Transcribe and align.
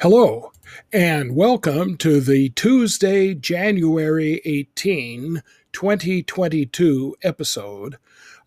Hello, 0.00 0.52
and 0.92 1.34
welcome 1.34 1.96
to 1.96 2.20
the 2.20 2.50
Tuesday, 2.50 3.32
January 3.34 4.42
18, 4.44 5.42
2022 5.72 7.16
episode 7.22 7.96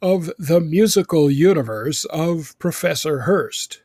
of 0.01 0.29
The 0.37 0.59
Musical 0.59 1.31
Universe 1.31 2.05
of 2.05 2.55
Professor 2.59 3.21
Hurst. 3.21 3.81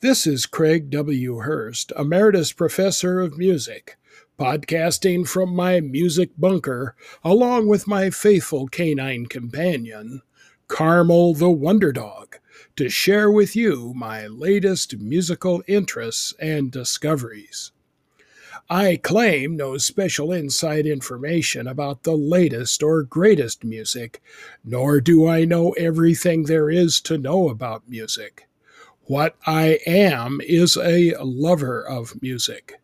This 0.00 0.26
is 0.26 0.44
Craig 0.44 0.90
W. 0.90 1.38
Hurst, 1.38 1.90
Emeritus 1.98 2.52
Professor 2.52 3.20
of 3.20 3.38
Music, 3.38 3.96
podcasting 4.38 5.26
from 5.26 5.56
my 5.56 5.80
music 5.80 6.30
bunker 6.36 6.94
along 7.24 7.66
with 7.68 7.86
my 7.86 8.10
faithful 8.10 8.68
canine 8.68 9.24
companion, 9.24 10.20
Carmel 10.68 11.32
the 11.34 11.50
Wonder 11.50 11.92
Dog 11.92 12.38
to 12.74 12.88
share 12.88 13.30
with 13.30 13.54
you 13.54 13.92
my 13.94 14.26
latest 14.26 14.98
musical 14.98 15.62
interests 15.66 16.34
and 16.40 16.70
discoveries. 16.70 17.72
I 18.68 18.96
claim 18.96 19.56
no 19.56 19.78
special 19.78 20.32
inside 20.32 20.84
information 20.86 21.68
about 21.68 22.02
the 22.02 22.16
latest 22.16 22.82
or 22.82 23.04
greatest 23.04 23.64
music, 23.64 24.20
nor 24.64 25.00
do 25.00 25.28
I 25.28 25.44
know 25.44 25.70
everything 25.72 26.44
there 26.44 26.68
is 26.68 27.00
to 27.02 27.16
know 27.16 27.48
about 27.48 27.88
music. 27.88 28.48
What 29.02 29.36
I 29.46 29.78
am 29.86 30.40
is 30.44 30.76
a 30.76 31.14
lover 31.22 31.80
of 31.80 32.20
music. 32.20 32.80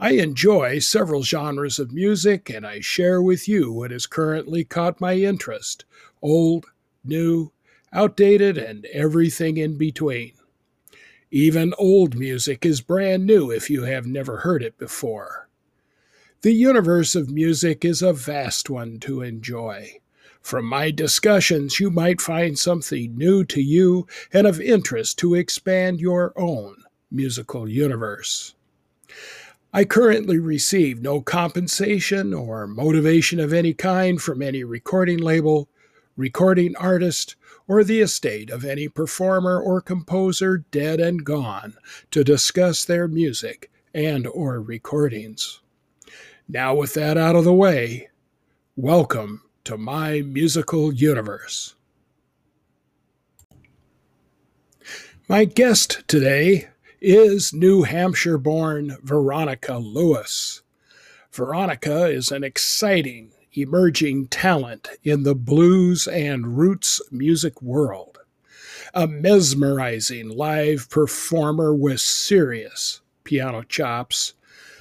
I 0.00 0.12
enjoy 0.12 0.78
several 0.78 1.22
genres 1.22 1.78
of 1.78 1.92
music, 1.92 2.48
and 2.48 2.66
I 2.66 2.80
share 2.80 3.20
with 3.20 3.46
you 3.46 3.70
what 3.70 3.90
has 3.90 4.06
currently 4.06 4.64
caught 4.64 5.02
my 5.02 5.16
interest 5.16 5.84
old, 6.22 6.66
new, 7.06 7.52
outdated, 7.92 8.58
and 8.58 8.86
everything 8.86 9.56
in 9.56 9.76
between. 9.76 10.32
Even 11.30 11.74
old 11.78 12.18
music 12.18 12.64
is 12.64 12.80
brand 12.80 13.26
new 13.26 13.50
if 13.50 13.68
you 13.68 13.82
have 13.82 14.06
never 14.06 14.38
heard 14.38 14.62
it 14.62 14.78
before. 14.78 15.48
The 16.42 16.52
universe 16.52 17.14
of 17.14 17.30
music 17.30 17.84
is 17.84 18.02
a 18.02 18.12
vast 18.12 18.70
one 18.70 19.00
to 19.00 19.22
enjoy. 19.22 19.98
From 20.40 20.64
my 20.64 20.92
discussions, 20.92 21.80
you 21.80 21.90
might 21.90 22.20
find 22.20 22.56
something 22.56 23.16
new 23.16 23.44
to 23.46 23.60
you 23.60 24.06
and 24.32 24.46
of 24.46 24.60
interest 24.60 25.18
to 25.18 25.34
expand 25.34 26.00
your 26.00 26.32
own 26.36 26.76
musical 27.10 27.68
universe. 27.68 28.54
I 29.72 29.84
currently 29.84 30.38
receive 30.38 31.02
no 31.02 31.20
compensation 31.20 32.32
or 32.32 32.66
motivation 32.66 33.40
of 33.40 33.52
any 33.52 33.74
kind 33.74 34.22
from 34.22 34.40
any 34.40 34.62
recording 34.62 35.18
label, 35.18 35.68
recording 36.16 36.74
artist, 36.76 37.36
or 37.68 37.84
the 37.84 38.00
estate 38.00 38.50
of 38.50 38.64
any 38.64 38.88
performer 38.88 39.60
or 39.60 39.80
composer 39.80 40.58
dead 40.70 40.98
and 40.98 41.24
gone 41.24 41.74
to 42.10 42.24
discuss 42.24 42.84
their 42.84 43.06
music 43.06 43.70
and 43.92 44.26
or 44.26 44.60
recordings. 44.60 45.60
Now 46.48 46.74
with 46.74 46.94
that 46.94 47.18
out 47.18 47.36
of 47.36 47.44
the 47.44 47.52
way, 47.52 48.08
welcome 48.76 49.42
to 49.64 49.76
my 49.76 50.22
musical 50.22 50.92
universe. 50.92 51.74
My 55.28 55.44
guest 55.44 56.04
today 56.06 56.68
is 57.00 57.52
New 57.52 57.82
Hampshire 57.82 58.38
born 58.38 58.96
Veronica 59.02 59.76
Lewis. 59.76 60.62
Veronica 61.32 62.06
is 62.06 62.30
an 62.30 62.44
exciting 62.44 63.32
emerging 63.56 64.26
talent 64.28 64.88
in 65.02 65.22
the 65.22 65.34
blues 65.34 66.06
and 66.06 66.58
roots 66.58 67.00
music 67.10 67.60
world. 67.62 68.18
A 68.94 69.06
mesmerizing 69.06 70.28
live 70.28 70.88
performer 70.90 71.74
with 71.74 72.00
serious 72.00 73.00
piano 73.24 73.62
chops, 73.62 74.34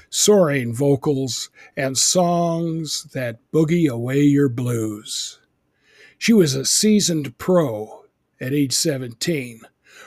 soaring 0.10 0.74
vocals, 0.74 1.50
and 1.76 1.98
songs 1.98 3.04
that 3.14 3.40
boogie 3.52 3.90
away 3.90 4.22
your 4.22 4.50
blues. 4.50 5.40
She 6.18 6.34
was 6.34 6.54
a 6.54 6.66
seasoned 6.66 7.38
pro 7.38 8.06
at 8.40 8.54
age 8.54 8.74
17, 8.74 9.62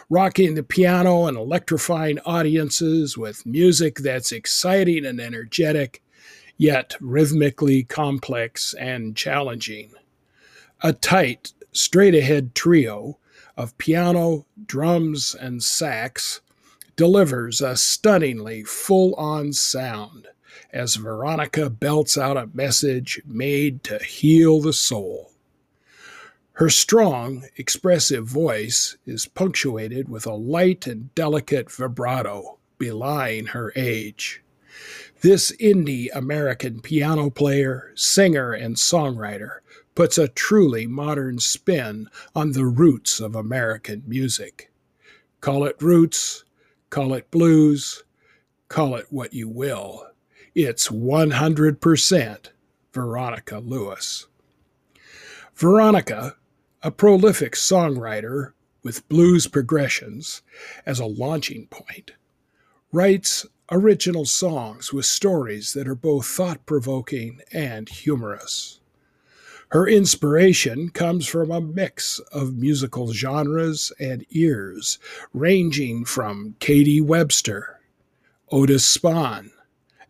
rocking 0.08 0.54
the 0.54 0.62
piano 0.62 1.26
and 1.26 1.36
electrifying 1.36 2.18
audiences 2.20 3.18
with 3.18 3.44
music 3.44 3.96
that's 3.96 4.32
exciting 4.32 5.04
and 5.04 5.20
energetic 5.20 6.02
yet 6.58 6.96
rhythmically 7.00 7.84
complex 7.84 8.74
and 8.74 9.16
challenging. 9.16 9.92
A 10.82 10.92
tight, 10.92 11.54
straight 11.72 12.14
ahead 12.14 12.54
trio 12.54 13.18
of 13.56 13.78
piano, 13.78 14.44
drums, 14.66 15.34
and 15.34 15.62
sax 15.62 16.40
delivers 16.96 17.60
a 17.60 17.76
stunningly 17.76 18.64
full 18.64 19.14
on 19.14 19.52
sound 19.52 20.28
as 20.72 20.96
Veronica 20.96 21.70
belts 21.70 22.18
out 22.18 22.36
a 22.36 22.50
message 22.52 23.22
made 23.24 23.82
to 23.84 23.98
heal 23.98 24.60
the 24.60 24.72
soul. 24.72 25.32
Her 26.54 26.68
strong, 26.68 27.44
expressive 27.56 28.26
voice 28.26 28.96
is 29.06 29.26
punctuated 29.26 30.08
with 30.08 30.26
a 30.26 30.34
light 30.34 30.88
and 30.88 31.14
delicate 31.14 31.70
vibrato 31.70 32.58
belying 32.78 33.46
her 33.46 33.72
age. 33.76 34.42
This 35.20 35.50
indie 35.56 36.08
American 36.14 36.80
piano 36.80 37.28
player, 37.28 37.90
singer, 37.96 38.52
and 38.52 38.76
songwriter 38.76 39.58
puts 39.96 40.16
a 40.16 40.28
truly 40.28 40.86
modern 40.86 41.40
spin 41.40 42.08
on 42.36 42.52
the 42.52 42.66
roots 42.66 43.18
of 43.18 43.34
American 43.34 44.04
music. 44.06 44.70
Call 45.40 45.64
it 45.64 45.82
roots, 45.82 46.44
call 46.90 47.14
it 47.14 47.32
blues, 47.32 48.04
call 48.68 48.94
it 48.94 49.06
what 49.10 49.34
you 49.34 49.48
will. 49.48 50.06
It's 50.54 50.86
100% 50.86 52.46
Veronica 52.92 53.58
Lewis. 53.58 54.28
Veronica, 55.56 56.36
a 56.80 56.92
prolific 56.92 57.54
songwriter 57.54 58.52
with 58.84 59.08
blues 59.08 59.48
progressions 59.48 60.42
as 60.86 61.00
a 61.00 61.06
launching 61.06 61.66
point, 61.66 62.12
writes 62.92 63.44
original 63.70 64.24
songs 64.24 64.92
with 64.92 65.04
stories 65.04 65.72
that 65.74 65.86
are 65.86 65.94
both 65.94 66.26
thought 66.26 66.64
provoking 66.66 67.40
and 67.52 67.88
humorous. 67.88 68.80
Her 69.70 69.86
inspiration 69.86 70.88
comes 70.88 71.26
from 71.26 71.50
a 71.50 71.60
mix 71.60 72.20
of 72.32 72.56
musical 72.56 73.12
genres 73.12 73.92
and 74.00 74.24
ears, 74.30 74.98
ranging 75.34 76.06
from 76.06 76.56
Katie 76.58 77.02
Webster, 77.02 77.78
Otis 78.50 78.96
Spann, 78.96 79.50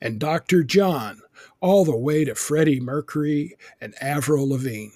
and 0.01 0.21
Dr. 0.21 0.63
John, 0.63 1.23
all 1.61 1.85
the 1.85 1.97
way 1.97 2.25
to 2.25 2.37
Freddie 2.37 2.79
Mercury 2.79 3.57
and 3.81 3.97
Avril 4.01 4.49
Lavigne. 4.49 4.93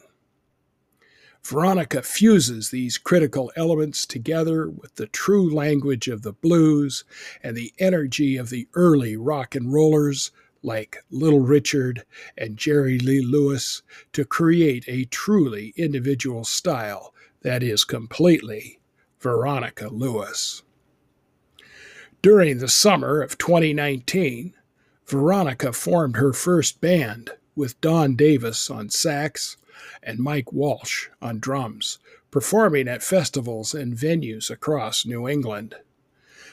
Veronica 1.45 2.03
fuses 2.03 2.71
these 2.71 2.99
critical 2.99 3.53
elements 3.57 4.07
together 4.07 4.69
with 4.69 4.95
the 4.95 5.09
true 5.09 5.53
language 5.53 6.07
of 6.07 6.23
the 6.23 6.33
blues 6.33 7.05
and 7.43 7.57
the 7.57 7.73
energy 7.79 8.37
of 8.37 8.49
the 8.49 8.69
early 8.75 9.17
rock 9.17 9.55
and 9.55 9.73
rollers 9.73 10.31
like 10.63 11.05
Little 11.11 11.41
Richard 11.41 12.05
and 12.39 12.57
Jerry 12.57 12.99
Lee 12.99 13.21
Lewis 13.21 13.83
to 14.13 14.25
create 14.25 14.85
a 14.87 15.05
truly 15.07 15.75
individual 15.77 16.45
style 16.45 17.13
that 17.43 17.63
is 17.63 17.83
completely 17.85 18.79
Veronica 19.21 19.89
Lewis. 19.89 20.63
During 22.23 22.59
the 22.59 22.69
summer 22.69 23.21
of 23.21 23.37
2019, 23.37 24.55
Veronica 25.07 25.73
formed 25.73 26.17
her 26.17 26.33
first 26.33 26.81
band 26.81 27.31
with 27.57 27.81
Don 27.81 28.15
Davis 28.15 28.71
on 28.71 28.89
sax 28.89 29.57
and 30.03 30.19
Mike 30.19 30.53
Walsh 30.53 31.09
on 31.21 31.39
drums, 31.39 31.99
performing 32.31 32.89
at 32.89 33.03
festivals 33.03 33.75
and 33.75 33.97
venues 33.97 34.51
across 34.51 35.07
New 35.07 35.29
England. 35.29 35.75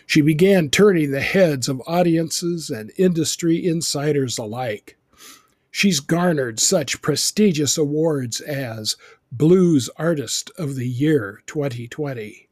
She 0.05 0.21
began 0.21 0.69
turning 0.69 1.11
the 1.11 1.21
heads 1.21 1.69
of 1.69 1.81
audiences 1.85 2.69
and 2.69 2.91
industry 2.97 3.65
insiders 3.65 4.37
alike. 4.37 4.97
She's 5.71 5.99
garnered 5.99 6.59
such 6.59 7.01
prestigious 7.01 7.77
awards 7.77 8.41
as 8.41 8.95
Blues 9.31 9.89
Artist 9.97 10.51
of 10.57 10.75
the 10.75 10.87
Year 10.87 11.43
2020, 11.45 12.47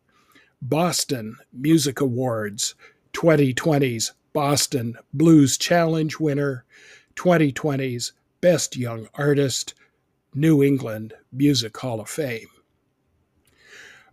Boston 0.62 1.38
Music 1.52 2.00
Awards 2.00 2.76
2020's 3.14 4.14
Boston 4.34 4.96
Blues 5.12 5.58
Challenge 5.58 6.20
winner, 6.20 6.64
2020's 7.16 8.14
Best 8.40 8.78
Young 8.78 9.08
Artist, 9.16 9.74
New 10.38 10.62
England 10.62 11.16
Music 11.32 11.76
Hall 11.78 12.00
of 12.00 12.08
Fame. 12.08 12.46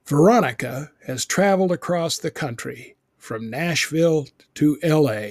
Veronica 0.07 0.91
has 1.07 1.27
traveled 1.27 1.71
across 1.71 2.17
the 2.17 2.31
country 2.31 2.97
from 3.19 3.51
Nashville 3.51 4.29
to 4.55 4.79
LA, 4.83 5.29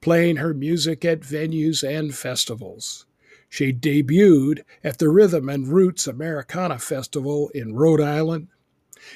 playing 0.00 0.38
her 0.38 0.52
music 0.52 1.04
at 1.04 1.20
venues 1.20 1.88
and 1.88 2.12
festivals. 2.12 3.06
She 3.48 3.72
debuted 3.72 4.64
at 4.82 4.98
the 4.98 5.10
Rhythm 5.10 5.48
and 5.48 5.68
Roots 5.68 6.08
Americana 6.08 6.80
Festival 6.80 7.48
in 7.50 7.76
Rhode 7.76 8.00
Island, 8.00 8.48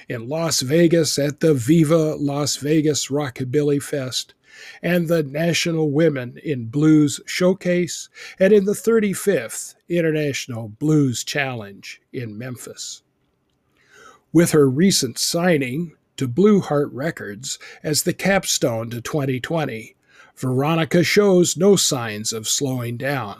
in 0.09 0.29
Las 0.29 0.61
Vegas 0.61 1.19
at 1.19 1.41
the 1.41 1.55
Viva 1.55 2.15
Las 2.15 2.55
Vegas 2.59 3.09
Rockabilly 3.09 3.83
Fest 3.83 4.35
and 4.83 5.09
the 5.09 5.23
National 5.23 5.91
Women 5.91 6.39
in 6.45 6.67
Blues 6.67 7.21
Showcase 7.27 8.09
and 8.39 8.53
in 8.53 8.65
the 8.65 8.73
35th 8.73 9.75
International 9.89 10.69
Blues 10.69 11.25
Challenge 11.25 12.01
in 12.13 12.37
Memphis. 12.37 13.03
With 14.33 14.53
her 14.53 14.69
recent 14.69 15.19
signing 15.19 15.97
to 16.17 16.29
Blue 16.29 16.61
Heart 16.61 16.93
Records 16.93 17.59
as 17.83 18.03
the 18.03 18.13
capstone 18.13 18.91
to 18.91 19.01
2020, 19.01 19.97
Veronica 20.37 21.03
shows 21.03 21.57
no 21.57 21.77
signs 21.77 22.33
of 22.33 22.49
slowing 22.49 22.97
down. 22.97 23.39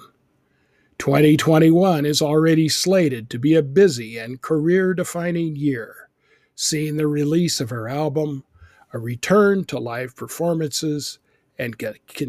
2021 0.99 2.05
is 2.05 2.21
already 2.21 2.69
slated 2.69 3.31
to 3.31 3.39
be 3.39 3.55
a 3.55 3.63
busy 3.63 4.19
and 4.19 4.43
career 4.43 4.93
defining 4.93 5.57
year, 5.57 6.11
seeing 6.55 6.97
the 6.97 7.07
release 7.07 7.59
of 7.59 7.71
her 7.71 7.89
album, 7.89 8.45
a 8.93 8.99
return 8.99 9.65
to 9.65 9.79
live 9.79 10.17
performances, 10.17 11.19
and 11.59 11.77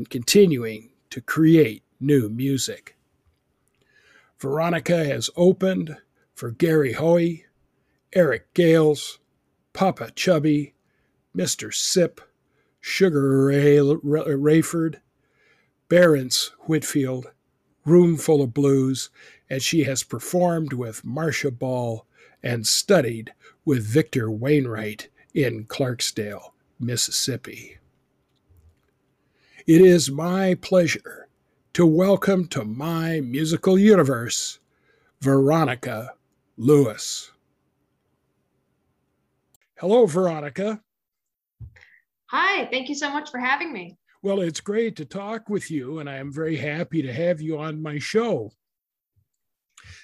continuing 0.09 0.89
to 1.09 1.21
create 1.21 1.83
new 1.99 2.29
music. 2.29 2.97
Veronica 4.39 5.05
has 5.05 5.29
opened 5.35 5.97
for 6.33 6.51
Gary 6.51 6.93
Hoey, 6.93 7.45
Eric 8.13 8.53
Gales, 8.53 9.19
Popa 9.73 10.11
Chubby, 10.11 10.73
Mr. 11.35 11.73
Sipp, 11.73 12.19
Sugar 12.81 13.45
Ray 13.45 13.77
Rayford, 13.77 14.99
Barrence 15.87 16.51
Whitfield, 16.61 17.31
Roomful 17.85 18.41
of 18.41 18.53
Blues, 18.53 19.09
and 19.49 19.61
she 19.61 19.83
has 19.83 20.03
performed 20.03 20.73
with 20.73 21.05
Marcia 21.05 21.51
Ball 21.51 22.05
and 22.43 22.67
studied 22.67 23.33
with 23.63 23.85
Victor 23.85 24.29
Wainwright 24.31 25.09
in 25.33 25.65
Clarksdale, 25.65 26.51
Mississippi. 26.79 27.77
It 29.67 29.81
is 29.81 30.11
my 30.11 30.55
pleasure 30.55 31.27
to 31.73 31.85
welcome 31.85 32.47
to 32.47 32.65
my 32.65 33.21
musical 33.21 33.77
universe 33.77 34.59
Veronica 35.21 36.13
Lewis. 36.57 37.31
Hello, 39.77 40.05
Veronica. 40.05 40.81
Hi, 42.27 42.65
thank 42.71 42.89
you 42.89 42.95
so 42.95 43.09
much 43.11 43.29
for 43.29 43.39
having 43.39 43.71
me. 43.71 43.97
Well, 44.23 44.41
it's 44.41 44.61
great 44.61 44.95
to 44.97 45.05
talk 45.05 45.49
with 45.49 45.71
you, 45.71 45.99
and 45.99 46.09
I 46.09 46.17
am 46.17 46.31
very 46.31 46.55
happy 46.55 47.01
to 47.01 47.11
have 47.11 47.41
you 47.41 47.57
on 47.57 47.81
my 47.81 47.97
show. 47.97 48.51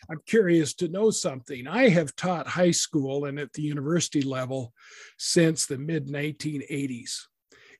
I'm 0.09 0.21
curious 0.25 0.73
to 0.75 0.87
know 0.87 1.11
something. 1.11 1.67
I 1.67 1.89
have 1.89 2.15
taught 2.15 2.47
high 2.47 2.71
school 2.71 3.25
and 3.25 3.39
at 3.39 3.53
the 3.53 3.61
university 3.61 4.21
level 4.21 4.73
since 5.17 5.65
the 5.65 5.77
mid 5.77 6.07
1980s. 6.07 7.21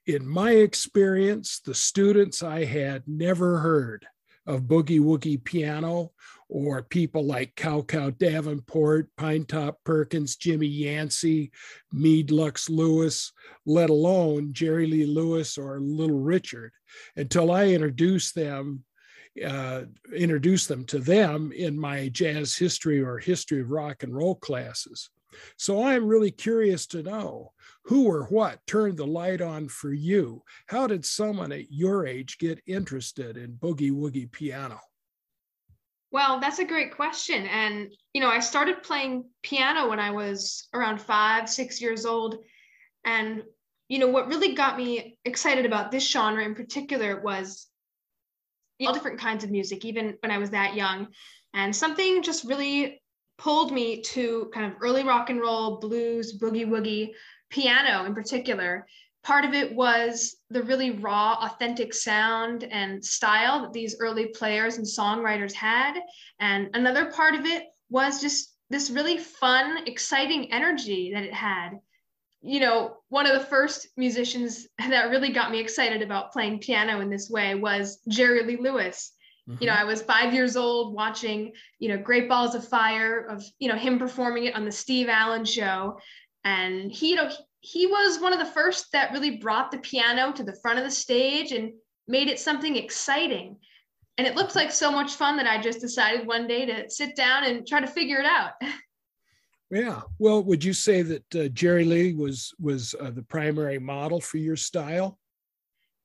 In 0.06 0.28
my 0.28 0.52
experience, 0.52 1.60
the 1.60 1.76
students 1.76 2.42
I 2.42 2.64
had 2.66 3.04
never 3.08 3.60
heard 3.60 4.06
of 4.46 4.62
boogie 4.62 5.02
woogie 5.02 5.44
piano 5.44 6.12
or 6.50 6.82
people 6.82 7.26
like 7.26 7.56
Cow 7.56 7.82
Cow 7.82 8.10
Davenport, 8.12 9.10
Pinetop 9.18 9.76
Perkins, 9.84 10.38
Jimmy 10.38 10.68
Yancey, 10.68 11.52
Meade 11.92 12.32
Lux 12.32 12.70
Lewis, 12.70 13.34
let 13.66 13.90
alone 13.90 14.54
Jerry 14.54 14.88
Lee 14.88 15.06
Lewis 15.06 15.58
or 15.58 15.82
Little 15.82 16.22
Richard, 16.22 16.72
until 17.18 17.52
I 17.52 17.68
introduced 17.68 18.34
them, 18.34 18.86
uh, 19.46 19.84
introduced 20.16 20.68
them 20.68 20.86
to 20.86 21.00
them 21.00 21.52
in 21.52 21.80
my 21.80 22.10
jazz 22.10 22.56
history 22.56 23.02
or 23.02 23.20
history 23.20 23.62
of 23.62 23.70
rock 23.70 24.04
and 24.04 24.16
roll 24.16 24.36
classes. 24.36 25.10
So 25.58 25.84
I'm 25.84 26.08
really 26.08 26.32
curious 26.32 26.88
to 26.88 27.04
know 27.04 27.52
who 27.84 28.08
or 28.08 28.24
what 28.26 28.66
turned 28.68 28.98
the 28.98 29.08
light 29.08 29.42
on 29.42 29.68
for 29.68 29.94
you. 29.94 30.44
How 30.68 30.88
did 30.88 31.06
someone 31.06 31.52
at 31.52 31.72
your 31.72 32.06
age 32.06 32.38
get 32.38 32.62
interested 32.66 33.38
in 33.38 33.54
boogie 33.54 33.92
woogie 33.92 34.32
piano? 34.32 34.80
Well, 36.12 36.40
that's 36.40 36.60
a 36.60 36.66
great 36.66 36.96
question. 36.96 37.46
And, 37.48 37.92
you 38.14 38.22
know, 38.22 38.30
I 38.30 38.40
started 38.40 38.82
playing 38.82 39.26
piano 39.44 39.90
when 39.90 40.00
I 40.00 40.12
was 40.12 40.68
around 40.74 41.02
five, 41.02 41.50
six 41.50 41.82
years 41.82 42.06
old. 42.06 42.38
And, 43.06 43.44
you 43.90 44.00
know, 44.00 44.08
what 44.08 44.28
really 44.28 44.56
got 44.56 44.78
me 44.78 45.18
excited 45.26 45.66
about 45.66 45.92
this 45.92 46.10
genre 46.10 46.44
in 46.44 46.56
particular 46.56 47.22
was 47.22 47.68
all 48.82 48.94
different 48.94 49.20
kinds 49.20 49.44
of 49.44 49.52
music, 49.52 49.86
even 49.86 50.18
when 50.22 50.32
I 50.32 50.38
was 50.38 50.52
that 50.52 50.76
young. 50.76 51.08
And 51.54 51.76
something 51.76 52.22
just 52.22 52.46
really 52.46 53.02
pulled 53.38 53.72
me 53.72 54.02
to 54.02 54.50
kind 54.54 54.66
of 54.66 54.78
early 54.82 55.04
rock 55.04 55.30
and 55.30 55.40
roll, 55.40 55.80
blues, 55.80 56.38
boogie 56.40 56.68
woogie, 56.68 57.12
piano 57.50 58.06
in 58.06 58.14
particular 58.14 58.86
part 59.28 59.44
of 59.44 59.54
it 59.54 59.76
was 59.76 60.38
the 60.52 60.64
really 60.64 60.92
raw, 60.92 61.34
authentic 61.42 61.94
sound 61.94 62.64
and 62.64 63.04
style 63.04 63.62
that 63.62 63.74
these 63.74 63.98
early 64.00 64.28
players 64.28 64.78
and 64.78 64.88
songwriters 64.88 65.52
had. 65.52 66.00
And 66.40 66.70
another 66.74 67.12
part 67.12 67.36
of 67.36 67.46
it 67.46 67.66
was 67.90 68.22
just 68.22 68.56
this 68.70 68.90
really 68.90 69.18
fun, 69.18 69.86
exciting 69.86 70.54
energy 70.54 71.12
that 71.14 71.24
it 71.24 71.34
had. 71.34 71.72
You 72.42 72.60
know, 72.60 72.98
one 73.10 73.26
of 73.26 73.34
the 73.34 73.46
first 73.46 73.88
musicians 73.98 74.68
that 74.78 75.10
really 75.10 75.32
got 75.32 75.52
me 75.52 75.60
excited 75.60 76.02
about 76.02 76.32
playing 76.32 76.60
piano 76.60 77.00
in 77.02 77.10
this 77.10 77.30
way 77.30 77.56
was 77.56 78.00
Jerry 78.08 78.44
Lee 78.44 78.58
Lewis. 78.58 79.14
Mm-hmm. 79.50 79.64
You 79.64 79.68
know, 79.68 79.74
mm-hmm. 79.74 79.82
I 79.82 79.86
was 79.86 80.02
five 80.02 80.34
years 80.34 80.56
old 80.58 80.94
watching, 80.94 81.54
you 81.80 81.90
know, 81.90 81.98
Great 81.98 82.28
Balls 82.28 82.56
of 82.56 82.68
Fire 82.68 83.26
of, 83.28 83.44
you 83.60 83.70
know, 83.70 83.76
him 83.78 83.98
performing 83.98 84.46
it 84.46 84.56
on 84.56 84.66
the 84.66 84.72
Steve 84.72 85.08
Allen 85.10 85.46
show. 85.46 86.00
And 86.44 86.92
he, 86.92 87.10
you 87.10 87.16
know, 87.16 87.30
he 87.60 87.88
was 87.88 88.20
one 88.20 88.34
of 88.34 88.40
the 88.40 88.46
first 88.46 88.92
that 88.92 89.12
really 89.12 89.38
brought 89.38 89.72
the 89.72 89.80
piano 89.80 90.32
to 90.34 90.44
the 90.44 90.58
front 90.62 90.80
of 90.80 90.86
the 90.86 90.92
stage 90.92 91.52
and 91.52 91.74
made 92.08 92.28
it 92.28 92.40
something 92.40 92.76
exciting. 92.76 93.58
And 94.18 94.26
it 94.26 94.36
looked 94.36 94.56
like 94.56 94.72
so 94.72 94.92
much 94.92 95.14
fun 95.14 95.38
that 95.38 95.48
I 95.48 95.62
just 95.62 95.82
decided 95.82 96.26
one 96.26 96.48
day 96.48 96.66
to 96.66 96.90
sit 96.90 97.16
down 97.16 97.44
and 97.44 97.68
try 97.68 97.82
to 97.82 97.88
figure 97.88 98.20
it 98.20 98.26
out. 98.26 98.52
Yeah. 99.70 100.02
Well, 100.18 100.44
would 100.44 100.64
you 100.64 100.74
say 100.74 101.02
that 101.02 101.36
uh, 101.36 101.48
Jerry 101.50 101.84
Lee 101.84 102.14
was 102.14 102.54
was 102.60 102.96
uh, 103.00 103.12
the 103.12 103.24
primary 103.24 103.80
model 103.80 104.22
for 104.22 104.38
your 104.38 104.56
style? 104.56 105.20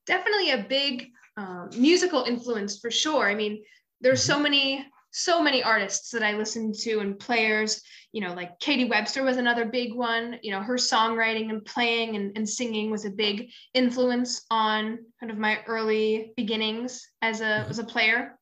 Definitely 0.07 0.51
a 0.51 0.67
big 0.69 1.11
um, 1.37 1.71
musical 1.77 2.25
influence 2.25 2.81
for 2.81 2.91
sure. 2.91 3.29
I 3.29 3.35
mean, 3.35 3.63
there's 4.01 4.21
mm-hmm. 4.21 4.33
so 4.33 4.41
many 4.41 4.87
so 5.13 5.43
many 5.43 5.63
artists 5.63 6.11
that 6.11 6.23
I 6.23 6.33
listened 6.33 6.75
to 6.81 7.01
and 7.01 7.19
players, 7.19 7.83
you 8.13 8.23
know, 8.23 8.33
like 8.33 8.59
Katie 8.61 8.89
Webster 8.89 9.23
was 9.23 9.37
another 9.37 9.67
big 9.67 9.95
one. 9.95 10.39
You 10.43 10.53
know, 10.53 10.61
her 10.61 10.77
songwriting 10.77 11.51
and 11.51 11.65
playing 11.65 12.17
and, 12.17 12.33
and 12.35 12.49
singing 12.49 12.91
was 12.91 13.05
a 13.05 13.11
big 13.11 13.51
influence 13.75 14.45
on 14.51 14.99
kind 15.21 15.31
of 15.31 15.39
my 15.39 15.61
early 15.67 16.33
beginnings 16.37 17.07
as 17.21 17.41
a 17.41 17.45
mm-hmm. 17.45 17.71
as 17.71 17.79
a 17.79 17.85
player. 17.85 18.39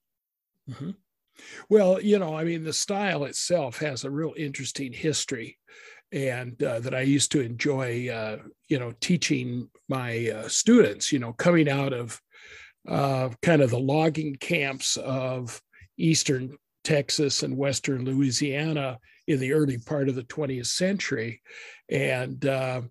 Mm-hmm. 0.71 0.91
Well, 1.69 2.01
you 2.01 2.19
know, 2.19 2.37
I 2.37 2.45
mean, 2.45 2.65
the 2.65 2.73
style 2.73 3.25
itself 3.25 3.79
has 3.79 4.05
a 4.05 4.11
real 4.11 4.35
interesting 4.37 4.93
history, 4.93 5.59
and 6.13 6.61
uh, 6.63 6.81
that 6.81 6.95
I 6.95 7.03
used 7.03 7.33
to 7.33 7.41
enjoy, 7.41 8.09
uh, 8.09 8.39
you 8.69 8.79
know, 8.79 8.93
teaching 9.01 9.69
my 9.89 10.29
uh, 10.29 10.49
students. 10.49 11.13
You 11.13 11.19
know, 11.19 11.33
coming 11.33 11.69
out 11.69 11.93
of 11.93 12.21
uh, 12.89 13.31
kind 13.43 13.63
of 13.63 13.71
the 13.71 13.79
logging 13.79 14.37
camps 14.37 14.97
of 14.97 15.61
eastern 15.99 16.57
Texas 16.85 17.43
and 17.43 17.57
western 17.57 18.05
Louisiana 18.05 18.99
in 19.27 19.39
the 19.39 19.53
early 19.53 19.79
part 19.79 20.09
of 20.09 20.15
the 20.15 20.25
20th 20.25 20.67
century, 20.67 21.43
and 21.89 22.45
uh, 22.47 22.83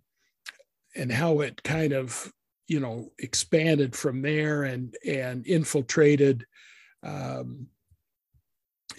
and 0.96 1.12
how 1.12 1.42
it 1.42 1.62
kind 1.64 1.94
of 1.94 2.32
you 2.68 2.80
know 2.80 3.10
expanded 3.20 3.96
from 3.96 4.22
there 4.22 4.64
and 4.64 4.96
and 5.06 5.46
infiltrated. 5.46 6.46
Um, 7.04 7.68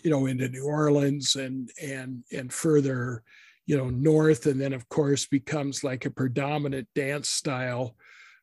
you 0.02 0.10
know 0.10 0.26
into 0.26 0.48
New 0.48 0.64
Orleans 0.64 1.36
and 1.36 1.70
and 1.82 2.24
and 2.32 2.52
further 2.52 3.22
you 3.66 3.76
know 3.76 3.90
north 3.90 4.46
and 4.46 4.60
then 4.60 4.72
of 4.72 4.88
course 4.88 5.26
becomes 5.26 5.84
like 5.84 6.04
a 6.04 6.10
predominant 6.10 6.88
dance 6.94 7.28
style 7.28 7.94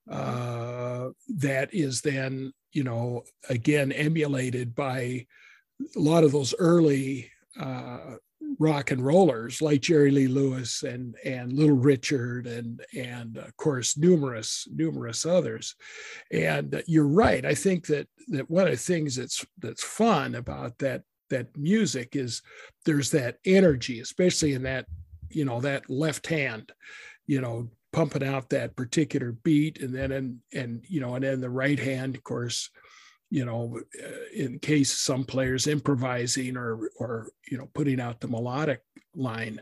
uh, 0.10 1.10
that 1.28 1.74
is 1.74 2.02
then 2.02 2.54
you 2.72 2.84
know 2.84 3.24
again 3.50 3.92
emulated 3.92 4.74
by 4.74 5.26
a 5.96 6.00
lot 6.00 6.24
of 6.24 6.32
those 6.32 6.56
early 6.60 7.30
uh, 7.60 8.16
rock 8.60 8.92
and 8.92 9.06
rollers 9.06 9.62
like 9.62 9.82
Jerry 9.82 10.12
Lee 10.12 10.28
Lewis 10.28 10.84
and 10.84 11.16
and 11.24 11.54
Little 11.54 11.76
Richard 11.76 12.48
and 12.48 12.82
and 12.96 13.38
of 13.38 13.56
course 13.58 13.98
numerous 13.98 14.68
numerous 14.74 15.26
others. 15.26 15.76
And 16.32 16.84
you're 16.88 17.08
right. 17.08 17.46
I 17.46 17.54
think 17.54 17.88
that 17.88 18.08
that 18.30 18.50
one 18.50 18.66
of 18.66 18.72
the 18.72 18.78
things 18.78 19.16
that's 19.16 19.46
that's 19.60 19.84
fun 19.84 20.36
about 20.36 20.78
that 20.80 21.04
that 21.30 21.56
music 21.58 22.16
is 22.16 22.42
there's 22.86 23.12
that 23.12 23.38
energy, 23.46 24.00
especially 24.00 24.54
in 24.54 24.64
that 24.64 24.86
you 25.30 25.46
know 25.46 25.60
that 25.62 25.90
left 25.90 26.28
hand, 26.28 26.72
you 27.26 27.42
know 27.42 27.70
pumping 27.94 28.24
out 28.24 28.50
that 28.50 28.76
particular 28.76 29.32
beat 29.32 29.82
and 29.82 29.96
then 29.96 30.12
and 30.12 30.40
and 30.54 30.84
you 30.88 31.00
know 31.00 31.16
and 31.16 31.24
then 31.24 31.40
the 31.40 31.50
right 31.50 31.80
hand 31.80 32.16
of 32.16 32.24
course 32.24 32.70
you 33.30 33.46
know, 33.46 33.80
uh, 34.02 34.12
in 34.34 34.60
case 34.60 34.92
some 34.94 35.24
players 35.24 35.68
improvising 35.68 36.56
or 36.56 36.90
or 36.98 37.30
you 37.50 37.58
know 37.58 37.70
putting 37.74 38.00
out 38.00 38.20
the 38.20 38.28
melodic 38.28 38.82
line, 39.16 39.62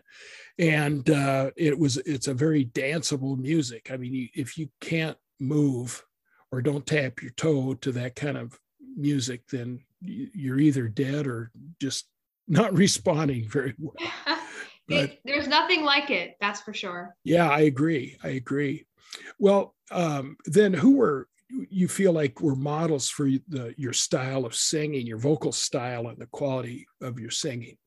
and 0.59 1.09
uh, 1.09 1.49
it 1.55 1.77
was 1.77 1.97
it's 1.97 2.27
a 2.27 2.33
very 2.33 2.65
danceable 2.65 3.37
music. 3.37 3.89
I 3.91 3.97
mean, 3.97 4.29
if 4.33 4.57
you 4.57 4.69
can't 4.81 5.17
move 5.39 6.03
or 6.51 6.61
don't 6.61 6.85
tap 6.85 7.21
your 7.21 7.31
toe 7.31 7.73
to 7.75 7.91
that 7.93 8.15
kind 8.15 8.37
of 8.37 8.59
music, 8.95 9.47
then 9.47 9.79
you're 10.07 10.59
either 10.59 10.87
dead 10.87 11.27
or 11.27 11.51
just 11.79 12.05
not 12.47 12.73
responding 12.77 13.47
very 13.47 13.73
well. 13.77 13.95
But, 14.87 14.97
it, 14.97 15.19
there's 15.25 15.47
nothing 15.47 15.83
like 15.83 16.11
it, 16.11 16.35
that's 16.39 16.61
for 16.61 16.71
sure. 16.71 17.15
Yeah, 17.23 17.49
I 17.49 17.61
agree. 17.61 18.17
I 18.23 18.29
agree. 18.29 18.85
Well, 19.39 19.73
um, 19.89 20.37
then 20.45 20.75
who 20.75 20.97
were 20.97 21.27
you 21.49 21.87
feel 21.87 22.11
like 22.11 22.41
were 22.41 22.55
models 22.55 23.09
for 23.09 23.27
the 23.47 23.73
your 23.77 23.93
style 23.93 24.45
of 24.45 24.55
singing, 24.55 25.07
your 25.07 25.17
vocal 25.17 25.51
style, 25.51 26.07
and 26.07 26.19
the 26.19 26.27
quality 26.27 26.85
of 27.01 27.19
your 27.19 27.31
singing? 27.31 27.77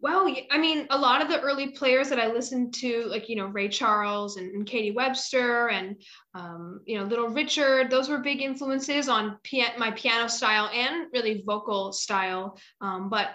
Well, 0.00 0.32
I 0.52 0.58
mean, 0.58 0.86
a 0.90 0.98
lot 0.98 1.22
of 1.22 1.28
the 1.28 1.40
early 1.40 1.70
players 1.70 2.08
that 2.10 2.20
I 2.20 2.28
listened 2.28 2.72
to, 2.74 3.06
like 3.06 3.28
you 3.28 3.34
know 3.34 3.46
Ray 3.46 3.68
Charles 3.68 4.36
and, 4.36 4.54
and 4.54 4.66
Katie 4.66 4.92
Webster 4.92 5.70
and 5.70 6.00
um, 6.34 6.80
you 6.86 6.98
know 6.98 7.04
Little 7.04 7.28
Richard, 7.28 7.90
those 7.90 8.08
were 8.08 8.18
big 8.18 8.40
influences 8.40 9.08
on 9.08 9.38
my 9.76 9.90
piano 9.90 10.28
style 10.28 10.70
and 10.72 11.06
really 11.12 11.42
vocal 11.44 11.92
style. 11.92 12.58
Um, 12.80 13.08
but 13.08 13.30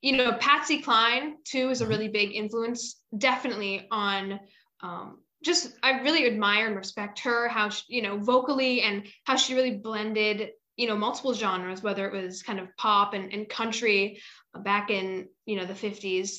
you 0.00 0.16
know, 0.16 0.32
Patsy 0.32 0.82
Cline 0.82 1.36
too 1.44 1.70
is 1.70 1.82
a 1.82 1.86
really 1.86 2.08
big 2.08 2.34
influence, 2.34 3.00
definitely 3.16 3.86
on 3.92 4.40
um, 4.80 5.20
just 5.44 5.72
I 5.84 6.00
really 6.00 6.26
admire 6.26 6.66
and 6.66 6.76
respect 6.76 7.20
her 7.20 7.48
how 7.48 7.68
she, 7.68 7.84
you 7.88 8.02
know 8.02 8.18
vocally 8.18 8.82
and 8.82 9.06
how 9.24 9.36
she 9.36 9.54
really 9.54 9.76
blended 9.76 10.50
you 10.76 10.86
know 10.86 10.96
multiple 10.96 11.34
genres 11.34 11.82
whether 11.82 12.08
it 12.08 12.22
was 12.22 12.42
kind 12.42 12.58
of 12.58 12.74
pop 12.76 13.14
and, 13.14 13.32
and 13.32 13.48
country 13.48 14.20
back 14.62 14.90
in 14.90 15.28
you 15.46 15.56
know 15.56 15.66
the 15.66 15.74
50s 15.74 16.38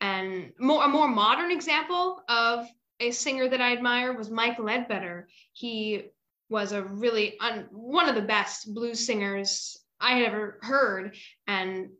and 0.00 0.52
more 0.58 0.84
a 0.84 0.88
more 0.88 1.08
modern 1.08 1.50
example 1.50 2.22
of 2.28 2.66
a 3.02 3.10
singer 3.10 3.48
that 3.48 3.60
I 3.60 3.72
admire 3.72 4.12
was 4.12 4.30
Mike 4.30 4.58
Ledbetter. 4.58 5.28
He 5.52 6.04
was 6.48 6.72
a 6.72 6.82
really 6.82 7.38
un, 7.40 7.66
one 7.70 8.08
of 8.08 8.14
the 8.14 8.22
best 8.22 8.72
blues 8.72 9.04
singers 9.04 9.78
I 10.00 10.16
had 10.16 10.26
ever 10.26 10.58
heard. 10.62 11.16
And 11.46 11.90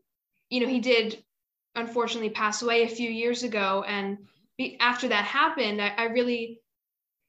you 0.49 0.61
know 0.61 0.67
he 0.67 0.79
did 0.79 1.23
unfortunately 1.75 2.29
pass 2.29 2.61
away 2.61 2.83
a 2.83 2.89
few 2.89 3.09
years 3.09 3.43
ago. 3.43 3.83
And 3.87 4.19
be, 4.57 4.77
after 4.79 5.07
that 5.07 5.25
happened, 5.25 5.81
I, 5.81 5.93
I, 5.97 6.03
really 6.05 6.61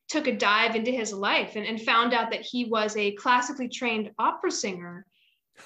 took 0.08 0.26
a 0.26 0.36
dive 0.36 0.76
into 0.76 0.90
his 0.90 1.12
life 1.12 1.56
and, 1.56 1.66
and 1.66 1.80
found 1.80 2.12
out 2.12 2.30
that 2.30 2.42
he 2.42 2.66
was 2.66 2.96
a 2.96 3.12
classically 3.12 3.68
trained 3.68 4.10
opera 4.18 4.50
singer. 4.50 5.06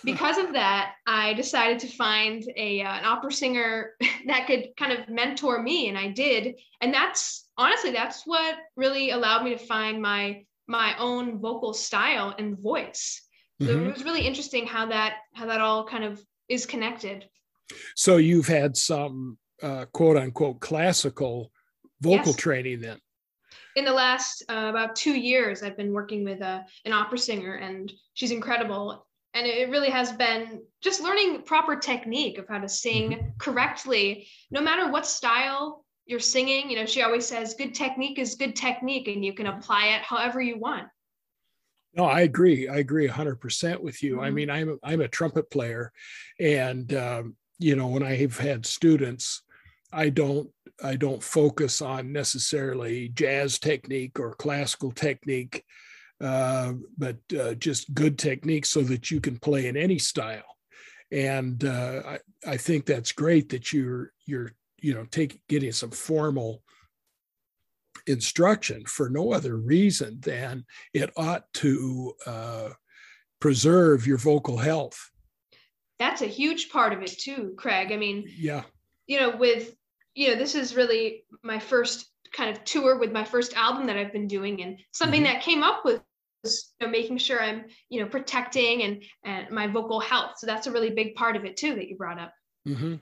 Because 0.04 0.36
of 0.36 0.52
that, 0.52 0.96
I 1.06 1.32
decided 1.32 1.78
to 1.78 1.86
find 1.86 2.44
a 2.56 2.82
uh, 2.82 2.92
an 2.92 3.06
opera 3.06 3.32
singer 3.32 3.94
that 4.26 4.46
could 4.46 4.68
kind 4.76 4.92
of 4.92 5.08
mentor 5.08 5.62
me, 5.62 5.88
and 5.88 5.96
I 5.96 6.08
did. 6.08 6.56
And 6.82 6.92
that's 6.92 7.48
honestly 7.56 7.90
that's 7.90 8.26
what 8.26 8.56
really 8.76 9.12
allowed 9.12 9.44
me 9.44 9.50
to 9.56 9.58
find 9.58 10.02
my 10.02 10.44
my 10.66 10.94
own 10.98 11.40
vocal 11.40 11.72
style 11.72 12.34
and 12.38 12.58
voice. 12.58 13.26
So 13.62 13.68
mm-hmm. 13.68 13.86
it 13.86 13.92
was 13.94 14.04
really 14.04 14.26
interesting 14.26 14.66
how 14.66 14.84
that 14.86 15.14
how 15.32 15.46
that 15.46 15.62
all 15.62 15.86
kind 15.86 16.04
of 16.04 16.22
is 16.50 16.66
connected. 16.66 17.26
So 17.96 18.18
you've 18.18 18.46
had 18.46 18.76
some 18.76 19.38
uh, 19.62 19.86
quote 19.86 20.16
unquote 20.16 20.60
classical 20.60 21.50
vocal 22.00 22.26
yes. 22.26 22.36
training 22.36 22.80
then? 22.80 22.98
In 23.78 23.84
the 23.84 23.92
last 23.92 24.42
uh, 24.48 24.66
about 24.70 24.96
two 24.96 25.12
years, 25.12 25.62
I've 25.62 25.76
been 25.76 25.92
working 25.92 26.24
with 26.24 26.40
a, 26.40 26.46
uh, 26.46 26.62
an 26.84 26.92
opera 26.92 27.16
singer, 27.16 27.54
and 27.54 27.92
she's 28.12 28.32
incredible. 28.32 29.06
And 29.34 29.46
it 29.46 29.70
really 29.70 29.88
has 29.88 30.10
been 30.10 30.62
just 30.80 31.00
learning 31.00 31.42
proper 31.42 31.76
technique 31.76 32.38
of 32.38 32.48
how 32.48 32.58
to 32.58 32.68
sing 32.68 33.10
mm-hmm. 33.12 33.28
correctly, 33.38 34.26
no 34.50 34.60
matter 34.60 34.90
what 34.90 35.06
style 35.06 35.84
you're 36.06 36.18
singing. 36.18 36.68
You 36.68 36.80
know, 36.80 36.86
she 36.86 37.02
always 37.02 37.24
says, 37.24 37.54
good 37.54 37.72
technique 37.72 38.18
is 38.18 38.34
good 38.34 38.56
technique, 38.56 39.06
and 39.06 39.24
you 39.24 39.32
can 39.32 39.46
apply 39.46 39.94
it 39.94 40.02
however 40.02 40.40
you 40.40 40.58
want. 40.58 40.88
No, 41.94 42.02
I 42.02 42.22
agree. 42.22 42.68
I 42.68 42.78
agree 42.78 43.06
100% 43.06 43.78
with 43.80 44.02
you. 44.02 44.16
Mm-hmm. 44.16 44.24
I 44.24 44.30
mean, 44.30 44.50
I'm 44.50 44.70
a, 44.70 44.74
I'm 44.82 45.02
a 45.02 45.08
trumpet 45.08 45.52
player, 45.52 45.92
and 46.40 46.92
um, 46.94 47.36
you 47.60 47.76
know, 47.76 47.86
when 47.86 48.02
I've 48.02 48.38
had 48.38 48.66
students, 48.66 49.44
I 49.92 50.08
don't 50.08 50.50
I 50.82 50.96
don't 50.96 51.22
focus 51.22 51.82
on 51.82 52.12
necessarily 52.12 53.08
jazz 53.08 53.58
technique 53.58 54.18
or 54.20 54.34
classical 54.34 54.92
technique, 54.92 55.64
uh, 56.20 56.74
but 56.96 57.16
uh, 57.38 57.54
just 57.54 57.94
good 57.94 58.18
technique 58.18 58.66
so 58.66 58.82
that 58.82 59.10
you 59.10 59.20
can 59.20 59.38
play 59.38 59.66
in 59.66 59.76
any 59.76 59.98
style. 59.98 60.56
And 61.10 61.64
uh, 61.64 62.02
I, 62.06 62.18
I 62.46 62.56
think 62.56 62.86
that's 62.86 63.12
great 63.12 63.48
that 63.50 63.72
you're 63.72 64.12
you're 64.26 64.52
you 64.80 64.94
know 64.94 65.06
taking 65.10 65.40
getting 65.48 65.72
some 65.72 65.90
formal 65.90 66.62
instruction 68.06 68.84
for 68.86 69.08
no 69.08 69.32
other 69.32 69.56
reason 69.56 70.20
than 70.20 70.64
it 70.94 71.10
ought 71.16 71.44
to 71.54 72.12
uh, 72.26 72.68
preserve 73.40 74.06
your 74.06 74.18
vocal 74.18 74.58
health. 74.58 75.10
That's 75.98 76.22
a 76.22 76.26
huge 76.26 76.70
part 76.70 76.92
of 76.92 77.02
it 77.02 77.18
too, 77.18 77.54
Craig. 77.56 77.90
I 77.90 77.96
mean, 77.96 78.24
yeah, 78.36 78.62
you 79.06 79.18
know, 79.18 79.36
with 79.36 79.74
you 80.18 80.30
know, 80.30 80.34
this 80.34 80.56
is 80.56 80.74
really 80.74 81.22
my 81.44 81.60
first 81.60 82.10
kind 82.32 82.50
of 82.50 82.64
tour 82.64 82.98
with 82.98 83.12
my 83.12 83.22
first 83.22 83.54
album 83.54 83.86
that 83.86 83.96
I've 83.96 84.12
been 84.12 84.26
doing, 84.26 84.62
and 84.62 84.76
something 84.90 85.22
mm-hmm. 85.22 85.32
that 85.34 85.42
came 85.42 85.62
up 85.62 85.84
with 85.84 86.02
was 86.42 86.72
you 86.80 86.86
know, 86.86 86.90
making 86.90 87.18
sure 87.18 87.40
I'm 87.40 87.66
you 87.88 88.02
know 88.02 88.08
protecting 88.08 88.82
and 88.82 89.04
and 89.24 89.48
my 89.50 89.68
vocal 89.68 90.00
health. 90.00 90.32
So 90.38 90.48
that's 90.48 90.66
a 90.66 90.72
really 90.72 90.90
big 90.90 91.14
part 91.14 91.36
of 91.36 91.44
it 91.44 91.56
too 91.56 91.76
that 91.76 91.88
you 91.88 91.96
brought 91.96 92.18
up. 92.18 92.32
Mm-hmm. 92.66 92.96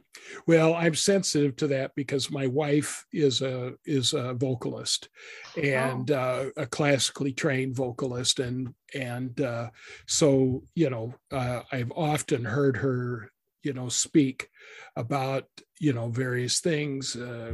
Well, 0.46 0.74
I'm 0.74 0.94
sensitive 0.94 1.56
to 1.56 1.66
that 1.68 1.92
because 1.96 2.30
my 2.30 2.48
wife 2.48 3.06
is 3.14 3.40
a 3.40 3.72
is 3.86 4.12
a 4.12 4.34
vocalist, 4.34 5.08
and 5.56 6.10
oh. 6.10 6.52
uh, 6.58 6.62
a 6.62 6.66
classically 6.66 7.32
trained 7.32 7.74
vocalist, 7.74 8.40
and 8.40 8.74
and 8.94 9.40
uh, 9.40 9.70
so 10.06 10.64
you 10.74 10.90
know 10.90 11.14
uh, 11.32 11.62
I've 11.72 11.92
often 11.92 12.44
heard 12.44 12.76
her 12.76 13.32
you 13.66 13.72
know 13.72 13.88
speak 13.88 14.48
about 14.94 15.44
you 15.80 15.92
know 15.92 16.08
various 16.08 16.60
things 16.60 17.16
uh, 17.16 17.52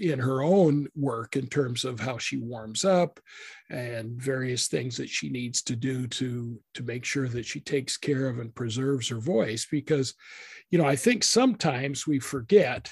in 0.00 0.18
her 0.18 0.42
own 0.42 0.88
work 0.96 1.36
in 1.36 1.46
terms 1.46 1.84
of 1.84 2.00
how 2.00 2.16
she 2.16 2.38
warms 2.38 2.84
up 2.84 3.20
and 3.68 4.20
various 4.20 4.68
things 4.68 4.96
that 4.96 5.08
she 5.08 5.28
needs 5.28 5.60
to 5.62 5.76
do 5.76 6.06
to 6.06 6.58
to 6.72 6.82
make 6.82 7.04
sure 7.04 7.28
that 7.28 7.44
she 7.44 7.60
takes 7.60 7.96
care 7.96 8.28
of 8.28 8.38
and 8.38 8.54
preserves 8.54 9.08
her 9.08 9.20
voice. 9.20 9.66
Because 9.70 10.14
you 10.70 10.78
know 10.78 10.86
i 10.86 10.96
think 10.96 11.22
sometimes 11.24 12.06
we 12.06 12.18
forget 12.18 12.90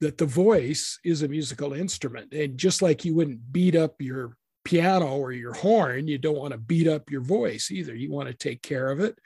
that 0.00 0.18
the 0.18 0.26
voice 0.26 0.98
is 1.04 1.22
a 1.22 1.28
musical 1.28 1.72
instrument. 1.72 2.32
And 2.34 2.58
just 2.58 2.82
like 2.82 3.04
you 3.04 3.14
wouldn't 3.14 3.52
beat 3.52 3.76
up 3.76 3.94
your 4.00 4.36
piano 4.64 5.16
or 5.16 5.32
your 5.32 5.52
horn 5.52 6.08
you 6.08 6.18
don't 6.18 6.38
want 6.38 6.52
to 6.52 6.58
beat 6.58 6.88
up 6.88 7.10
your 7.10 7.20
voice 7.20 7.70
either. 7.70 7.94
You 7.94 8.10
want 8.10 8.28
to 8.28 8.34
take 8.34 8.60
care 8.62 8.90
of 8.90 9.00
it 9.00 9.18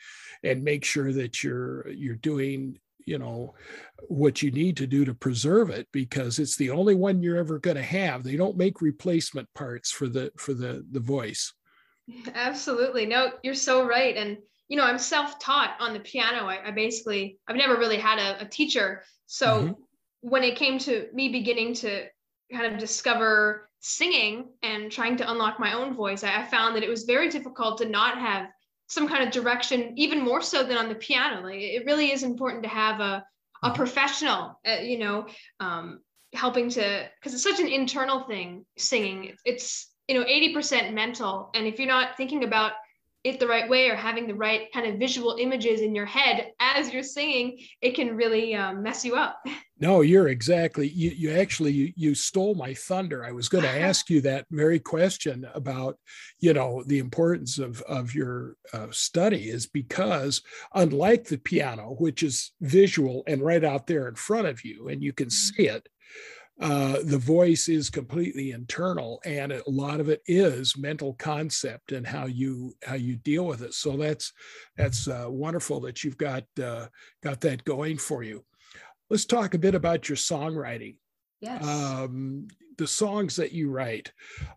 and 0.45 0.62
make 0.62 0.85
sure 0.85 1.12
that 1.12 1.42
you're 1.42 1.88
you're 1.88 2.14
doing 2.16 2.78
you 3.09 3.18
know 3.18 3.54
what 4.09 4.42
you 4.42 4.50
need 4.50 4.76
to 4.76 4.87
do 4.87 5.04
to 5.04 5.14
preserve 5.14 5.71
it 5.71 5.88
because 5.92 6.38
it's 6.38 6.57
the 6.57 6.71
only 6.71 6.95
one 6.95 7.23
you're 7.23 7.38
ever 7.38 7.59
going 7.59 7.76
to 7.76 7.83
have. 7.83 8.23
They 8.23 8.37
don't 8.37 8.57
make 8.57 8.83
replacement 8.83 9.49
parts 9.54 9.90
for 9.90 10.09
the 10.09 10.30
for 10.37 10.54
the 10.54 10.85
the 10.92 11.00
voice. 11.00 11.52
Absolutely. 12.35 13.07
No 13.07 13.33
you're 13.42 13.54
so 13.54 13.87
right. 13.87 14.16
And 14.16 14.38
you 14.68 14.76
know 14.76 14.85
i'm 14.85 14.99
self-taught 14.99 15.76
on 15.80 15.95
the 15.95 16.00
piano. 16.00 16.47
I, 16.47 16.68
I 16.68 16.71
basically 16.71 17.38
i've 17.49 17.57
never 17.57 17.76
really 17.76 17.99
had 17.99 18.18
a, 18.18 18.42
a 18.42 18.45
teacher. 18.45 19.02
So 19.26 19.47
mm-hmm. 19.47 19.73
when 20.21 20.45
it 20.45 20.57
came 20.57 20.78
to 20.80 21.09
me 21.12 21.30
beginning 21.30 21.75
to 21.75 22.07
kind 22.52 22.73
of 22.73 22.78
discover 22.78 23.68
singing 23.80 24.49
and 24.62 24.90
trying 24.90 25.16
to 25.16 25.30
unlock 25.30 25.61
my 25.61 25.73
own 25.73 25.95
voice 25.95 26.25
I, 26.25 26.42
I 26.42 26.45
found 26.47 26.76
that 26.76 26.83
it 26.83 26.88
was 26.88 27.04
very 27.04 27.28
difficult 27.28 27.78
to 27.78 27.88
not 27.88 28.18
have 28.18 28.49
some 28.88 29.07
kind 29.07 29.23
of 29.23 29.30
direction, 29.30 29.92
even 29.97 30.25
more 30.25 30.42
so 30.42 30.64
than 30.64 30.76
on 30.76 30.88
the 30.88 30.95
piano. 30.95 31.42
Like 31.42 31.61
it 31.61 31.85
really 31.87 32.11
is 32.11 32.23
important 32.23 32.62
to 32.64 32.68
have 32.68 33.00
a, 33.00 33.25
a 33.62 33.68
mm-hmm. 33.68 33.76
professional, 33.76 34.59
uh, 34.66 34.80
you 34.83 34.99
know, 34.99 35.26
um, 35.61 36.00
helping 36.35 36.68
to, 36.71 37.09
because 37.18 37.35
it's 37.35 37.42
such 37.42 37.61
an 37.61 37.68
internal 37.68 38.25
thing, 38.25 38.64
singing. 38.76 39.35
It's, 39.45 39.92
you 40.09 40.18
know, 40.18 40.25
80% 40.25 40.95
mental. 40.95 41.50
And 41.54 41.66
if 41.66 41.78
you're 41.78 41.88
not 41.88 42.16
thinking 42.16 42.45
about 42.45 42.73
it 43.25 43.41
the 43.41 43.49
right 43.49 43.69
way 43.69 43.89
or 43.89 43.97
having 43.97 44.27
the 44.27 44.35
right 44.35 44.73
kind 44.73 44.87
of 44.87 44.99
visual 44.99 45.37
images 45.39 45.81
in 45.81 45.95
your 45.95 46.07
head 46.07 46.53
as 46.61 46.93
you're 46.93 47.03
singing, 47.03 47.59
it 47.83 47.95
can 47.95 48.17
really 48.17 48.55
um, 48.55 48.83
mess 48.83 49.05
you 49.05 49.15
up. 49.15 49.41
No, 49.81 50.01
you're 50.01 50.27
exactly. 50.27 50.89
You, 50.89 51.11
you 51.11 51.39
actually 51.39 51.71
you, 51.71 51.93
you 51.95 52.15
stole 52.17 52.57
my 52.57 52.75
thunder. 52.75 53.25
I 53.25 53.31
was 53.31 53.49
going 53.49 53.63
to 53.73 53.81
ask 53.81 54.11
you 54.11 54.21
that 54.23 54.45
very 54.51 54.81
question 54.81 55.47
about, 55.55 55.99
you 56.41 56.53
know, 56.53 56.83
the 56.85 56.99
importance 56.99 57.61
of 57.61 57.81
of 57.83 58.13
your 58.13 58.57
uh, 58.73 58.89
study 58.91 59.49
is 59.49 59.69
because 59.69 60.43
unlike 60.75 61.27
the 61.27 61.39
piano, 61.39 61.95
which 62.01 62.25
is 62.25 62.51
visual 62.61 63.23
and 63.29 63.41
right 63.41 63.63
out 63.63 63.87
there 63.87 64.09
in 64.09 64.17
front 64.17 64.49
of 64.49 64.65
you, 64.65 64.89
and 64.89 65.01
you 65.01 65.13
can 65.13 65.29
mm-hmm. 65.29 65.63
see 65.63 65.69
it, 65.69 65.89
uh, 66.61 66.99
the 67.05 67.19
voice 67.19 67.69
is 67.69 67.88
completely 67.88 68.50
internal 68.50 69.21
and 69.25 69.53
a 69.53 69.62
lot 69.69 70.00
of 70.00 70.09
it 70.09 70.23
is 70.27 70.77
mental 70.77 71.15
concept 71.15 71.93
and 71.93 72.07
how 72.07 72.27
you 72.27 72.75
how 72.85 72.95
you 72.95 73.17
deal 73.17 73.47
with 73.47 73.62
it. 73.62 73.75
So 73.75 73.97
that's 73.97 74.33
that's 74.77 75.07
uh, 75.07 75.27
wonderful 75.29 75.81
that 75.83 76.03
you've 76.03 76.19
got 76.19 76.45
uh, 76.61 76.87
got 77.23 77.41
that 77.43 77.65
going 77.65 77.97
for 77.97 78.25
you. 78.25 78.45
Let's 79.09 79.25
talk 79.25 79.55
a 79.55 79.59
bit 79.59 79.77
about 79.77 80.09
your 80.09 80.17
songwriting. 80.17 80.97
Yes. 81.41 81.65
Um, 81.65 82.49
the 82.77 82.87
songs 82.87 83.37
that 83.37 83.53
you 83.53 83.71
write 83.71 84.12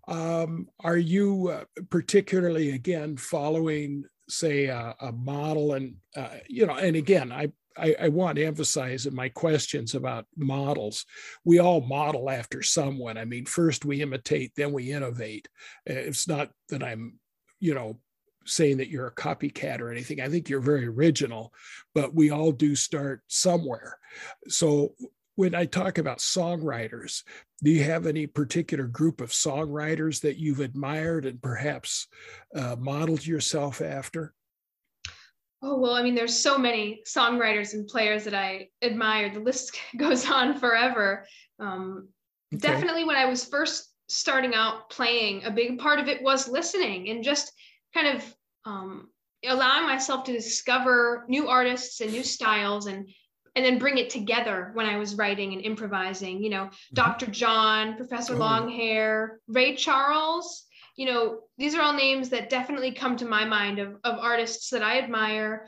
um, 0.07 0.67
are 0.79 0.97
you 0.97 1.49
uh, 1.49 1.63
particularly 1.89 2.71
again 2.71 3.17
following 3.17 4.03
say 4.29 4.65
a, 4.65 4.95
a 5.01 5.11
model 5.11 5.73
and 5.73 5.95
uh, 6.15 6.37
you 6.47 6.65
know 6.65 6.75
and 6.75 6.95
again 6.95 7.31
i 7.31 7.51
I, 7.77 7.95
I, 7.99 8.07
want 8.09 8.35
to 8.35 8.45
emphasize 8.45 9.05
in 9.05 9.15
my 9.15 9.29
questions 9.29 9.95
about 9.95 10.25
models, 10.35 11.05
we 11.45 11.59
all 11.59 11.81
model 11.81 12.29
after 12.29 12.61
someone. 12.61 13.17
I 13.17 13.25
mean, 13.25 13.45
first 13.45 13.85
we 13.85 14.01
imitate, 14.01 14.53
then 14.55 14.71
we 14.71 14.91
innovate. 14.91 15.47
Uh, 15.89 15.93
it's 15.93 16.27
not 16.27 16.51
that 16.69 16.83
I'm, 16.83 17.19
you 17.59 17.73
know, 17.73 17.99
saying 18.45 18.77
that 18.77 18.89
you're 18.89 19.07
a 19.07 19.15
copycat 19.15 19.79
or 19.79 19.91
anything. 19.91 20.21
I 20.21 20.29
think 20.29 20.49
you're 20.49 20.61
very 20.61 20.87
original, 20.87 21.53
but 21.93 22.13
we 22.13 22.31
all 22.31 22.51
do 22.51 22.75
start 22.75 23.21
somewhere. 23.27 23.97
So 24.47 24.95
when 25.35 25.55
I 25.55 25.65
talk 25.65 25.97
about 25.97 26.19
songwriters, 26.19 27.23
do 27.63 27.71
you 27.71 27.83
have 27.83 28.05
any 28.05 28.27
particular 28.27 28.85
group 28.85 29.21
of 29.21 29.29
songwriters 29.29 30.21
that 30.21 30.37
you've 30.37 30.59
admired 30.59 31.25
and 31.25 31.41
perhaps 31.41 32.07
uh, 32.55 32.75
modeled 32.79 33.25
yourself 33.25 33.81
after? 33.81 34.33
Oh, 35.63 35.77
well, 35.77 35.93
I 35.93 36.01
mean, 36.01 36.15
there's 36.15 36.37
so 36.37 36.57
many 36.57 37.03
songwriters 37.05 37.73
and 37.73 37.87
players 37.87 38.23
that 38.23 38.33
I 38.33 38.69
admire. 38.81 39.29
The 39.31 39.39
list 39.39 39.77
goes 39.97 40.29
on 40.29 40.57
forever. 40.59 41.25
Um, 41.59 42.09
okay. 42.53 42.67
Definitely, 42.67 43.03
when 43.03 43.15
I 43.15 43.25
was 43.25 43.45
first 43.45 43.89
starting 44.09 44.53
out 44.55 44.89
playing, 44.89 45.45
a 45.45 45.51
big 45.51 45.79
part 45.79 45.99
of 45.99 46.07
it 46.07 46.21
was 46.21 46.47
listening 46.47 47.09
and 47.09 47.23
just 47.23 47.51
kind 47.93 48.07
of 48.07 48.35
um, 48.65 49.09
allowing 49.45 49.85
myself 49.85 50.23
to 50.25 50.33
discover 50.33 51.25
new 51.27 51.47
artists 51.47 52.01
and 52.01 52.11
new 52.11 52.23
styles 52.23 52.87
and 52.87 53.09
and 53.53 53.65
then 53.65 53.77
bring 53.77 53.97
it 53.97 54.09
together 54.09 54.71
when 54.75 54.85
I 54.85 54.97
was 54.97 55.15
writing 55.15 55.51
and 55.51 55.61
improvising. 55.61 56.41
You 56.41 56.49
know, 56.49 56.63
mm-hmm. 56.65 56.93
Dr. 56.95 57.27
John, 57.27 57.97
Professor 57.97 58.33
oh. 58.33 58.37
Longhair, 58.37 59.39
Ray 59.47 59.75
Charles, 59.75 60.65
you 60.95 61.05
know, 61.05 61.41
these 61.57 61.75
are 61.75 61.81
all 61.81 61.93
names 61.93 62.29
that 62.29 62.49
definitely 62.49 62.91
come 62.91 63.15
to 63.17 63.25
my 63.25 63.45
mind 63.45 63.79
of, 63.79 63.95
of 64.03 64.19
artists 64.19 64.69
that 64.69 64.83
I 64.83 64.99
admire, 64.99 65.67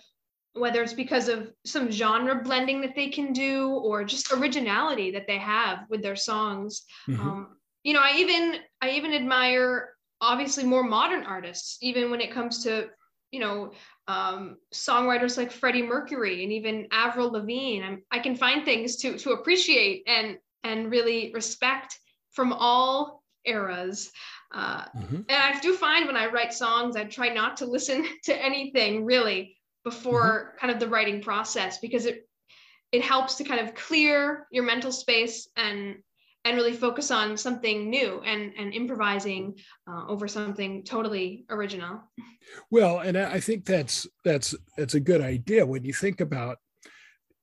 whether 0.54 0.82
it's 0.84 0.94
because 0.94 1.30
of 1.30 1.52
some 1.66 1.92
genre 1.92 2.44
blending 2.44 2.82
that 2.82 2.96
they 2.96 3.10
can 3.10 3.34
do 3.34 3.70
or 3.70 4.04
just 4.04 4.32
originality 4.32 5.12
that 5.12 5.28
they 5.28 5.38
have 5.38 5.86
with 5.90 6.02
their 6.02 6.16
songs. 6.16 6.84
Mm-hmm. 7.08 7.22
Um, 7.22 7.48
you 7.84 7.94
know, 7.94 8.02
I 8.02 8.16
even 8.18 8.58
I 8.82 8.92
even 8.92 9.14
admire 9.14 9.90
obviously 10.22 10.64
more 10.64 10.84
modern 10.84 11.24
artists, 11.24 11.78
even 11.82 12.10
when 12.10 12.22
it 12.22 12.32
comes 12.32 12.64
to 12.64 12.90
you 13.32 13.40
know 13.40 13.72
um, 14.08 14.58
songwriters 14.74 15.38
like 15.38 15.52
Freddie 15.52 15.82
Mercury 15.82 16.44
and 16.44 16.52
even 16.52 16.88
Avril 16.92 17.32
Lavigne. 17.32 17.84
I'm, 17.84 18.04
I 18.12 18.20
can 18.20 18.36
find 18.36 18.64
things 18.64 18.98
to 18.98 19.18
to 19.18 19.32
appreciate 19.32 20.04
and 20.08 20.38
and 20.64 20.92
really 20.92 21.32
respect 21.34 21.98
from 22.32 22.54
all 22.54 23.24
eras. 23.46 24.12
Uh, 24.54 24.86
mm-hmm. 24.96 25.16
And 25.16 25.26
I 25.30 25.60
do 25.60 25.76
find 25.76 26.06
when 26.06 26.16
I 26.16 26.28
write 26.28 26.54
songs, 26.54 26.96
I 26.96 27.06
try 27.06 27.30
not 27.30 27.58
to 27.58 27.66
listen 27.66 28.06
to 28.26 28.36
anything 28.36 29.06
really 29.06 29.58
before 29.84 30.22
mm-hmm. 30.22 30.58
kind 30.60 30.74
of 30.74 30.80
the 30.80 30.88
writing 30.88 31.22
process 31.22 31.80
because 31.80 32.06
it 32.06 32.28
it 32.92 33.02
helps 33.02 33.36
to 33.36 33.44
kind 33.44 33.60
of 33.60 33.74
clear 33.74 34.46
your 34.52 34.64
mental 34.64 34.92
space 34.92 35.50
and 35.58 35.96
and 36.46 36.58
really 36.58 36.74
focus 36.74 37.10
on 37.10 37.38
something 37.38 37.90
new 37.90 38.22
and 38.22 38.54
and 38.58 38.74
improvising 38.74 39.56
uh, 39.90 40.06
over 40.08 40.28
something 40.28 40.84
totally 40.84 41.46
original. 41.50 42.02
Well, 42.70 43.00
and 43.00 43.18
I 43.18 43.40
think 43.40 43.66
that's 43.66 44.08
that's 44.24 44.54
that's 44.78 44.94
a 44.94 45.00
good 45.00 45.22
idea 45.22 45.66
when 45.66 45.84
you 45.84 45.94
think 45.94 46.22
about 46.22 46.58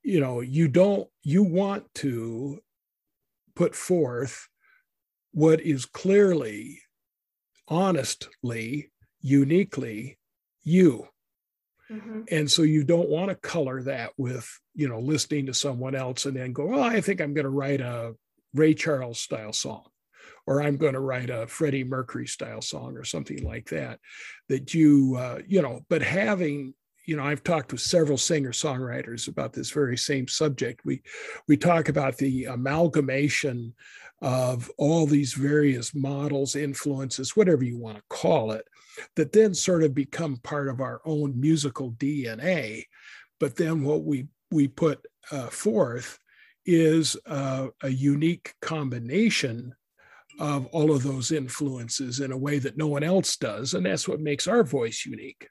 you 0.02 0.20
know 0.20 0.40
you 0.40 0.68
don't 0.68 1.08
you 1.22 1.42
want 1.42 1.92
to 1.96 2.60
put 3.56 3.74
forth 3.74 4.48
what 5.32 5.60
is 5.60 5.86
clearly 5.86 6.80
honestly, 7.71 8.91
uniquely 9.21 10.19
you. 10.63 11.06
Mm-hmm. 11.91 12.23
And 12.30 12.50
so 12.50 12.63
you 12.63 12.85
don't 12.85 13.09
want 13.09 13.30
to 13.30 13.35
color 13.37 13.83
that 13.83 14.13
with, 14.17 14.49
you 14.75 14.89
know, 14.89 15.00
listening 15.00 15.47
to 15.47 15.54
someone 15.54 15.95
else 15.95 16.26
and 16.26 16.37
then 16.37 16.52
go, 16.52 16.67
well, 16.67 16.83
I 16.83 17.00
think 17.00 17.21
I'm 17.21 17.35
going 17.35 17.45
to 17.45 17.50
write 17.50 17.80
a 17.80 18.15
Ray 18.54 18.75
Charles 18.75 19.19
style 19.19 19.52
song, 19.52 19.87
or 20.47 20.63
I'm 20.63 20.76
going 20.76 20.95
to 20.95 21.00
write 21.00 21.30
a 21.30 21.47
Freddie 21.47 21.85
Mercury 21.85 22.26
style 22.26 22.61
song 22.61 22.97
or 22.97 23.04
something 23.04 23.43
like 23.43 23.71
that. 23.71 23.99
That 24.49 24.75
you, 24.75 25.17
uh, 25.19 25.39
you 25.47 25.63
know, 25.63 25.80
but 25.89 26.02
having 26.02 26.75
you 27.06 27.17
know 27.17 27.25
i've 27.25 27.43
talked 27.43 27.73
with 27.73 27.80
several 27.80 28.19
singer 28.19 28.52
songwriters 28.52 29.26
about 29.26 29.54
this 29.54 29.71
very 29.71 29.97
same 29.97 30.28
subject 30.28 30.83
we 30.85 31.02
we 31.49 31.56
talk 31.56 31.89
about 31.89 32.17
the 32.19 32.45
amalgamation 32.45 33.75
of 34.23 34.71
all 34.76 35.06
these 35.06 35.33
various 35.33 35.95
models, 35.95 36.56
influences, 36.56 37.37
whatever 37.37 37.65
you 37.65 37.78
want 37.78 37.97
to 37.97 38.02
call 38.11 38.52
it, 38.52 38.67
that 39.17 39.33
then 39.33 39.54
sort 39.54 39.83
of 39.83 39.95
become 39.95 40.37
part 40.39 40.69
of 40.69 40.80
our 40.80 41.00
own 41.04 41.39
musical 41.41 41.93
DNA. 41.93 42.85
But 43.39 43.56
then 43.56 43.83
what 43.83 44.04
we 44.04 44.28
we 44.50 44.69
put 44.69 45.04
uh, 45.30 45.47
forth 45.47 46.19
is 46.67 47.17
uh, 47.26 47.69
a 47.83 47.89
unique 47.89 48.54
combination 48.61 49.75
of 50.39 50.67
all 50.67 50.91
of 50.91 51.02
those 51.02 51.33
influences 51.33 52.21
in 52.21 52.33
a 52.33 52.37
way 52.37 52.59
that 52.59 52.76
no 52.76 52.87
one 52.87 53.02
else 53.02 53.37
does, 53.37 53.75
and 53.75 53.87
that's 53.87 54.09
what 54.09 54.21
makes 54.21 54.47
our 54.47 54.65
voice 54.65 55.04
unique. 55.06 55.49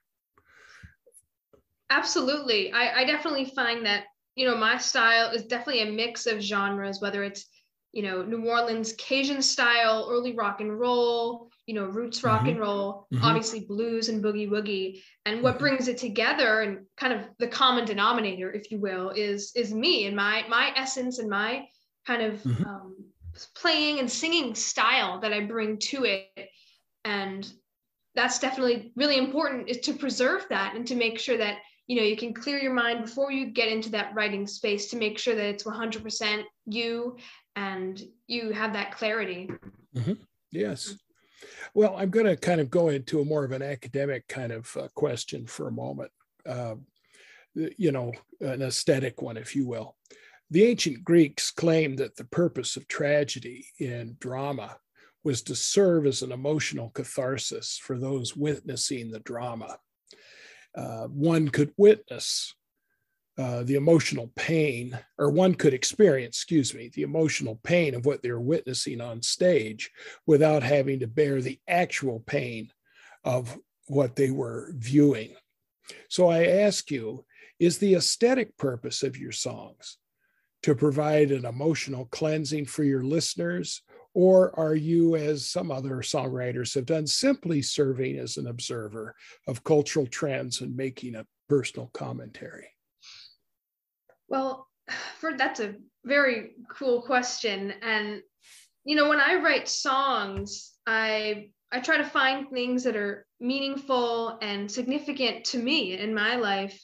Absolutely, 1.89 2.71
I, 2.71 3.01
I 3.01 3.05
definitely 3.05 3.45
find 3.45 3.85
that 3.85 4.05
you 4.35 4.47
know 4.47 4.55
my 4.55 4.77
style 4.77 5.31
is 5.31 5.45
definitely 5.45 5.81
a 5.81 5.91
mix 5.91 6.27
of 6.27 6.39
genres, 6.39 7.01
whether 7.01 7.23
it's 7.23 7.47
you 7.91 8.03
know, 8.03 8.21
New 8.21 8.47
Orleans 8.47 8.93
Cajun 8.93 9.41
style, 9.41 10.07
early 10.09 10.35
rock 10.35 10.61
and 10.61 10.79
roll, 10.79 11.49
you 11.65 11.73
know, 11.73 11.85
roots 11.85 12.23
rock 12.23 12.41
mm-hmm. 12.41 12.49
and 12.49 12.59
roll, 12.59 13.07
mm-hmm. 13.13 13.23
obviously 13.23 13.61
blues 13.61 14.09
and 14.09 14.23
boogie 14.23 14.49
woogie. 14.49 15.01
And 15.25 15.41
what 15.41 15.55
mm-hmm. 15.55 15.63
brings 15.63 15.87
it 15.87 15.97
together 15.97 16.61
and 16.61 16.85
kind 16.97 17.13
of 17.13 17.21
the 17.39 17.47
common 17.47 17.85
denominator, 17.85 18.51
if 18.51 18.71
you 18.71 18.79
will, 18.79 19.09
is 19.09 19.51
is 19.55 19.73
me 19.73 20.05
and 20.05 20.15
my 20.15 20.45
my 20.47 20.71
essence 20.75 21.19
and 21.19 21.29
my 21.29 21.65
kind 22.05 22.21
of 22.21 22.41
mm-hmm. 22.41 22.65
um, 22.65 22.95
playing 23.55 23.99
and 23.99 24.09
singing 24.09 24.53
style 24.55 25.19
that 25.21 25.33
I 25.33 25.41
bring 25.41 25.77
to 25.77 26.05
it. 26.05 26.49
And 27.05 27.51
that's 28.15 28.39
definitely 28.39 28.91
really 28.95 29.17
important 29.17 29.69
is 29.69 29.79
to 29.79 29.93
preserve 29.93 30.45
that 30.49 30.75
and 30.75 30.85
to 30.87 30.95
make 30.95 31.17
sure 31.17 31.37
that 31.37 31.57
you 31.87 31.95
know 31.95 32.03
you 32.03 32.17
can 32.17 32.33
clear 32.33 32.59
your 32.59 32.73
mind 32.73 33.03
before 33.03 33.31
you 33.31 33.47
get 33.47 33.67
into 33.67 33.89
that 33.89 34.13
writing 34.13 34.45
space 34.45 34.89
to 34.89 34.97
make 34.97 35.17
sure 35.17 35.35
that 35.35 35.45
it's 35.45 35.63
100% 35.63 36.43
you 36.65 37.17
and 37.59 38.01
you 38.27 38.51
have 38.51 38.73
that 38.73 38.95
clarity. 38.95 39.49
Mm-hmm. 39.95 40.13
Yes. 40.51 40.95
Well, 41.73 41.95
I'm 41.97 42.09
going 42.09 42.25
to 42.25 42.37
kind 42.37 42.61
of 42.61 42.69
go 42.69 42.89
into 42.89 43.19
a 43.19 43.25
more 43.25 43.43
of 43.43 43.51
an 43.51 43.61
academic 43.61 44.27
kind 44.27 44.51
of 44.51 44.75
uh, 44.77 44.87
question 44.95 45.45
for 45.45 45.67
a 45.67 45.71
moment. 45.71 46.11
Uh, 46.47 46.75
you 47.53 47.91
know, 47.91 48.13
an 48.39 48.61
aesthetic 48.61 49.21
one, 49.21 49.35
if 49.35 49.55
you 49.55 49.67
will. 49.67 49.95
The 50.51 50.63
ancient 50.63 51.03
Greeks 51.03 51.51
claimed 51.51 51.97
that 51.99 52.15
the 52.15 52.23
purpose 52.25 52.77
of 52.77 52.87
tragedy 52.87 53.65
in 53.79 54.15
drama 54.19 54.77
was 55.23 55.41
to 55.43 55.55
serve 55.55 56.05
as 56.05 56.21
an 56.21 56.31
emotional 56.31 56.89
catharsis 56.91 57.77
for 57.77 57.99
those 57.99 58.35
witnessing 58.35 59.11
the 59.11 59.19
drama. 59.19 59.77
Uh, 60.75 61.07
one 61.07 61.49
could 61.49 61.73
witness 61.77 62.55
uh, 63.39 63.63
the 63.63 63.75
emotional 63.75 64.29
pain, 64.35 64.99
or 65.17 65.29
one 65.29 65.55
could 65.55 65.73
experience, 65.73 66.35
excuse 66.35 66.73
me, 66.73 66.91
the 66.93 67.03
emotional 67.03 67.57
pain 67.63 67.95
of 67.95 68.05
what 68.05 68.21
they're 68.21 68.37
witnessing 68.37 68.99
on 68.99 69.21
stage 69.21 69.89
without 70.27 70.61
having 70.61 70.99
to 70.99 71.07
bear 71.07 71.41
the 71.41 71.57
actual 71.65 72.19
pain 72.19 72.69
of 73.23 73.57
what 73.87 74.17
they 74.17 74.29
were 74.29 74.73
viewing. 74.75 75.33
So 76.09 76.27
I 76.27 76.47
ask 76.47 76.91
you, 76.91 77.23
is 77.59 77.77
the 77.77 77.95
aesthetic 77.95 78.57
purpose 78.57 79.03
of 79.03 79.17
your 79.17 79.31
songs 79.31 79.97
to 80.63 80.75
provide 80.75 81.31
an 81.31 81.45
emotional 81.45 82.07
cleansing 82.11 82.65
for 82.65 82.83
your 82.83 83.03
listeners? 83.03 83.83
Or 84.13 84.53
are 84.59 84.75
you, 84.75 85.15
as 85.15 85.47
some 85.47 85.71
other 85.71 85.97
songwriters 85.97 86.75
have 86.75 86.85
done, 86.85 87.07
simply 87.07 87.61
serving 87.61 88.19
as 88.19 88.35
an 88.35 88.47
observer 88.47 89.15
of 89.47 89.63
cultural 89.63 90.07
trends 90.07 90.59
and 90.59 90.75
making 90.75 91.15
a 91.15 91.25
personal 91.47 91.89
commentary? 91.93 92.67
Well, 94.29 94.67
for 95.19 95.35
that's 95.35 95.59
a 95.59 95.75
very 96.05 96.51
cool 96.69 97.01
question. 97.01 97.73
And 97.81 98.21
you 98.85 98.95
know, 98.95 99.09
when 99.09 99.19
I 99.19 99.35
write 99.35 99.67
songs, 99.67 100.71
I 100.87 101.49
I 101.71 101.79
try 101.79 101.97
to 101.97 102.03
find 102.03 102.49
things 102.49 102.83
that 102.83 102.95
are 102.95 103.27
meaningful 103.39 104.39
and 104.41 104.71
significant 104.71 105.45
to 105.45 105.59
me 105.59 105.97
in 105.97 106.13
my 106.13 106.35
life. 106.35 106.83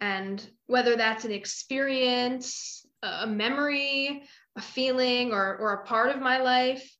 And 0.00 0.44
whether 0.66 0.96
that's 0.96 1.24
an 1.24 1.32
experience, 1.32 2.86
a 3.02 3.26
memory, 3.26 4.22
a 4.56 4.60
feeling 4.60 5.32
or 5.32 5.56
or 5.56 5.72
a 5.74 5.84
part 5.84 6.14
of 6.14 6.22
my 6.22 6.38
life, 6.38 6.90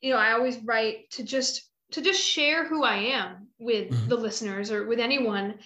you 0.00 0.10
know, 0.10 0.18
I 0.18 0.32
always 0.32 0.58
write 0.58 1.10
to 1.12 1.22
just 1.22 1.68
to 1.92 2.02
just 2.02 2.22
share 2.22 2.64
who 2.64 2.84
I 2.84 2.96
am 2.96 3.48
with 3.58 3.90
mm-hmm. 3.90 4.08
the 4.08 4.16
listeners 4.16 4.70
or 4.70 4.86
with 4.86 5.00
anyone 5.00 5.58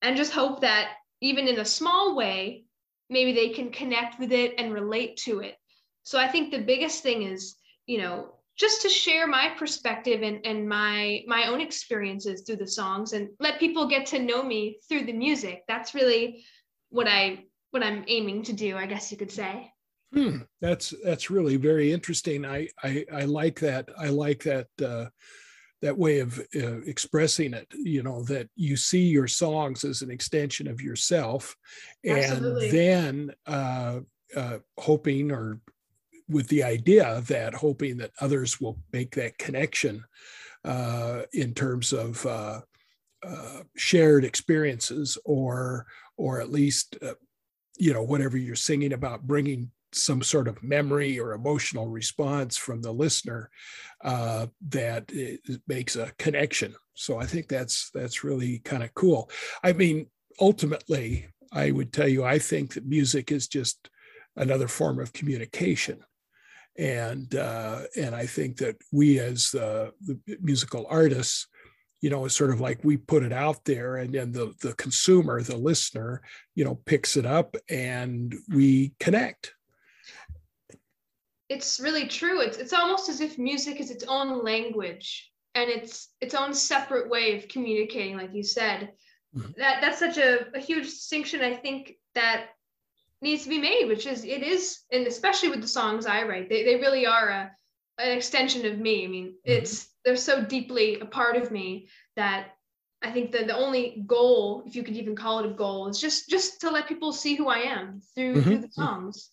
and 0.00 0.16
just 0.16 0.32
hope 0.32 0.62
that 0.62 0.92
even 1.20 1.48
in 1.48 1.58
a 1.58 1.64
small 1.64 2.16
way, 2.16 2.65
maybe 3.08 3.32
they 3.32 3.50
can 3.50 3.70
connect 3.70 4.18
with 4.18 4.32
it 4.32 4.54
and 4.58 4.72
relate 4.72 5.16
to 5.18 5.40
it. 5.40 5.56
So 6.02 6.18
I 6.18 6.28
think 6.28 6.50
the 6.50 6.62
biggest 6.62 7.02
thing 7.02 7.22
is, 7.22 7.56
you 7.86 7.98
know, 7.98 8.34
just 8.56 8.82
to 8.82 8.88
share 8.88 9.26
my 9.26 9.50
perspective 9.58 10.22
and, 10.22 10.44
and 10.46 10.68
my 10.68 11.22
my 11.26 11.48
own 11.48 11.60
experiences 11.60 12.42
through 12.42 12.56
the 12.56 12.66
songs 12.66 13.12
and 13.12 13.28
let 13.38 13.60
people 13.60 13.86
get 13.88 14.06
to 14.06 14.18
know 14.18 14.42
me 14.42 14.78
through 14.88 15.04
the 15.04 15.12
music. 15.12 15.64
That's 15.68 15.94
really 15.94 16.44
what 16.88 17.06
I 17.06 17.44
what 17.70 17.82
I'm 17.82 18.04
aiming 18.08 18.44
to 18.44 18.52
do, 18.52 18.76
I 18.76 18.86
guess 18.86 19.10
you 19.10 19.18
could 19.18 19.30
say. 19.30 19.70
Hmm, 20.14 20.38
that's 20.60 20.94
that's 21.04 21.30
really 21.30 21.56
very 21.56 21.92
interesting. 21.92 22.46
I 22.46 22.68
I, 22.82 23.04
I 23.12 23.24
like 23.24 23.60
that. 23.60 23.88
I 23.98 24.08
like 24.08 24.42
that 24.44 24.68
uh, 24.82 25.06
that 25.82 25.96
way 25.96 26.20
of 26.20 26.38
uh, 26.54 26.80
expressing 26.82 27.54
it. 27.54 27.66
You 27.72 28.02
know 28.02 28.22
that 28.24 28.48
you 28.56 28.76
see 28.76 29.04
your 29.04 29.28
songs 29.28 29.84
as 29.84 30.02
an 30.02 30.10
extension 30.10 30.68
of 30.68 30.80
yourself, 30.80 31.56
Absolutely. 32.06 32.68
and 32.68 32.78
then 32.78 33.30
uh, 33.46 34.00
uh, 34.34 34.58
hoping 34.78 35.30
or 35.30 35.60
with 36.28 36.48
the 36.48 36.62
idea 36.62 37.22
that 37.28 37.54
hoping 37.54 37.96
that 37.98 38.10
others 38.20 38.60
will 38.60 38.78
make 38.92 39.14
that 39.14 39.38
connection 39.38 40.04
uh, 40.64 41.22
in 41.32 41.54
terms 41.54 41.92
of 41.92 42.24
uh, 42.26 42.60
uh, 43.24 43.60
shared 43.76 44.24
experiences 44.24 45.16
or 45.24 45.86
or 46.16 46.40
at 46.40 46.50
least 46.50 46.96
uh, 47.02 47.14
you 47.78 47.92
know 47.92 48.02
whatever 48.02 48.36
you're 48.36 48.56
singing 48.56 48.92
about 48.92 49.26
bringing 49.26 49.70
some 49.96 50.22
sort 50.22 50.48
of 50.48 50.62
memory 50.62 51.18
or 51.18 51.32
emotional 51.32 51.88
response 51.88 52.56
from 52.56 52.82
the 52.82 52.92
listener 52.92 53.50
uh, 54.04 54.46
that 54.68 55.10
makes 55.66 55.96
a 55.96 56.12
connection. 56.18 56.74
So 56.94 57.18
I 57.18 57.26
think 57.26 57.48
that's 57.48 57.90
that's 57.92 58.24
really 58.24 58.60
kind 58.60 58.82
of 58.82 58.94
cool. 58.94 59.30
I 59.62 59.72
mean, 59.72 60.06
ultimately, 60.40 61.28
I 61.52 61.70
would 61.70 61.92
tell 61.92 62.08
you, 62.08 62.24
I 62.24 62.38
think 62.38 62.74
that 62.74 62.86
music 62.86 63.32
is 63.32 63.48
just 63.48 63.90
another 64.36 64.68
form 64.68 64.98
of 64.98 65.12
communication, 65.12 66.00
and 66.78 67.34
uh, 67.34 67.82
and 67.96 68.14
I 68.14 68.26
think 68.26 68.58
that 68.58 68.76
we 68.92 69.18
as 69.18 69.50
the 69.50 69.92
musical 70.40 70.86
artists 70.88 71.48
you 72.00 72.10
know, 72.10 72.24
it's 72.24 72.36
sort 72.36 72.50
of 72.50 72.60
like 72.60 72.84
we 72.84 72.96
put 72.96 73.22
it 73.22 73.32
out 73.32 73.64
there 73.64 73.96
and 73.96 74.14
then 74.14 74.30
the, 74.32 74.54
the 74.60 74.74
consumer, 74.74 75.42
the 75.42 75.56
listener, 75.56 76.22
you 76.54 76.64
know, 76.64 76.76
picks 76.86 77.16
it 77.16 77.26
up 77.26 77.56
and 77.68 78.34
we 78.48 78.92
connect. 79.00 79.55
It's 81.48 81.80
really 81.80 82.06
true. 82.06 82.40
It's, 82.40 82.58
it's 82.58 82.72
almost 82.72 83.08
as 83.08 83.20
if 83.20 83.38
music 83.38 83.80
is 83.80 83.90
its 83.90 84.04
own 84.04 84.44
language 84.44 85.30
and 85.54 85.70
it's 85.70 86.10
its 86.20 86.34
own 86.34 86.52
separate 86.52 87.08
way 87.08 87.36
of 87.36 87.48
communicating, 87.48 88.16
like 88.16 88.34
you 88.34 88.42
said. 88.42 88.92
Mm-hmm. 89.34 89.52
That 89.58 89.80
that's 89.80 89.98
such 89.98 90.18
a, 90.18 90.46
a 90.54 90.60
huge 90.60 90.84
distinction 90.84 91.40
I 91.40 91.54
think 91.54 91.94
that 92.14 92.48
needs 93.22 93.44
to 93.44 93.48
be 93.48 93.58
made, 93.58 93.86
which 93.86 94.06
is 94.06 94.24
it 94.24 94.42
is, 94.42 94.80
and 94.92 95.06
especially 95.06 95.48
with 95.48 95.60
the 95.60 95.68
songs 95.68 96.06
I 96.06 96.24
write, 96.24 96.48
they, 96.48 96.64
they 96.64 96.76
really 96.76 97.06
are 97.06 97.28
a 97.28 97.50
an 97.98 98.16
extension 98.16 98.66
of 98.66 98.78
me. 98.78 99.04
I 99.04 99.08
mean, 99.08 99.26
mm-hmm. 99.28 99.52
it's 99.52 99.88
they're 100.04 100.16
so 100.16 100.44
deeply 100.44 101.00
a 101.00 101.06
part 101.06 101.36
of 101.36 101.50
me 101.50 101.88
that 102.16 102.52
I 103.02 103.10
think 103.10 103.32
that 103.32 103.46
the 103.46 103.56
only 103.56 104.04
goal, 104.06 104.62
if 104.66 104.76
you 104.76 104.82
could 104.82 104.96
even 104.96 105.16
call 105.16 105.40
it 105.40 105.46
a 105.46 105.54
goal, 105.54 105.88
is 105.88 106.00
just 106.00 106.28
just 106.28 106.60
to 106.60 106.70
let 106.70 106.88
people 106.88 107.12
see 107.12 107.34
who 107.34 107.48
I 107.48 107.58
am 107.58 108.02
through, 108.14 108.34
mm-hmm. 108.34 108.42
through 108.42 108.58
the 108.58 108.72
songs. 108.72 109.30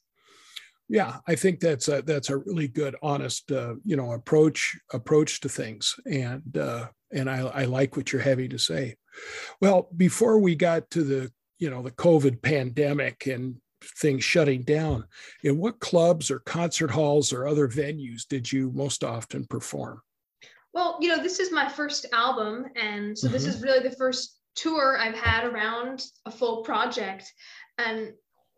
Yeah, 0.93 1.17
I 1.27 1.33
think 1.33 1.59
that's 1.59 1.87
a 1.87 2.03
that's 2.03 2.29
a 2.29 2.37
really 2.37 2.67
good, 2.67 2.95
honest, 3.01 3.51
uh, 3.51 3.73
you 3.83 3.95
know, 3.95 4.11
approach 4.11 4.77
approach 4.93 5.39
to 5.39 5.49
things, 5.49 5.95
and 6.05 6.55
uh, 6.55 6.89
and 7.11 7.27
I, 7.27 7.39
I 7.39 7.65
like 7.65 7.97
what 7.97 8.13
you're 8.13 8.21
having 8.21 8.51
to 8.51 8.59
say. 8.59 8.95
Well, 9.59 9.89
before 9.97 10.37
we 10.37 10.53
got 10.53 10.91
to 10.91 11.03
the 11.03 11.31
you 11.57 11.71
know 11.71 11.81
the 11.81 11.89
COVID 11.89 12.43
pandemic 12.43 13.25
and 13.25 13.55
things 13.97 14.23
shutting 14.23 14.61
down, 14.61 15.05
in 15.43 15.57
what 15.57 15.79
clubs 15.79 16.29
or 16.29 16.41
concert 16.41 16.91
halls 16.91 17.33
or 17.33 17.47
other 17.47 17.67
venues 17.67 18.27
did 18.29 18.51
you 18.51 18.71
most 18.75 19.03
often 19.03 19.47
perform? 19.47 19.99
Well, 20.75 20.99
you 21.01 21.09
know, 21.09 21.23
this 21.23 21.39
is 21.39 21.51
my 21.51 21.67
first 21.67 22.05
album, 22.13 22.67
and 22.75 23.17
so 23.17 23.25
mm-hmm. 23.25 23.33
this 23.33 23.47
is 23.47 23.63
really 23.63 23.81
the 23.81 23.95
first 23.95 24.37
tour 24.53 24.95
I've 24.99 25.17
had 25.17 25.45
around 25.45 26.05
a 26.27 26.31
full 26.31 26.61
project. 26.61 27.33
And 27.79 28.13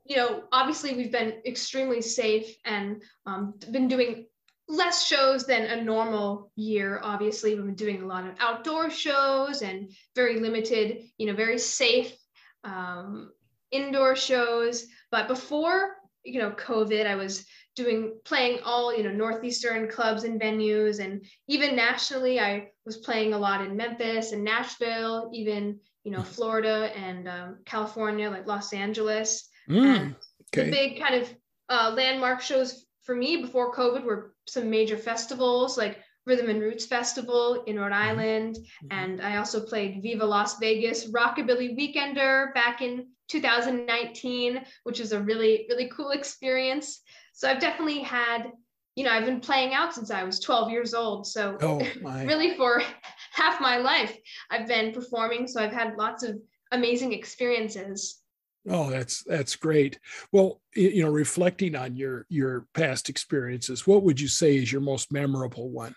you 0.06 0.16
know, 0.16 0.44
obviously 0.52 0.96
we've 0.96 1.12
been 1.12 1.42
extremely 1.46 2.02
safe 2.02 2.56
and 2.64 3.02
um, 3.26 3.56
been 3.72 3.88
doing 3.88 4.28
less 4.68 5.06
shows 5.06 5.46
than 5.46 5.64
a 5.64 5.84
normal 5.84 6.52
year. 6.56 7.00
Obviously, 7.04 7.56
we've 7.56 7.66
been 7.66 7.76
doing 7.76 8.02
a 8.02 8.08
lot 8.08 8.26
of 8.26 8.36
outdoor 8.40 8.90
shows 8.90 9.62
and 9.62 9.92
very 10.16 10.40
limited, 10.40 11.04
you 11.18 11.28
know, 11.28 11.34
very 11.34 11.58
safe 11.58 12.16
um, 12.64 13.32
indoor 13.72 14.16
shows. 14.16 14.86
But 15.12 15.28
before, 15.28 15.96
you 16.24 16.40
know, 16.40 16.52
COVID, 16.52 17.06
I 17.06 17.16
was 17.16 17.46
doing 17.76 18.18
playing 18.26 18.60
all, 18.64 18.96
you 18.96 19.04
know, 19.04 19.12
northeastern 19.12 19.88
clubs 19.88 20.24
and 20.24 20.40
venues, 20.40 21.04
and 21.04 21.26
even 21.48 21.76
nationally, 21.76 22.40
I 22.40 22.70
was 22.86 22.98
playing 22.98 23.34
a 23.34 23.38
lot 23.38 23.66
in 23.66 23.76
Memphis 23.76 24.32
and 24.32 24.44
Nashville, 24.44 25.30
even 25.34 25.80
you 26.04 26.12
know, 26.12 26.22
Florida 26.22 26.96
and 26.96 27.28
um, 27.28 27.58
California, 27.66 28.30
like 28.30 28.46
Los 28.46 28.74
Angeles. 28.74 29.50
Mm, 29.70 29.96
and 29.96 30.16
okay. 30.54 30.66
the 30.66 30.72
big 30.72 31.00
kind 31.00 31.16
of 31.16 31.34
uh, 31.70 31.94
landmark 31.96 32.42
shows 32.42 32.86
for 33.04 33.16
me 33.16 33.38
before 33.38 33.74
COVID 33.74 34.04
were 34.04 34.36
some 34.48 34.70
major 34.70 34.98
festivals 34.98 35.78
like 35.78 36.00
Rhythm 36.26 36.50
and 36.50 36.62
Roots 36.62 36.86
Festival 36.86 37.64
in 37.68 37.80
Rhode 37.80 37.92
mm-hmm. 37.92 37.94
Island. 37.94 38.56
Mm-hmm. 38.56 38.88
And 38.92 39.22
I 39.22 39.38
also 39.38 39.62
played 39.62 40.02
Viva 40.02 40.26
Las 40.26 40.58
Vegas 40.60 41.12
Rockabilly 41.12 41.78
Weekender 41.78 42.54
back 42.54 42.82
in 42.82 43.08
2019, 43.30 44.62
which 44.84 45.00
was 45.00 45.12
a 45.12 45.20
really, 45.20 45.66
really 45.70 45.90
cool 45.90 46.12
experience. 46.12 47.02
So 47.34 47.50
I've 47.50 47.60
definitely 47.60 48.00
had, 48.00 48.52
you 48.96 49.04
know, 49.04 49.12
I've 49.12 49.26
been 49.26 49.40
playing 49.40 49.74
out 49.74 49.94
since 49.94 50.10
I 50.10 50.24
was 50.24 50.40
12 50.40 50.72
years 50.72 50.94
old. 50.94 51.28
So 51.28 51.58
oh, 51.62 51.88
really 52.26 52.56
for 52.56 52.82
half 53.32 53.62
my 53.62 53.78
life, 53.78 54.18
I've 54.50 54.68
been 54.68 54.94
performing. 54.94 55.48
So 55.48 55.62
I've 55.62 55.74
had 55.74 55.96
lots 55.98 56.24
of 56.24 56.38
amazing 56.72 57.14
experiences. 57.14 58.22
Oh, 58.68 58.90
that's 58.90 59.24
that's 59.24 59.56
great. 59.56 60.00
Well, 60.32 60.62
you 60.74 61.04
know, 61.04 61.12
reflecting 61.12 61.76
on 61.76 61.96
your 61.96 62.26
your 62.30 62.66
past 62.74 63.10
experiences, 63.10 63.86
what 63.86 64.04
would 64.04 64.20
you 64.20 64.28
say 64.28 64.58
is 64.58 64.72
your 64.72 64.82
most 64.82 65.12
memorable 65.12 65.70
one? 65.70 65.96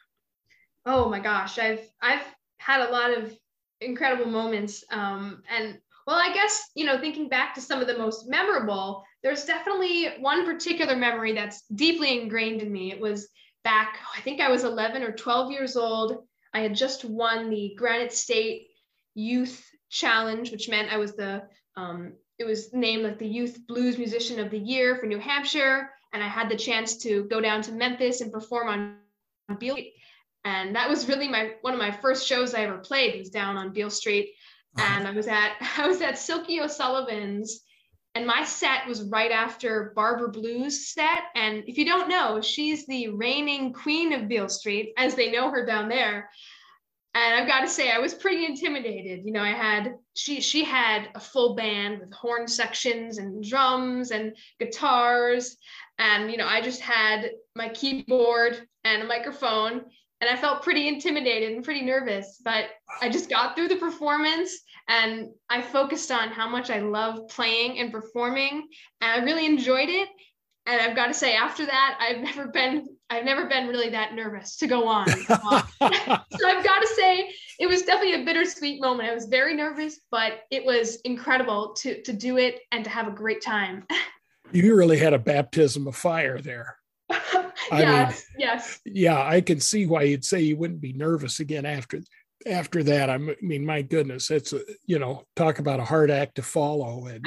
Oh 0.85 1.09
my 1.09 1.21
gosh, 1.21 1.59
I've 1.59 1.89
I've 2.01 2.25
had 2.59 2.87
a 2.87 2.93
lot 2.93 3.17
of 3.17 3.35
incredible 3.81 4.31
moments, 4.31 4.85
um, 4.91 5.43
and 5.49 5.79
well, 6.09 6.17
I 6.17 6.33
guess, 6.33 6.71
you 6.75 6.87
know, 6.87 6.99
thinking 6.99 7.29
back 7.29 7.55
to 7.55 7.61
some 7.61 7.83
of 7.83 7.87
the 7.87 7.99
most 7.99 8.31
memorable, 8.31 9.05
there's 9.23 9.45
definitely 9.45 10.07
one 10.21 10.47
particular 10.47 10.97
memory 10.97 11.35
that's 11.35 11.65
deeply 11.75 12.19
ingrained 12.19 12.63
in 12.63 12.73
me. 12.73 12.91
It 12.91 12.99
was 12.99 13.29
back, 13.63 13.99
I 14.17 14.23
think 14.23 14.41
I 14.41 14.49
was 14.49 14.65
11 14.65 15.03
or 15.03 15.13
12 15.13 15.53
years 15.53 15.77
old. 15.77 16.25
I 16.55 16.61
had 16.61 16.75
just 16.75 17.05
won 17.05 17.51
the 17.51 17.75
Granite 17.77 18.15
State 18.15 18.69
Youth 19.15 19.63
Challenge, 19.91 20.51
which 20.51 20.71
meant 20.71 20.91
I 20.91 20.97
was 20.97 21.13
the, 21.13 21.43
um, 21.77 22.15
it 22.39 22.45
was 22.45 22.73
named 22.73 23.03
like 23.03 23.19
the 23.19 23.27
Youth 23.27 23.67
Blues 23.67 23.99
Musician 23.99 24.39
of 24.41 24.51
the 24.51 24.59
Year 24.59 24.97
for 24.97 25.07
New 25.07 25.19
Hampshire. 25.19 25.91
And 26.13 26.23
I 26.23 26.29
had 26.29 26.49
the 26.49 26.57
chance 26.57 26.97
to 26.99 27.25
go 27.25 27.41
down 27.41 27.63
to 27.63 27.73
Memphis 27.73 28.21
and 28.21 28.33
perform 28.33 28.69
on, 28.69 28.97
Beale 29.59 29.77
and 30.45 30.77
that 30.77 30.89
was 30.89 31.09
really 31.09 31.29
my 31.29 31.53
one 31.63 31.73
of 31.73 31.79
my 31.79 31.91
first 31.91 32.27
shows 32.27 32.55
I 32.55 32.61
ever 32.61 32.79
played 32.79 33.19
was 33.19 33.31
down 33.31 33.57
on 33.57 33.73
Beale 33.73 33.91
Street 33.91 34.35
uh-huh. 34.77 34.99
and 34.99 35.09
I 35.09 35.11
was 35.13 35.27
at 35.27 35.53
I 35.79 35.89
was 35.89 36.03
at 36.03 36.19
Silky 36.19 36.61
O'Sullivan's 36.61 37.63
and 38.15 38.27
my 38.27 38.45
set 38.45 38.87
was 38.87 39.05
right 39.05 39.31
after 39.31 39.93
Barbara 39.95 40.31
Blue's 40.31 40.93
set. 40.93 41.25
And 41.37 41.63
if 41.69 41.79
you 41.79 41.85
don't 41.85 42.09
know, 42.09 42.41
she's 42.41 42.85
the 42.87 43.11
reigning 43.11 43.73
queen 43.73 44.13
of 44.13 44.27
Beale 44.27 44.49
Street, 44.49 44.93
as 44.97 45.15
they 45.15 45.31
know 45.31 45.51
her 45.51 45.65
down 45.65 45.89
there. 45.89 46.29
And 47.19 47.35
I've 47.35 47.49
got 47.49 47.63
to 47.63 47.69
say, 47.69 47.91
I 47.91 47.99
was 47.99 48.15
pretty 48.15 48.47
intimidated. 48.47 49.25
You 49.25 49.33
know, 49.33 49.43
I 49.43 49.51
had 49.51 49.97
she 50.15 50.41
she 50.41 50.63
had 50.63 51.09
a 51.17 51.21
full 51.21 51.57
band 51.57 51.99
with 51.99 52.13
horn 52.13 52.47
sections 52.47 53.19
and 53.19 53.43
drums 53.43 54.13
and 54.13 54.37
guitars, 54.61 55.57
and 55.99 56.31
you 56.31 56.37
know, 56.37 56.47
I 56.47 56.61
just 56.61 56.81
had 56.81 57.31
my 57.57 57.71
keyboard 57.71 58.65
and 58.85 59.03
a 59.03 59.07
microphone, 59.07 59.83
and 60.21 60.31
I 60.31 60.37
felt 60.37 60.63
pretty 60.63 60.87
intimidated 60.87 61.57
and 61.57 61.65
pretty 61.65 61.83
nervous, 61.83 62.41
but 62.45 62.67
I 63.03 63.09
just 63.09 63.29
got 63.29 63.57
through 63.57 63.69
the 63.69 63.77
performance 63.77 64.57
and 64.89 65.31
I 65.51 65.61
focused 65.61 66.13
on 66.13 66.29
how 66.29 66.49
much 66.49 66.71
I 66.71 66.79
love 66.79 67.29
playing 67.29 67.81
and 67.81 67.93
performing 67.93 68.69
and 69.01 69.21
I 69.21 69.25
really 69.25 69.47
enjoyed 69.47 69.89
it. 69.89 70.09
And 70.67 70.81
I've 70.81 70.97
got 70.97 71.09
to 71.09 71.15
say 71.15 71.35
after 71.35 71.67
that 71.67 71.99
I've 72.01 72.21
never 72.23 72.47
been 72.47 72.87
I've 73.11 73.25
never 73.25 73.47
been 73.47 73.69
really 73.69 73.89
that 73.91 74.15
nervous 74.15 74.57
to 74.57 74.67
go 74.67 74.87
on. 74.87 75.09
so 75.21 75.29
I've 75.81 76.65
got 76.65 76.81
to 76.81 76.89
say 76.95 77.31
it 77.59 77.67
was 77.67 77.83
definitely 77.83 78.23
a 78.23 78.25
bittersweet 78.25 78.81
moment. 78.81 79.09
I 79.09 79.15
was 79.15 79.27
very 79.27 79.55
nervous, 79.55 80.01
but 80.11 80.41
it 80.51 80.65
was 80.65 80.97
incredible 81.05 81.73
to 81.79 82.03
to 82.03 82.13
do 82.13 82.37
it 82.37 82.61
and 82.73 82.85
to 82.85 82.91
have 82.91 83.09
a 83.09 83.13
great 83.13 83.43
time. 83.43 83.87
you 84.53 84.75
really 84.75 84.99
had 84.99 85.15
a 85.15 85.19
baptism 85.19 85.87
of 85.87 85.97
fire 85.97 86.41
there. 86.41 86.77
I 87.71 87.83
yes, 87.83 88.25
mean, 88.37 88.47
yes. 88.47 88.81
Yeah, 88.85 89.23
I 89.23 89.41
can 89.41 89.61
see 89.61 89.87
why 89.87 90.03
you'd 90.03 90.25
say 90.25 90.41
you 90.41 90.57
wouldn't 90.57 90.81
be 90.81 90.93
nervous 90.93 91.41
again 91.41 91.67
after 91.67 92.01
after 92.47 92.83
that. 92.85 93.11
I 93.11 93.19
mean, 93.41 93.65
my 93.65 93.83
goodness, 93.83 94.31
it's 94.31 94.53
a, 94.53 94.61
you 94.87 94.99
know, 94.99 95.25
talk 95.37 95.59
about 95.59 95.81
a 95.81 95.85
hard 95.85 96.11
act 96.11 96.37
to 96.37 96.43
follow, 96.43 97.07
and 97.07 97.27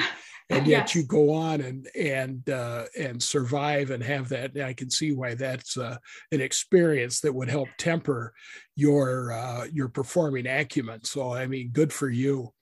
and 0.52 0.68
yet 0.68 0.88
yes. 0.88 0.96
you 0.96 1.04
go 1.04 1.34
on 1.34 1.62
and 1.62 1.88
and 1.96 2.50
uh, 2.50 2.86
and 2.98 3.22
survive 3.22 3.92
and 3.92 4.04
have 4.04 4.30
that. 4.30 4.58
I 4.60 4.74
can 4.74 4.90
see 4.90 5.14
why 5.14 5.36
that's 5.36 5.78
uh, 5.78 5.98
an 6.32 6.42
experience 6.42 7.22
that 7.22 7.34
would 7.34 7.50
help 7.50 7.70
temper 7.78 8.34
your 8.76 9.32
uh, 9.32 9.66
your 9.72 9.90
performing 9.90 10.48
acumen. 10.48 11.04
So 11.04 11.34
I 11.34 11.48
mean, 11.48 11.70
good 11.72 11.92
for 11.92 12.10
you. 12.10 12.54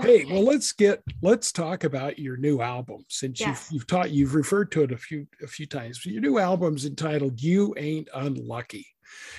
Hey, 0.00 0.24
well, 0.24 0.42
let's 0.42 0.72
get 0.72 1.02
let's 1.22 1.52
talk 1.52 1.84
about 1.84 2.18
your 2.18 2.36
new 2.36 2.60
album 2.60 3.04
since 3.08 3.40
yes. 3.40 3.48
you've 3.48 3.72
you've 3.72 3.86
taught 3.86 4.10
you've 4.10 4.34
referred 4.34 4.72
to 4.72 4.82
it 4.82 4.92
a 4.92 4.96
few 4.96 5.26
a 5.42 5.46
few 5.46 5.66
times. 5.66 6.04
Your 6.04 6.20
new 6.20 6.38
album's 6.38 6.84
entitled 6.84 7.40
"You 7.40 7.74
Ain't 7.76 8.08
Unlucky." 8.14 8.86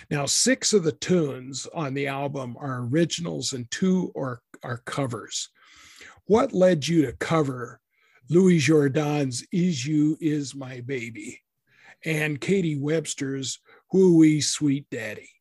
Now, 0.09 0.25
six 0.25 0.73
of 0.73 0.83
the 0.83 0.93
tunes 0.93 1.67
on 1.73 1.93
the 1.93 2.07
album 2.07 2.55
are 2.59 2.87
originals 2.91 3.53
and 3.53 3.69
two 3.71 4.11
are, 4.15 4.41
are 4.63 4.79
covers. 4.85 5.49
What 6.25 6.53
led 6.53 6.87
you 6.87 7.05
to 7.05 7.13
cover 7.13 7.79
Louis 8.31 8.59
Jordan's 8.59 9.43
Is 9.51 9.83
You 9.83 10.15
Is 10.21 10.53
My 10.53 10.81
Baby 10.81 11.41
and 12.05 12.39
Katie 12.39 12.77
Webster's 12.77 13.59
Woo 13.91 14.39
Sweet 14.39 14.87
Daddy? 14.91 15.31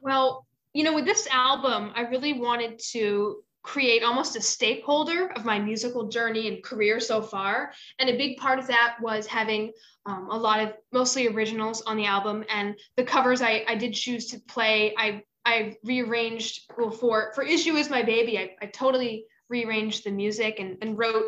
Well, 0.00 0.44
you 0.74 0.82
know, 0.82 0.94
with 0.94 1.04
this 1.04 1.28
album, 1.28 1.92
I 1.94 2.00
really 2.00 2.32
wanted 2.32 2.80
to 2.90 3.44
create 3.62 4.02
almost 4.02 4.34
a 4.34 4.40
stakeholder 4.40 5.30
of 5.36 5.44
my 5.44 5.60
musical 5.60 6.08
journey 6.08 6.48
and 6.48 6.64
career 6.64 6.98
so 6.98 7.22
far. 7.22 7.72
And 8.00 8.10
a 8.10 8.16
big 8.16 8.36
part 8.36 8.58
of 8.58 8.66
that 8.66 8.96
was 9.00 9.28
having 9.28 9.70
um, 10.04 10.28
a 10.28 10.36
lot 10.36 10.58
of 10.58 10.72
mostly 10.90 11.28
originals 11.28 11.82
on 11.82 11.96
the 11.96 12.06
album 12.06 12.44
and 12.48 12.74
the 12.96 13.04
covers 13.04 13.42
I, 13.42 13.64
I 13.68 13.76
did 13.76 13.94
choose 13.94 14.26
to 14.30 14.40
play. 14.40 14.92
I, 14.98 15.22
I 15.44 15.76
rearranged, 15.84 16.62
well, 16.76 16.90
for, 16.90 17.30
for 17.36 17.44
Is 17.44 17.64
You 17.64 17.76
Is 17.76 17.88
My 17.88 18.02
Baby, 18.02 18.40
I, 18.40 18.56
I 18.60 18.66
totally 18.66 19.26
rearranged 19.48 20.04
the 20.04 20.10
music 20.10 20.58
and, 20.58 20.78
and 20.82 20.98
wrote 20.98 21.22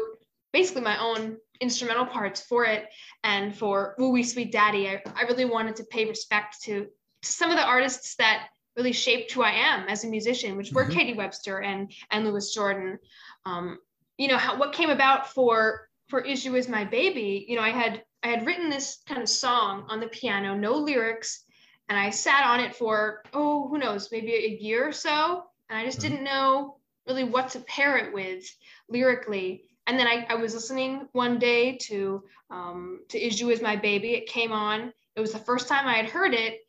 basically 0.55 0.83
my 0.83 0.99
own 0.99 1.37
instrumental 1.61 2.07
parts 2.07 2.41
for 2.41 2.65
it. 2.65 2.87
And 3.23 3.55
for 3.55 3.95
Woo 3.99 4.11
Wee 4.11 4.23
Sweet 4.23 4.51
Daddy, 4.51 4.89
I, 4.89 5.03
I 5.15 5.23
really 5.23 5.45
wanted 5.45 5.77
to 5.77 5.85
pay 5.85 6.07
respect 6.07 6.63
to, 6.63 6.85
to 6.85 7.29
some 7.29 7.51
of 7.51 7.57
the 7.57 7.67
artists 7.67 8.15
that 8.17 8.49
really 8.77 8.93
shaped 8.93 9.33
who 9.33 9.43
I 9.43 9.51
am 9.51 9.89
as 9.89 10.05
a 10.05 10.09
musician, 10.09 10.57
which 10.57 10.73
were 10.73 10.85
mm-hmm. 10.85 10.99
Katie 10.99 11.15
Webster 11.15 11.59
and 11.61 11.93
and 12.11 12.25
Louis 12.25 12.53
Jordan. 12.55 12.99
Um, 13.45 13.79
you 14.17 14.29
know, 14.29 14.39
how, 14.39 14.57
what 14.57 14.73
came 14.73 14.91
about 14.91 15.33
for 15.33 15.89
for 16.09 16.21
Is 16.21 16.45
You 16.45 16.55
Is 16.57 16.69
My 16.69 16.85
Baby, 16.85 17.45
you 17.49 17.57
know, 17.57 17.63
I 17.63 17.71
had 17.71 18.03
I 18.23 18.29
had 18.29 18.47
written 18.47 18.71
this 18.71 18.99
kind 19.07 19.23
of 19.23 19.29
song 19.29 19.87
on 19.89 20.01
the 20.01 20.09
piano, 20.09 20.57
no 20.57 20.75
lyrics, 20.75 21.45
and 21.89 21.99
I 21.99 22.11
sat 22.11 22.47
on 22.47 22.61
it 22.61 22.75
for 22.75 23.23
oh, 23.33 23.69
who 23.69 23.79
knows, 23.79 24.09
maybe 24.11 24.33
a 24.35 24.63
year 24.63 24.89
or 24.89 24.93
so, 24.93 25.45
and 25.69 25.79
I 25.79 25.85
just 25.85 25.99
mm-hmm. 25.99 26.11
didn't 26.11 26.25
know 26.25 26.79
really 27.07 27.25
what 27.25 27.51
to 27.51 27.61
pair 27.61 27.97
it 27.99 28.15
with 28.15 28.45
lyrically. 28.89 29.65
And 29.87 29.99
then 29.99 30.07
I, 30.07 30.27
I 30.31 30.35
was 30.35 30.55
listening 30.55 31.09
one 31.13 31.39
day 31.39 31.77
to 31.83 32.25
um, 32.51 33.01
to 33.09 33.19
Is 33.19 33.41
You 33.41 33.51
Is 33.51 33.61
My 33.61 33.77
Baby. 33.77 34.15
It 34.15 34.27
came 34.27 34.53
on. 34.53 34.93
It 35.17 35.21
was 35.21 35.33
the 35.33 35.39
first 35.39 35.69
time 35.69 35.87
I 35.87 35.95
had 35.95 36.11
heard 36.11 36.35
it, 36.35 36.61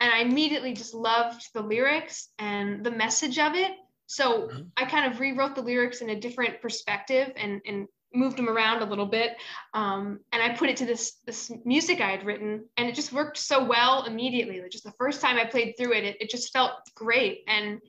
and 0.00 0.12
I 0.12 0.18
immediately 0.20 0.72
just 0.72 0.94
loved 0.94 1.48
the 1.54 1.62
lyrics 1.62 2.28
and 2.38 2.84
the 2.84 2.90
message 2.90 3.38
of 3.38 3.54
it. 3.54 3.72
So 4.06 4.48
mm-hmm. 4.48 4.62
I 4.76 4.84
kind 4.84 5.12
of 5.12 5.20
rewrote 5.20 5.54
the 5.54 5.62
lyrics 5.62 6.00
in 6.00 6.10
a 6.10 6.20
different 6.20 6.60
perspective 6.60 7.32
and 7.36 7.60
and 7.66 7.88
moved 8.14 8.36
them 8.36 8.48
around 8.48 8.82
a 8.82 8.84
little 8.84 9.06
bit, 9.06 9.36
um, 9.72 10.20
and 10.32 10.42
I 10.42 10.54
put 10.54 10.68
it 10.68 10.76
to 10.78 10.86
this 10.86 11.18
this 11.24 11.50
music 11.64 12.00
I 12.00 12.10
had 12.10 12.26
written, 12.26 12.66
and 12.76 12.88
it 12.88 12.94
just 12.94 13.12
worked 13.12 13.38
so 13.38 13.64
well 13.64 14.04
immediately. 14.04 14.60
Like 14.60 14.70
just 14.70 14.84
the 14.84 14.92
first 14.98 15.20
time 15.20 15.38
I 15.38 15.46
played 15.46 15.74
through 15.76 15.94
it, 15.94 16.04
it, 16.04 16.16
it 16.20 16.30
just 16.30 16.52
felt 16.52 16.72
great, 16.94 17.42
and 17.48 17.80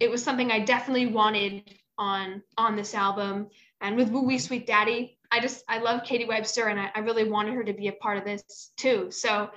it 0.00 0.10
was 0.10 0.22
something 0.22 0.50
I 0.50 0.60
definitely 0.60 1.06
wanted 1.06 1.74
on 1.98 2.42
on 2.56 2.74
this 2.74 2.94
album. 2.94 3.48
And 3.80 3.96
with 3.96 4.10
Woo 4.10 4.22
Wee 4.22 4.38
Sweet 4.38 4.66
Daddy, 4.66 5.18
I 5.30 5.40
just 5.40 5.64
I 5.68 5.78
love 5.78 6.04
Katie 6.04 6.26
Webster, 6.26 6.66
and 6.66 6.78
I, 6.78 6.90
I 6.94 7.00
really 7.00 7.28
wanted 7.28 7.54
her 7.54 7.64
to 7.64 7.72
be 7.72 7.88
a 7.88 7.92
part 7.92 8.18
of 8.18 8.24
this 8.24 8.72
too. 8.76 9.10
So 9.10 9.50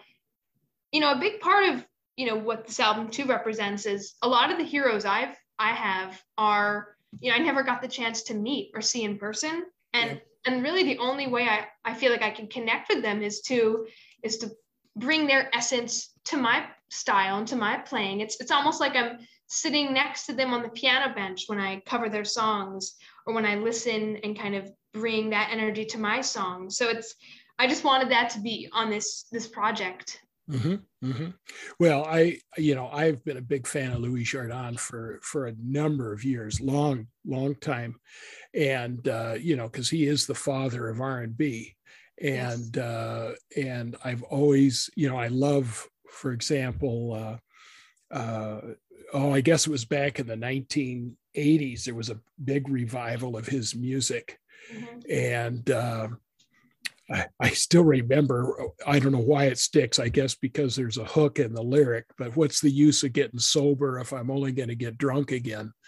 you 0.93 1.01
know, 1.01 1.11
a 1.11 1.19
big 1.19 1.41
part 1.41 1.65
of, 1.65 1.85
you 2.15 2.27
know, 2.27 2.35
what 2.35 2.65
this 2.65 2.79
album 2.79 3.09
too 3.09 3.25
represents 3.25 3.85
is 3.85 4.13
a 4.21 4.27
lot 4.27 4.51
of 4.51 4.57
the 4.57 4.63
heroes 4.63 5.03
I've, 5.03 5.35
I 5.59 5.71
have 5.71 6.21
are, 6.37 6.95
you 7.19 7.31
know, 7.31 7.35
I 7.35 7.39
never 7.39 7.63
got 7.63 7.81
the 7.81 7.87
chance 7.87 8.21
to 8.23 8.35
meet 8.35 8.71
or 8.75 8.81
see 8.81 9.03
in 9.03 9.17
person. 9.17 9.65
And, 9.93 10.11
yeah. 10.11 10.53
and 10.53 10.63
really 10.63 10.83
the 10.83 10.99
only 10.99 11.27
way 11.27 11.47
I, 11.49 11.65
I 11.83 11.95
feel 11.95 12.11
like 12.11 12.21
I 12.21 12.29
can 12.29 12.47
connect 12.47 12.89
with 12.89 13.01
them 13.01 13.23
is 13.23 13.41
to, 13.41 13.87
is 14.21 14.37
to 14.37 14.51
bring 14.95 15.25
their 15.25 15.49
essence 15.53 16.13
to 16.25 16.37
my 16.37 16.63
style 16.89 17.39
and 17.39 17.47
to 17.47 17.55
my 17.55 17.79
playing. 17.79 18.19
It's, 18.19 18.39
it's 18.39 18.51
almost 18.51 18.79
like 18.79 18.95
I'm 18.95 19.17
sitting 19.53 19.93
next 19.93 20.25
to 20.25 20.33
them 20.33 20.53
on 20.53 20.63
the 20.63 20.69
piano 20.69 21.13
bench 21.13 21.43
when 21.47 21.59
I 21.59 21.81
cover 21.85 22.09
their 22.09 22.25
songs 22.25 22.95
or 23.25 23.33
when 23.33 23.45
I 23.45 23.55
listen 23.55 24.17
and 24.23 24.37
kind 24.37 24.55
of 24.55 24.71
bring 24.93 25.29
that 25.31 25.49
energy 25.51 25.85
to 25.85 25.97
my 25.97 26.21
songs. 26.21 26.77
So 26.77 26.89
it's, 26.89 27.15
I 27.59 27.67
just 27.67 27.83
wanted 27.83 28.09
that 28.09 28.29
to 28.31 28.41
be 28.41 28.69
on 28.73 28.89
this 28.89 29.25
this 29.31 29.47
project. 29.47 30.19
Mm-hmm, 30.49 31.07
mm-hmm. 31.07 31.29
Well, 31.79 32.03
I, 32.05 32.39
you 32.57 32.75
know, 32.75 32.89
I've 32.89 33.23
been 33.23 33.37
a 33.37 33.41
big 33.41 33.65
fan 33.65 33.93
of 33.93 33.99
Louis 33.99 34.23
Jordan 34.23 34.75
for 34.75 35.19
for 35.23 35.45
a 35.45 35.55
number 35.63 36.11
of 36.11 36.25
years, 36.25 36.59
long, 36.59 37.07
long 37.25 37.55
time, 37.55 37.95
and 38.53 39.07
uh, 39.07 39.35
you 39.39 39.55
know, 39.55 39.69
because 39.69 39.89
he 39.89 40.05
is 40.07 40.25
the 40.25 40.35
father 40.35 40.89
of 40.89 40.99
R 40.99 41.19
and 41.19 41.37
B, 41.37 41.75
and 42.21 42.77
uh, 42.77 43.31
and 43.55 43.95
I've 44.03 44.23
always, 44.23 44.89
you 44.95 45.09
know, 45.09 45.17
I 45.17 45.27
love, 45.27 45.87
for 46.09 46.33
example, 46.33 47.13
uh, 47.13 48.13
uh, 48.13 48.61
oh, 49.13 49.33
I 49.33 49.41
guess 49.41 49.67
it 49.67 49.71
was 49.71 49.85
back 49.85 50.19
in 50.19 50.27
the 50.27 50.35
1980s. 50.35 51.85
There 51.85 51.95
was 51.95 52.09
a 52.09 52.19
big 52.43 52.67
revival 52.67 53.37
of 53.37 53.45
his 53.45 53.75
music, 53.75 54.39
mm-hmm. 54.73 54.99
and 55.09 55.69
uh, 55.69 56.07
I, 57.11 57.27
I 57.39 57.49
still 57.49 57.83
remember, 57.83 58.55
I 58.87 58.99
don't 58.99 59.11
know 59.11 59.19
why 59.19 59.45
it 59.45 59.59
sticks, 59.59 59.99
I 59.99 60.07
guess 60.09 60.35
because 60.35 60.75
there's 60.75 60.97
a 60.97 61.05
hook 61.05 61.39
in 61.39 61.53
the 61.53 61.61
lyric, 61.61 62.05
but 62.17 62.35
what's 62.35 62.61
the 62.61 62.71
use 62.71 63.03
of 63.03 63.13
getting 63.13 63.39
sober 63.39 63.99
if 63.99 64.13
I'm 64.13 64.31
only 64.31 64.51
going 64.51 64.69
to 64.69 64.75
get 64.75 64.97
drunk 64.97 65.31
again? 65.31 65.73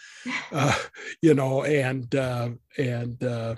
Uh, 0.52 0.76
you 1.22 1.34
know, 1.34 1.64
and, 1.64 2.12
uh, 2.14 2.48
and, 2.78 3.22
uh, 3.22 3.54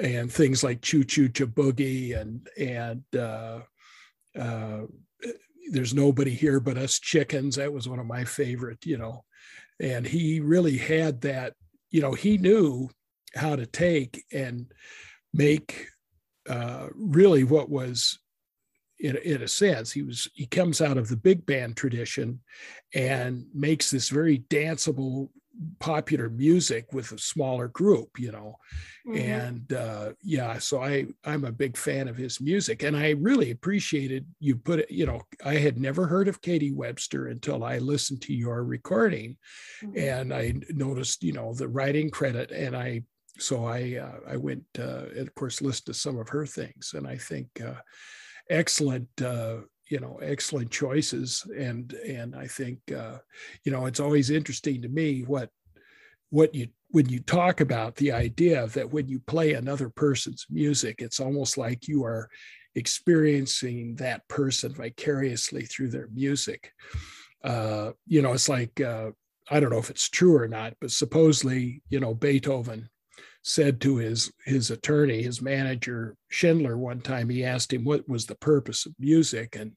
and 0.00 0.32
things 0.32 0.64
like 0.64 0.80
Choo 0.80 1.04
Choo 1.04 1.28
Boogie 1.28 2.18
and, 2.18 2.48
and, 2.58 3.02
uh, 3.16 3.60
uh, 4.38 4.82
there's 5.70 5.94
nobody 5.94 6.32
here 6.32 6.60
but 6.60 6.78
us 6.78 6.98
chickens. 6.98 7.56
That 7.56 7.72
was 7.72 7.88
one 7.88 7.98
of 7.98 8.06
my 8.06 8.24
favorite, 8.24 8.84
you 8.84 8.98
know, 8.98 9.24
and 9.80 10.06
he 10.06 10.40
really 10.40 10.76
had 10.76 11.20
that, 11.22 11.54
you 11.90 12.00
know, 12.00 12.12
he 12.12 12.38
knew 12.38 12.88
how 13.34 13.56
to 13.56 13.66
take 13.66 14.24
and 14.32 14.72
make 15.32 15.86
uh, 16.48 16.88
really 16.94 17.44
what 17.44 17.68
was 17.68 18.18
in, 18.98 19.16
in 19.16 19.42
a 19.42 19.48
sense 19.48 19.92
he 19.92 20.02
was 20.02 20.28
he 20.34 20.46
comes 20.46 20.80
out 20.80 20.96
of 20.96 21.08
the 21.08 21.16
big 21.16 21.44
band 21.44 21.76
tradition 21.76 22.40
and 22.94 23.44
makes 23.52 23.90
this 23.90 24.08
very 24.08 24.38
danceable 24.48 25.28
popular 25.78 26.28
music 26.28 26.92
with 26.92 27.12
a 27.12 27.18
smaller 27.18 27.68
group 27.68 28.18
you 28.18 28.30
know 28.30 28.56
mm-hmm. 29.06 29.16
and 29.16 29.72
uh, 29.72 30.12
yeah 30.22 30.58
so 30.58 30.82
i 30.82 31.06
i'm 31.24 31.44
a 31.44 31.52
big 31.52 31.76
fan 31.76 32.08
of 32.08 32.16
his 32.16 32.40
music 32.40 32.82
and 32.82 32.96
i 32.96 33.10
really 33.10 33.50
appreciated 33.50 34.26
you 34.38 34.56
put 34.56 34.80
it 34.80 34.90
you 34.90 35.06
know 35.06 35.20
i 35.44 35.54
had 35.54 35.78
never 35.78 36.06
heard 36.06 36.28
of 36.28 36.42
katie 36.42 36.72
webster 36.72 37.28
until 37.28 37.64
i 37.64 37.78
listened 37.78 38.20
to 38.20 38.34
your 38.34 38.64
recording 38.64 39.36
mm-hmm. 39.82 39.98
and 39.98 40.32
i 40.32 40.52
noticed 40.70 41.22
you 41.22 41.32
know 41.32 41.54
the 41.54 41.68
writing 41.68 42.10
credit 42.10 42.50
and 42.50 42.76
i 42.76 43.02
so 43.38 43.66
I 43.66 43.98
uh, 44.02 44.32
I 44.32 44.36
went 44.36 44.64
uh, 44.78 45.06
and 45.16 45.28
of 45.28 45.34
course 45.34 45.60
listened 45.60 45.86
to 45.86 45.94
some 45.94 46.18
of 46.18 46.28
her 46.28 46.46
things, 46.46 46.92
and 46.94 47.06
I 47.06 47.16
think 47.16 47.48
uh, 47.60 47.80
excellent 48.50 49.08
uh, 49.20 49.58
you 49.88 50.00
know 50.00 50.18
excellent 50.22 50.70
choices, 50.70 51.46
and 51.56 51.92
and 51.92 52.34
I 52.34 52.46
think 52.46 52.80
uh, 52.92 53.18
you 53.64 53.72
know 53.72 53.86
it's 53.86 54.00
always 54.00 54.30
interesting 54.30 54.82
to 54.82 54.88
me 54.88 55.22
what 55.22 55.50
what 56.30 56.54
you 56.54 56.68
when 56.90 57.08
you 57.08 57.20
talk 57.20 57.60
about 57.60 57.96
the 57.96 58.12
idea 58.12 58.66
that 58.68 58.92
when 58.92 59.08
you 59.08 59.20
play 59.20 59.52
another 59.54 59.88
person's 59.88 60.46
music, 60.50 60.96
it's 60.98 61.20
almost 61.20 61.58
like 61.58 61.88
you 61.88 62.04
are 62.04 62.28
experiencing 62.74 63.96
that 63.96 64.26
person 64.28 64.72
vicariously 64.72 65.64
through 65.64 65.88
their 65.88 66.08
music. 66.12 66.72
Uh, 67.42 67.92
you 68.06 68.22
know, 68.22 68.32
it's 68.32 68.48
like 68.48 68.80
uh 68.80 69.10
I 69.48 69.60
don't 69.60 69.70
know 69.70 69.78
if 69.78 69.90
it's 69.90 70.08
true 70.08 70.36
or 70.36 70.48
not, 70.48 70.74
but 70.80 70.90
supposedly, 70.90 71.82
you 71.88 72.00
know, 72.00 72.14
Beethoven 72.14 72.88
said 73.46 73.80
to 73.80 73.96
his 73.96 74.32
his 74.44 74.72
attorney, 74.72 75.22
his 75.22 75.40
manager 75.40 76.16
Schindler, 76.28 76.76
one 76.76 77.00
time 77.00 77.28
he 77.28 77.44
asked 77.44 77.72
him 77.72 77.84
what 77.84 78.08
was 78.08 78.26
the 78.26 78.34
purpose 78.34 78.86
of 78.86 78.94
music, 78.98 79.54
and 79.54 79.72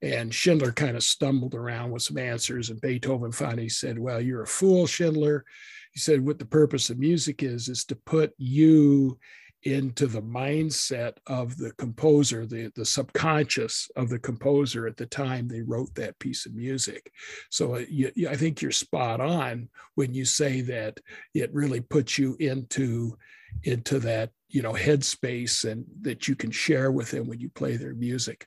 and 0.00 0.32
Schindler 0.32 0.70
kind 0.70 0.96
of 0.96 1.02
stumbled 1.02 1.54
around 1.54 1.90
with 1.90 2.02
some 2.02 2.18
answers, 2.18 2.70
and 2.70 2.80
Beethoven 2.80 3.32
finally 3.32 3.68
said, 3.68 3.98
"Well, 3.98 4.20
you're 4.20 4.42
a 4.42 4.46
fool, 4.46 4.86
Schindler." 4.86 5.44
He 5.92 5.98
said, 5.98 6.24
"What 6.24 6.38
the 6.38 6.44
purpose 6.44 6.88
of 6.88 6.98
music 6.98 7.42
is 7.42 7.68
is 7.68 7.84
to 7.86 7.96
put 7.96 8.32
you 8.38 9.18
into 9.64 10.06
the 10.06 10.22
mindset 10.22 11.14
of 11.26 11.56
the 11.56 11.72
composer, 11.72 12.46
the, 12.46 12.70
the 12.74 12.84
subconscious 12.84 13.90
of 13.96 14.08
the 14.08 14.18
composer 14.18 14.86
at 14.86 14.96
the 14.96 15.06
time 15.06 15.48
they 15.48 15.62
wrote 15.62 15.94
that 15.94 16.18
piece 16.18 16.44
of 16.46 16.54
music. 16.54 17.10
So 17.50 17.76
uh, 17.76 17.84
you, 17.88 18.10
I 18.28 18.36
think 18.36 18.60
you're 18.60 18.70
spot 18.70 19.20
on 19.20 19.68
when 19.94 20.12
you 20.12 20.24
say 20.24 20.60
that 20.62 21.00
it 21.32 21.52
really 21.52 21.80
puts 21.80 22.18
you 22.18 22.36
into 22.40 23.16
into 23.62 24.00
that 24.00 24.30
you 24.48 24.62
know 24.62 24.72
headspace 24.72 25.70
and 25.70 25.84
that 26.02 26.28
you 26.28 26.34
can 26.34 26.50
share 26.50 26.90
with 26.90 27.10
them 27.10 27.26
when 27.26 27.40
you 27.40 27.48
play 27.50 27.76
their 27.76 27.94
music. 27.94 28.46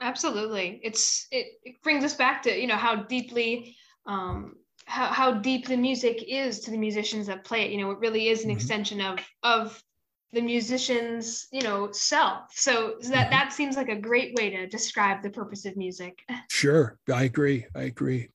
Absolutely, 0.00 0.80
it's 0.82 1.26
it, 1.30 1.46
it 1.62 1.82
brings 1.82 2.04
us 2.04 2.14
back 2.14 2.42
to 2.42 2.60
you 2.60 2.66
know 2.66 2.76
how 2.76 2.96
deeply 2.96 3.76
um, 4.06 4.54
how, 4.86 5.06
how 5.06 5.32
deep 5.32 5.66
the 5.66 5.76
music 5.76 6.22
is 6.28 6.60
to 6.60 6.70
the 6.70 6.76
musicians 6.76 7.26
that 7.26 7.44
play 7.44 7.62
it. 7.62 7.70
You 7.70 7.80
know, 7.80 7.90
it 7.90 7.98
really 7.98 8.28
is 8.28 8.40
an 8.40 8.50
mm-hmm. 8.50 8.56
extension 8.56 9.00
of 9.00 9.18
of 9.42 9.82
the 10.32 10.40
musician's 10.40 11.46
you 11.52 11.62
know 11.62 11.90
self 11.92 12.50
so 12.52 12.94
that 13.02 13.02
mm-hmm. 13.02 13.30
that 13.30 13.52
seems 13.52 13.76
like 13.76 13.88
a 13.88 13.96
great 13.96 14.34
way 14.34 14.50
to 14.50 14.66
describe 14.66 15.22
the 15.22 15.30
purpose 15.30 15.64
of 15.64 15.76
music. 15.76 16.18
Sure. 16.50 16.98
I 17.12 17.24
agree. 17.24 17.66
I 17.74 17.82
agree. 17.82 18.28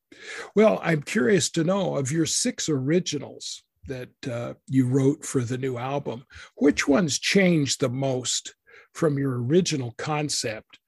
Well 0.55 0.79
i'm 0.83 1.01
curious 1.01 1.49
to 1.51 1.63
know 1.63 1.95
of 1.95 2.11
your 2.11 2.25
six 2.25 2.69
originals 2.69 3.63
that 3.87 4.09
uh, 4.29 4.53
you 4.67 4.87
wrote 4.87 5.25
for 5.25 5.41
the 5.41 5.57
new 5.57 5.77
album 5.77 6.23
which 6.55 6.87
ones 6.87 7.17
changed 7.17 7.79
the 7.79 7.89
most 7.89 8.53
from 8.93 9.17
your 9.17 9.41
original 9.43 9.93
concept 9.97 10.79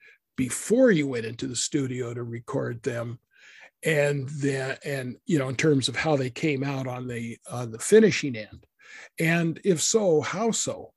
before 0.42 0.92
you 0.92 1.08
went 1.08 1.26
into 1.26 1.48
the 1.48 1.56
studio 1.56 2.14
to 2.14 2.24
record 2.24 2.82
them? 2.84 3.20
And 3.84 4.28
then 4.30 4.78
and 4.86 5.16
you 5.26 5.40
know 5.40 5.50
in 5.50 5.56
terms 5.56 5.88
of 5.88 5.96
how 5.96 6.16
they 6.16 6.30
came 6.30 6.64
out 6.64 6.88
on 6.88 7.08
the 7.08 7.38
on 7.52 7.72
the 7.72 7.80
finishing 7.80 8.36
end 8.36 8.66
and 9.20 9.60
if 9.64 9.82
so 9.82 10.22
how 10.22 10.52
so 10.52 10.92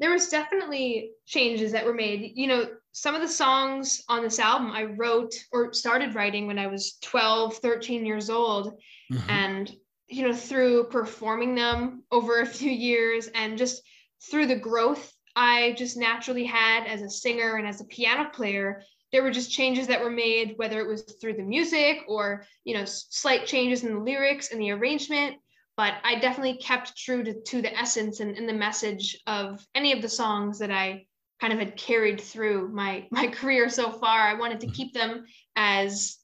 there 0.00 0.10
was 0.10 0.30
definitely 0.30 1.12
changes 1.26 1.72
that 1.72 1.84
were 1.84 1.94
made. 1.94 2.32
You 2.34 2.46
know, 2.46 2.68
some 2.92 3.14
of 3.14 3.20
the 3.20 3.28
songs 3.28 4.02
on 4.08 4.22
this 4.22 4.38
album 4.38 4.72
I 4.72 4.84
wrote 4.84 5.34
or 5.52 5.74
started 5.74 6.14
writing 6.14 6.46
when 6.46 6.58
I 6.58 6.66
was 6.66 6.96
12, 7.02 7.56
13 7.58 8.06
years 8.06 8.30
old. 8.30 8.80
Mm-hmm. 9.12 9.30
And, 9.30 9.76
you 10.08 10.26
know, 10.26 10.34
through 10.34 10.84
performing 10.84 11.54
them 11.54 12.02
over 12.10 12.40
a 12.40 12.46
few 12.46 12.70
years 12.70 13.28
and 13.34 13.58
just 13.58 13.82
through 14.30 14.46
the 14.46 14.56
growth 14.56 15.12
I 15.36 15.74
just 15.76 15.96
naturally 15.96 16.44
had 16.44 16.86
as 16.86 17.02
a 17.02 17.10
singer 17.10 17.56
and 17.56 17.66
as 17.66 17.80
a 17.80 17.84
piano 17.84 18.30
player, 18.30 18.82
there 19.12 19.22
were 19.22 19.30
just 19.30 19.52
changes 19.52 19.86
that 19.86 20.02
were 20.02 20.10
made, 20.10 20.54
whether 20.56 20.80
it 20.80 20.88
was 20.88 21.02
through 21.02 21.34
the 21.34 21.42
music 21.42 22.04
or, 22.08 22.44
you 22.64 22.74
know, 22.74 22.84
slight 22.84 23.46
changes 23.46 23.84
in 23.84 23.94
the 23.94 24.00
lyrics 24.00 24.50
and 24.50 24.60
the 24.60 24.70
arrangement 24.70 25.36
but 25.76 25.94
I 26.04 26.16
definitely 26.16 26.58
kept 26.58 26.96
true 26.96 27.24
to, 27.24 27.40
to 27.40 27.62
the 27.62 27.76
essence 27.76 28.20
and, 28.20 28.36
and 28.36 28.48
the 28.48 28.52
message 28.52 29.18
of 29.26 29.64
any 29.74 29.92
of 29.92 30.02
the 30.02 30.08
songs 30.08 30.58
that 30.58 30.70
I 30.70 31.06
kind 31.40 31.52
of 31.52 31.58
had 31.58 31.76
carried 31.76 32.20
through 32.20 32.68
my 32.68 33.06
my 33.10 33.26
career 33.28 33.68
so 33.68 33.90
far. 33.90 34.20
I 34.20 34.34
wanted 34.34 34.60
to 34.60 34.66
mm-hmm. 34.66 34.74
keep 34.74 34.94
them 34.94 35.24
as 35.56 36.18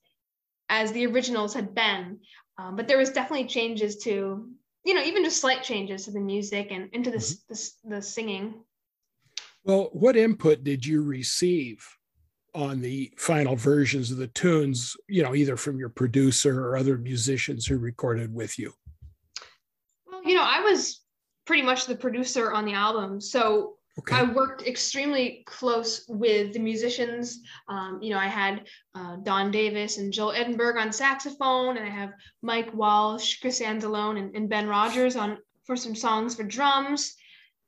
as 0.69 0.93
the 0.93 1.07
originals 1.07 1.55
had 1.55 1.75
been, 1.75 2.19
um, 2.59 2.77
but 2.77 2.89
there 2.89 2.99
was 2.99 3.11
definitely 3.11 3.47
changes 3.47 3.97
to 3.99 4.49
you 4.85 4.95
know 4.95 5.03
even 5.03 5.25
just 5.25 5.41
slight 5.41 5.63
changes 5.63 6.05
to 6.05 6.11
the 6.11 6.21
music 6.21 6.69
and 6.71 6.89
into 6.93 7.11
the 7.11 7.19
mm-hmm. 7.19 7.53
the, 7.55 7.97
the 7.97 8.03
singing. 8.03 8.55
Well, 9.65 9.89
what 9.93 10.17
input 10.17 10.63
did 10.63 10.87
you 10.87 11.03
receive 11.03 11.85
on 12.55 12.81
the 12.81 13.13
final 13.17 13.57
versions 13.57 14.13
of 14.13 14.19
the 14.19 14.29
tunes? 14.29 14.97
You 15.09 15.23
know, 15.23 15.35
either 15.35 15.57
from 15.57 15.79
your 15.79 15.89
producer 15.89 16.65
or 16.65 16.77
other 16.77 16.99
musicians 16.99 17.67
who 17.67 17.79
recorded 17.79 18.33
with 18.33 18.59
you 18.59 18.75
you 20.27 20.35
know, 20.35 20.45
I 20.45 20.61
was 20.61 21.01
pretty 21.47 21.63
much 21.63 21.87
the 21.87 21.97
producer 21.97 22.53
on 22.53 22.65
the 22.65 22.73
album. 22.73 23.21
So 23.21 23.75
okay. 24.01 24.17
I 24.17 24.23
worked 24.25 24.67
extremely 24.67 25.45
close 25.47 26.05
with 26.09 26.53
the 26.53 26.59
musicians. 26.59 27.41
Um, 27.69 28.01
you 28.03 28.11
know, 28.11 28.19
I 28.19 28.27
had 28.27 28.67
uh, 28.95 29.17
Don 29.23 29.51
Davis 29.51 29.99
and 29.99 30.13
Joel 30.13 30.33
Edinburgh 30.33 30.81
on 30.81 30.93
saxophone, 30.93 31.77
and 31.77 31.87
I 31.87 31.91
have 31.91 32.13
Mike 32.43 32.75
Walsh, 32.75 33.41
Chris 33.41 33.61
Anzalone, 33.61 34.19
and, 34.19 34.35
and 34.35 34.49
Ben 34.49 34.69
Rogers 34.69 35.17
on 35.17 35.39
for 35.65 35.77
some 35.77 35.95
songs 35.95 36.35
for 36.35 36.43
drums. 36.43 37.15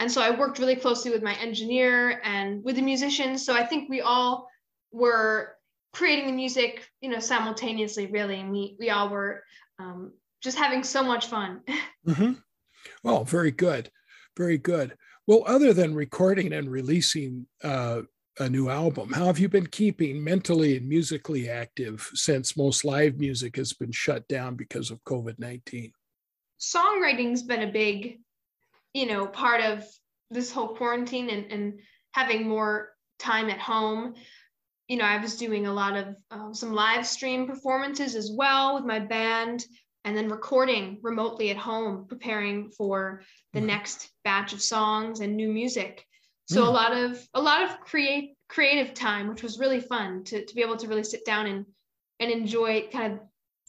And 0.00 0.10
so 0.10 0.20
I 0.20 0.30
worked 0.30 0.58
really 0.58 0.76
closely 0.76 1.10
with 1.10 1.22
my 1.22 1.34
engineer 1.34 2.20
and 2.22 2.62
with 2.62 2.76
the 2.76 2.82
musicians. 2.82 3.44
So 3.44 3.54
I 3.54 3.64
think 3.64 3.88
we 3.90 4.00
all 4.00 4.48
were 4.92 5.56
creating 5.92 6.26
the 6.26 6.32
music, 6.32 6.88
you 7.00 7.10
know, 7.10 7.18
simultaneously, 7.18 8.06
really, 8.06 8.38
and 8.40 8.52
we 8.52 8.76
we 8.78 8.90
all 8.90 9.08
were 9.08 9.42
um, 9.78 10.12
just 10.40 10.56
having 10.56 10.82
so 10.82 11.02
much 11.02 11.26
fun. 11.26 11.60
Mm-hmm. 12.06 12.40
Oh, 13.04 13.24
very 13.24 13.50
good. 13.50 13.90
Very 14.36 14.58
good. 14.58 14.96
Well, 15.26 15.44
other 15.46 15.72
than 15.72 15.94
recording 15.94 16.52
and 16.52 16.70
releasing 16.70 17.46
uh, 17.62 18.02
a 18.38 18.48
new 18.48 18.68
album, 18.70 19.12
how 19.12 19.26
have 19.26 19.38
you 19.38 19.48
been 19.48 19.66
keeping 19.66 20.22
mentally 20.22 20.76
and 20.76 20.88
musically 20.88 21.50
active 21.50 22.10
since 22.14 22.56
most 22.56 22.84
live 22.84 23.18
music 23.18 23.56
has 23.56 23.72
been 23.72 23.92
shut 23.92 24.26
down 24.28 24.54
because 24.54 24.90
of 24.90 25.02
COVID 25.04 25.38
19? 25.38 25.92
Songwriting's 26.60 27.42
been 27.42 27.62
a 27.62 27.72
big, 27.72 28.20
you 28.94 29.06
know, 29.06 29.26
part 29.26 29.60
of 29.60 29.84
this 30.30 30.50
whole 30.50 30.74
quarantine 30.76 31.30
and, 31.30 31.52
and 31.52 31.80
having 32.12 32.48
more 32.48 32.90
time 33.18 33.50
at 33.50 33.60
home. 33.60 34.14
You 34.88 34.96
know, 34.96 35.04
I 35.04 35.18
was 35.18 35.36
doing 35.36 35.66
a 35.66 35.72
lot 35.72 35.96
of 35.96 36.16
uh, 36.30 36.52
some 36.52 36.72
live 36.72 37.06
stream 37.06 37.46
performances 37.46 38.14
as 38.14 38.30
well 38.32 38.74
with 38.74 38.84
my 38.84 38.98
band 38.98 39.64
and 40.04 40.16
then 40.16 40.28
recording 40.28 40.98
remotely 41.02 41.50
at 41.50 41.56
home, 41.56 42.06
preparing 42.08 42.70
for 42.70 43.22
the 43.52 43.60
mm. 43.60 43.66
next 43.66 44.10
batch 44.24 44.52
of 44.52 44.62
songs 44.62 45.20
and 45.20 45.36
new 45.36 45.52
music. 45.52 46.04
So 46.48 46.62
mm. 46.62 46.66
a 46.66 46.70
lot 46.70 46.96
of 46.96 47.28
a 47.34 47.40
lot 47.40 47.62
of 47.62 47.80
create 47.80 48.34
creative 48.48 48.94
time, 48.94 49.28
which 49.28 49.42
was 49.42 49.58
really 49.58 49.80
fun 49.80 50.24
to, 50.24 50.44
to 50.44 50.54
be 50.54 50.62
able 50.62 50.76
to 50.78 50.88
really 50.88 51.04
sit 51.04 51.24
down 51.24 51.46
and 51.46 51.66
and 52.20 52.30
enjoy 52.30 52.88
kind 52.90 53.12
of 53.12 53.20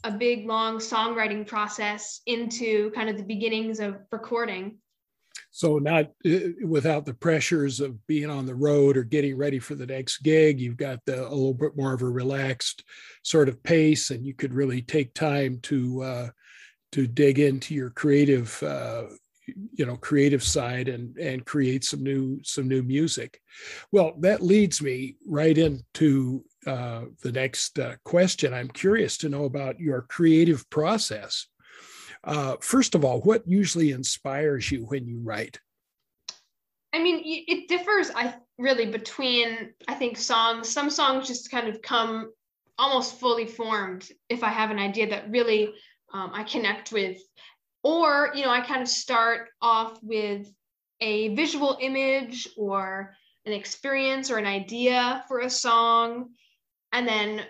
a 0.04 0.10
big 0.16 0.46
long 0.46 0.78
songwriting 0.78 1.46
process 1.46 2.20
into 2.26 2.90
kind 2.92 3.08
of 3.08 3.16
the 3.16 3.22
beginnings 3.22 3.80
of 3.80 3.96
recording. 4.10 4.78
So 5.50 5.78
not 5.78 6.10
without 6.64 7.04
the 7.04 7.14
pressures 7.14 7.80
of 7.80 8.06
being 8.06 8.30
on 8.30 8.46
the 8.46 8.54
road 8.54 8.96
or 8.96 9.02
getting 9.02 9.36
ready 9.36 9.58
for 9.58 9.74
the 9.74 9.86
next 9.86 10.18
gig, 10.18 10.60
you've 10.60 10.76
got 10.76 11.00
the, 11.06 11.20
a 11.20 11.28
little 11.28 11.54
bit 11.54 11.76
more 11.76 11.92
of 11.92 12.02
a 12.02 12.08
relaxed 12.08 12.84
sort 13.24 13.48
of 13.48 13.62
pace, 13.62 14.10
and 14.10 14.24
you 14.24 14.32
could 14.32 14.54
really 14.54 14.80
take 14.80 15.12
time 15.12 15.58
to 15.62 16.02
uh, 16.02 16.28
to 16.92 17.06
dig 17.06 17.38
into 17.38 17.74
your 17.74 17.90
creative, 17.90 18.62
uh, 18.62 19.04
you 19.46 19.86
know, 19.86 19.96
creative 19.96 20.42
side 20.42 20.88
and 20.88 21.16
and 21.16 21.44
create 21.44 21.84
some 21.84 22.02
new 22.02 22.40
some 22.44 22.68
new 22.68 22.82
music. 22.84 23.40
Well, 23.90 24.14
that 24.20 24.42
leads 24.42 24.80
me 24.80 25.16
right 25.26 25.58
into 25.58 26.44
uh, 26.66 27.06
the 27.22 27.32
next 27.32 27.78
uh, 27.78 27.96
question. 28.04 28.54
I'm 28.54 28.68
curious 28.68 29.16
to 29.18 29.28
know 29.28 29.44
about 29.44 29.80
your 29.80 30.02
creative 30.02 30.68
process. 30.70 31.46
Uh, 32.24 32.56
first 32.60 32.94
of 32.94 33.04
all, 33.04 33.20
what 33.22 33.46
usually 33.46 33.92
inspires 33.92 34.70
you 34.70 34.84
when 34.84 35.06
you 35.06 35.20
write? 35.20 35.58
I 36.92 37.02
mean, 37.02 37.22
it 37.24 37.68
differs. 37.68 38.10
I 38.14 38.34
really 38.58 38.86
between 38.86 39.72
I 39.88 39.94
think 39.94 40.16
songs. 40.16 40.68
Some 40.68 40.90
songs 40.90 41.28
just 41.28 41.50
kind 41.50 41.68
of 41.68 41.80
come 41.82 42.32
almost 42.78 43.20
fully 43.20 43.46
formed 43.46 44.08
if 44.28 44.42
I 44.42 44.48
have 44.48 44.70
an 44.70 44.78
idea 44.78 45.08
that 45.10 45.30
really 45.30 45.72
um, 46.12 46.30
I 46.34 46.42
connect 46.42 46.92
with, 46.92 47.18
or 47.84 48.32
you 48.34 48.42
know, 48.42 48.50
I 48.50 48.60
kind 48.60 48.82
of 48.82 48.88
start 48.88 49.48
off 49.62 49.98
with 50.02 50.52
a 51.00 51.34
visual 51.34 51.78
image 51.80 52.48
or 52.56 53.14
an 53.46 53.52
experience 53.52 54.30
or 54.30 54.38
an 54.38 54.46
idea 54.46 55.24
for 55.28 55.40
a 55.40 55.50
song, 55.50 56.30
and 56.92 57.06
then 57.06 57.42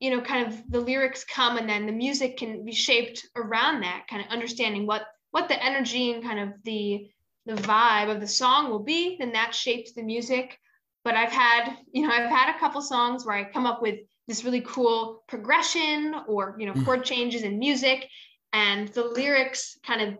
you 0.00 0.10
know, 0.10 0.20
kind 0.20 0.46
of 0.46 0.62
the 0.70 0.80
lyrics 0.80 1.24
come 1.24 1.56
and 1.56 1.68
then 1.68 1.86
the 1.86 1.92
music 1.92 2.36
can 2.36 2.64
be 2.64 2.72
shaped 2.72 3.26
around 3.36 3.80
that, 3.80 4.06
kind 4.08 4.22
of 4.24 4.30
understanding 4.30 4.86
what 4.86 5.06
what 5.30 5.48
the 5.48 5.64
energy 5.64 6.12
and 6.12 6.22
kind 6.22 6.38
of 6.38 6.50
the 6.64 7.08
the 7.46 7.54
vibe 7.54 8.10
of 8.10 8.20
the 8.20 8.26
song 8.26 8.70
will 8.70 8.82
be, 8.82 9.16
then 9.18 9.32
that 9.32 9.54
shapes 9.54 9.92
the 9.92 10.02
music. 10.02 10.58
But 11.04 11.14
I've 11.14 11.32
had, 11.32 11.76
you 11.92 12.06
know, 12.06 12.12
I've 12.12 12.30
had 12.30 12.54
a 12.54 12.58
couple 12.58 12.80
songs 12.80 13.26
where 13.26 13.36
I 13.36 13.44
come 13.44 13.66
up 13.66 13.82
with 13.82 13.98
this 14.26 14.44
really 14.44 14.62
cool 14.62 15.22
progression 15.28 16.14
or, 16.26 16.56
you 16.58 16.66
know, 16.66 16.72
mm. 16.72 16.84
chord 16.84 17.04
changes 17.04 17.42
in 17.42 17.58
music 17.58 18.08
and 18.54 18.88
the 18.88 19.04
lyrics 19.04 19.78
kind 19.84 20.00
of 20.00 20.18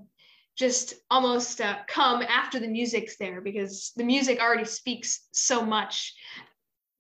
just 0.57 0.95
almost 1.11 1.61
uh, 1.61 1.79
come 1.89 2.23
after 2.23 2.61
the 2.61 2.69
music's 2.69 3.17
there 3.17 3.41
because 3.41 3.93
the 3.97 4.05
music 4.05 4.41
already 4.41 4.65
speaks 4.65 5.27
so 5.33 5.65
much 5.65 6.15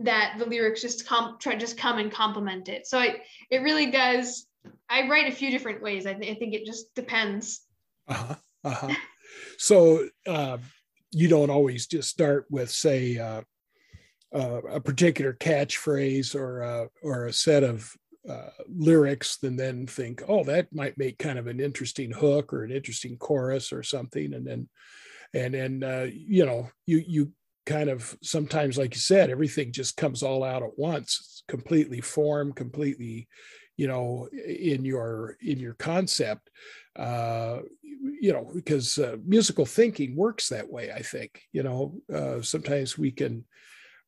that 0.00 0.34
the 0.38 0.46
lyrics 0.46 0.82
just 0.82 1.06
come 1.06 1.36
try 1.38 1.54
just 1.56 1.78
come 1.78 1.98
and 1.98 2.12
complement 2.12 2.68
it. 2.68 2.86
So 2.86 3.00
it 3.00 3.16
it 3.50 3.58
really 3.58 3.90
does. 3.90 4.46
I 4.88 5.08
write 5.08 5.32
a 5.32 5.36
few 5.36 5.50
different 5.50 5.82
ways. 5.82 6.06
I, 6.06 6.14
th- 6.14 6.34
I 6.34 6.38
think 6.38 6.54
it 6.54 6.64
just 6.64 6.94
depends. 6.94 7.62
Uh 8.08 8.14
huh. 8.14 8.34
Uh 8.64 8.70
huh. 8.70 8.94
so 9.58 10.08
uh, 10.26 10.58
you 11.10 11.28
don't 11.28 11.50
always 11.50 11.86
just 11.86 12.08
start 12.08 12.46
with 12.50 12.70
say 12.70 13.18
uh, 13.18 13.42
uh, 14.34 14.60
a 14.62 14.80
particular 14.80 15.32
catchphrase 15.32 16.34
or 16.34 16.62
a, 16.62 16.88
or 17.02 17.26
a 17.26 17.32
set 17.32 17.62
of 17.62 17.94
uh, 18.28 18.48
lyrics 18.68 19.38
and 19.42 19.58
then 19.58 19.86
think, 19.86 20.22
oh, 20.28 20.42
that 20.44 20.74
might 20.74 20.98
make 20.98 21.18
kind 21.18 21.38
of 21.38 21.46
an 21.46 21.60
interesting 21.60 22.10
hook 22.10 22.52
or 22.52 22.64
an 22.64 22.70
interesting 22.72 23.16
chorus 23.16 23.72
or 23.72 23.82
something, 23.82 24.34
and 24.34 24.46
then 24.46 24.68
and 25.34 25.54
then 25.54 25.82
uh, 25.82 26.08
you 26.10 26.46
know 26.46 26.68
you 26.86 27.04
you 27.06 27.32
kind 27.66 27.88
of 27.88 28.16
sometimes 28.22 28.76
like 28.76 28.94
you 28.94 29.00
said 29.00 29.30
everything 29.30 29.72
just 29.72 29.96
comes 29.96 30.22
all 30.22 30.44
out 30.44 30.62
at 30.62 30.78
once. 30.78 31.18
It's 31.20 31.42
completely 31.48 32.00
formed 32.00 32.56
completely 32.56 33.28
you 33.76 33.88
know 33.88 34.28
in 34.46 34.84
your 34.84 35.36
in 35.42 35.58
your 35.58 35.74
concept 35.74 36.48
uh 36.96 37.58
you 38.20 38.32
know 38.32 38.48
because 38.54 38.98
uh, 38.98 39.16
musical 39.26 39.66
thinking 39.66 40.14
works 40.14 40.48
that 40.48 40.70
way 40.70 40.92
i 40.92 41.02
think 41.02 41.42
you 41.50 41.64
know 41.64 41.92
uh, 42.14 42.40
sometimes 42.40 42.96
we 42.96 43.10
can 43.10 43.44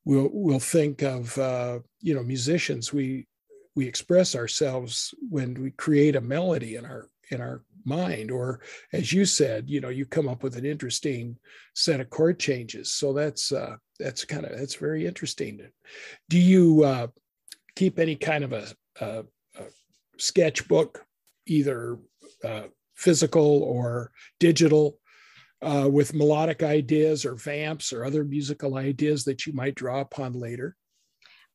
we'll 0.07 0.29
we'll 0.31 0.59
think 0.59 1.03
of 1.03 1.37
uh 1.37 1.79
you 2.01 2.15
know 2.15 2.23
musicians. 2.23 2.93
We 2.93 3.27
we 3.75 3.85
express 3.85 4.35
ourselves 4.35 5.13
when 5.29 5.53
we 5.61 5.71
create 5.71 6.15
a 6.15 6.21
melody 6.21 6.77
in 6.77 6.85
our 6.85 7.09
in 7.29 7.41
our 7.41 7.63
mind 7.87 8.29
or 8.29 8.59
as 8.93 9.13
you 9.13 9.25
said 9.25 9.69
you 9.69 9.81
know 9.81 9.89
you 9.89 10.05
come 10.05 10.27
up 10.27 10.43
with 10.43 10.57
an 10.57 10.65
interesting 10.65 11.37
set 11.73 11.99
of 11.99 12.09
chord 12.09 12.39
changes. 12.39 12.91
So 12.93 13.13
that's 13.13 13.51
uh 13.51 13.77
that's 13.99 14.25
kind 14.25 14.45
of 14.45 14.57
that's 14.57 14.75
very 14.75 15.05
interesting. 15.05 15.61
Do 16.29 16.37
you 16.37 16.83
uh 16.83 17.07
keep 17.77 17.99
any 17.99 18.15
kind 18.15 18.43
of 18.43 18.53
a, 18.53 18.67
a, 18.99 19.23
a 19.59 19.63
sketchbook 20.17 21.05
either 21.45 21.99
uh, 22.43 22.63
physical 22.95 23.63
or 23.63 24.11
digital 24.39 24.99
uh, 25.61 25.87
with 25.89 26.13
melodic 26.13 26.63
ideas 26.63 27.23
or 27.23 27.35
vamps 27.35 27.93
or 27.93 28.03
other 28.03 28.23
musical 28.23 28.77
ideas 28.77 29.23
that 29.23 29.45
you 29.45 29.53
might 29.53 29.75
draw 29.75 30.01
upon 30.01 30.33
later? 30.33 30.75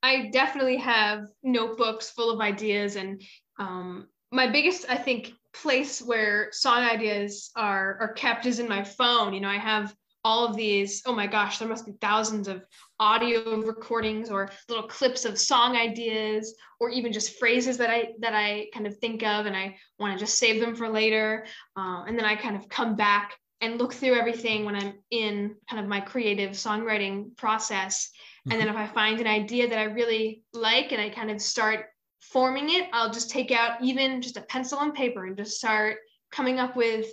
I 0.03 0.31
definitely 0.33 0.79
have 0.79 1.27
notebooks 1.43 2.11
full 2.11 2.31
of 2.31 2.41
ideas, 2.41 2.97
and 2.97 3.23
um, 3.59 4.09
my 4.33 4.49
biggest, 4.49 4.87
I 4.89 4.97
think, 4.97 5.33
place 5.55 6.01
where 6.01 6.49
song 6.53 6.79
ideas 6.79 7.51
are 7.57 7.99
are 8.01 8.13
kept 8.13 8.47
is 8.47 8.59
in 8.59 8.69
my 8.69 8.85
phone. 8.85 9.33
You 9.33 9.41
know, 9.41 9.49
I 9.49 9.59
have 9.59 9.95
all 10.25 10.47
of 10.47 10.57
these. 10.57 11.03
Oh 11.07 11.15
my 11.15 11.27
gosh, 11.27 11.59
there 11.59 11.69
must 11.69 11.87
be 11.87 11.93
thousands 12.01 12.49
of 12.49 12.65
audio 13.01 13.61
recordings 13.61 14.31
or 14.31 14.51
little 14.69 14.87
clips 14.87 15.25
of 15.25 15.39
song 15.39 15.77
ideas, 15.77 16.55
or 16.81 16.91
even 16.91 17.13
just 17.13 17.39
phrases 17.39 17.77
that 17.79 17.91
I 17.91 18.13
that 18.21 18.35
I 18.35 18.69
kind 18.73 18.87
of 18.87 18.99
think 18.99 19.23
of, 19.23 19.47
and 19.47 19.57
I 19.57 19.77
want 19.99 20.13
to 20.17 20.25
just 20.25 20.39
save 20.39 20.61
them 20.61 20.75
for 20.75 20.89
later. 20.89 21.47
Uh, 21.77 22.05
and 22.07 22.19
then 22.19 22.25
I 22.25 22.37
kind 22.37 22.57
of 22.57 22.69
come 22.69 22.97
back 22.97 23.37
and 23.61 23.79
look 23.79 23.95
through 23.95 24.15
everything 24.15 24.65
when 24.65 24.75
I'm 24.75 24.95
in 25.11 25.55
kind 25.71 25.83
of 25.83 25.89
my 25.89 26.01
creative 26.01 26.51
songwriting 26.51 27.37
process 27.37 28.11
and 28.51 28.61
then 28.61 28.69
mm-hmm. 28.69 28.77
if 28.77 28.91
I 28.91 28.93
find 28.93 29.21
an 29.21 29.27
idea 29.27 29.69
that 29.69 29.79
I 29.79 29.85
really 29.85 30.43
like 30.53 30.93
and 30.93 31.01
I 31.01 31.11
kind 31.11 31.31
of 31.31 31.41
start 31.41 31.87
forming 32.23 32.71
it, 32.71 32.89
I'll 32.93 33.13
just 33.13 33.31
take 33.31 33.51
out 33.51 33.83
even 33.83 34.23
just 34.23 34.37
a 34.37 34.43
pencil 34.43 34.81
and 34.81 34.95
paper 34.95 35.27
and 35.27 35.37
just 35.37 35.59
start 35.59 35.99
coming 36.31 36.59
up 36.59 36.77
with 36.77 37.07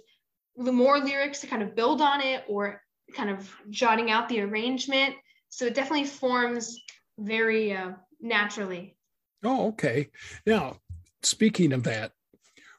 more 0.57 0.99
lyrics 0.99 1.41
to 1.41 1.47
kind 1.47 1.64
of 1.64 1.76
build 1.76 2.01
on 2.01 2.22
it 2.22 2.43
or 2.47 2.82
kind 3.16 3.30
of 3.30 3.51
jotting 3.70 4.12
out 4.12 4.30
the 4.30 4.41
arrangement. 4.41 5.16
So 5.49 5.66
it 5.66 5.74
definitely 5.74 6.05
forms 6.05 6.80
very 7.18 7.74
uh, 7.74 7.91
naturally. 8.22 8.97
Oh, 9.43 9.70
okay. 9.70 10.10
Now, 10.45 10.78
speaking 11.24 11.74
of 11.74 11.84
that, 11.84 12.12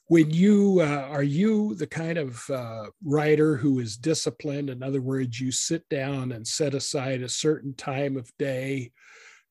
when 0.06 0.28
you 0.30 0.80
uh, 0.80 1.06
are 1.08 1.22
you 1.22 1.76
the 1.76 1.86
kind 1.86 2.18
of 2.18 2.42
uh, 2.50 2.86
writer 3.04 3.56
who 3.56 3.78
is 3.78 3.96
disciplined 3.96 4.68
in 4.68 4.82
other 4.82 5.00
words 5.00 5.38
you 5.38 5.52
sit 5.52 5.88
down 5.88 6.32
and 6.32 6.46
set 6.46 6.74
aside 6.74 7.22
a 7.22 7.28
certain 7.28 7.72
time 7.74 8.16
of 8.16 8.36
day 8.36 8.90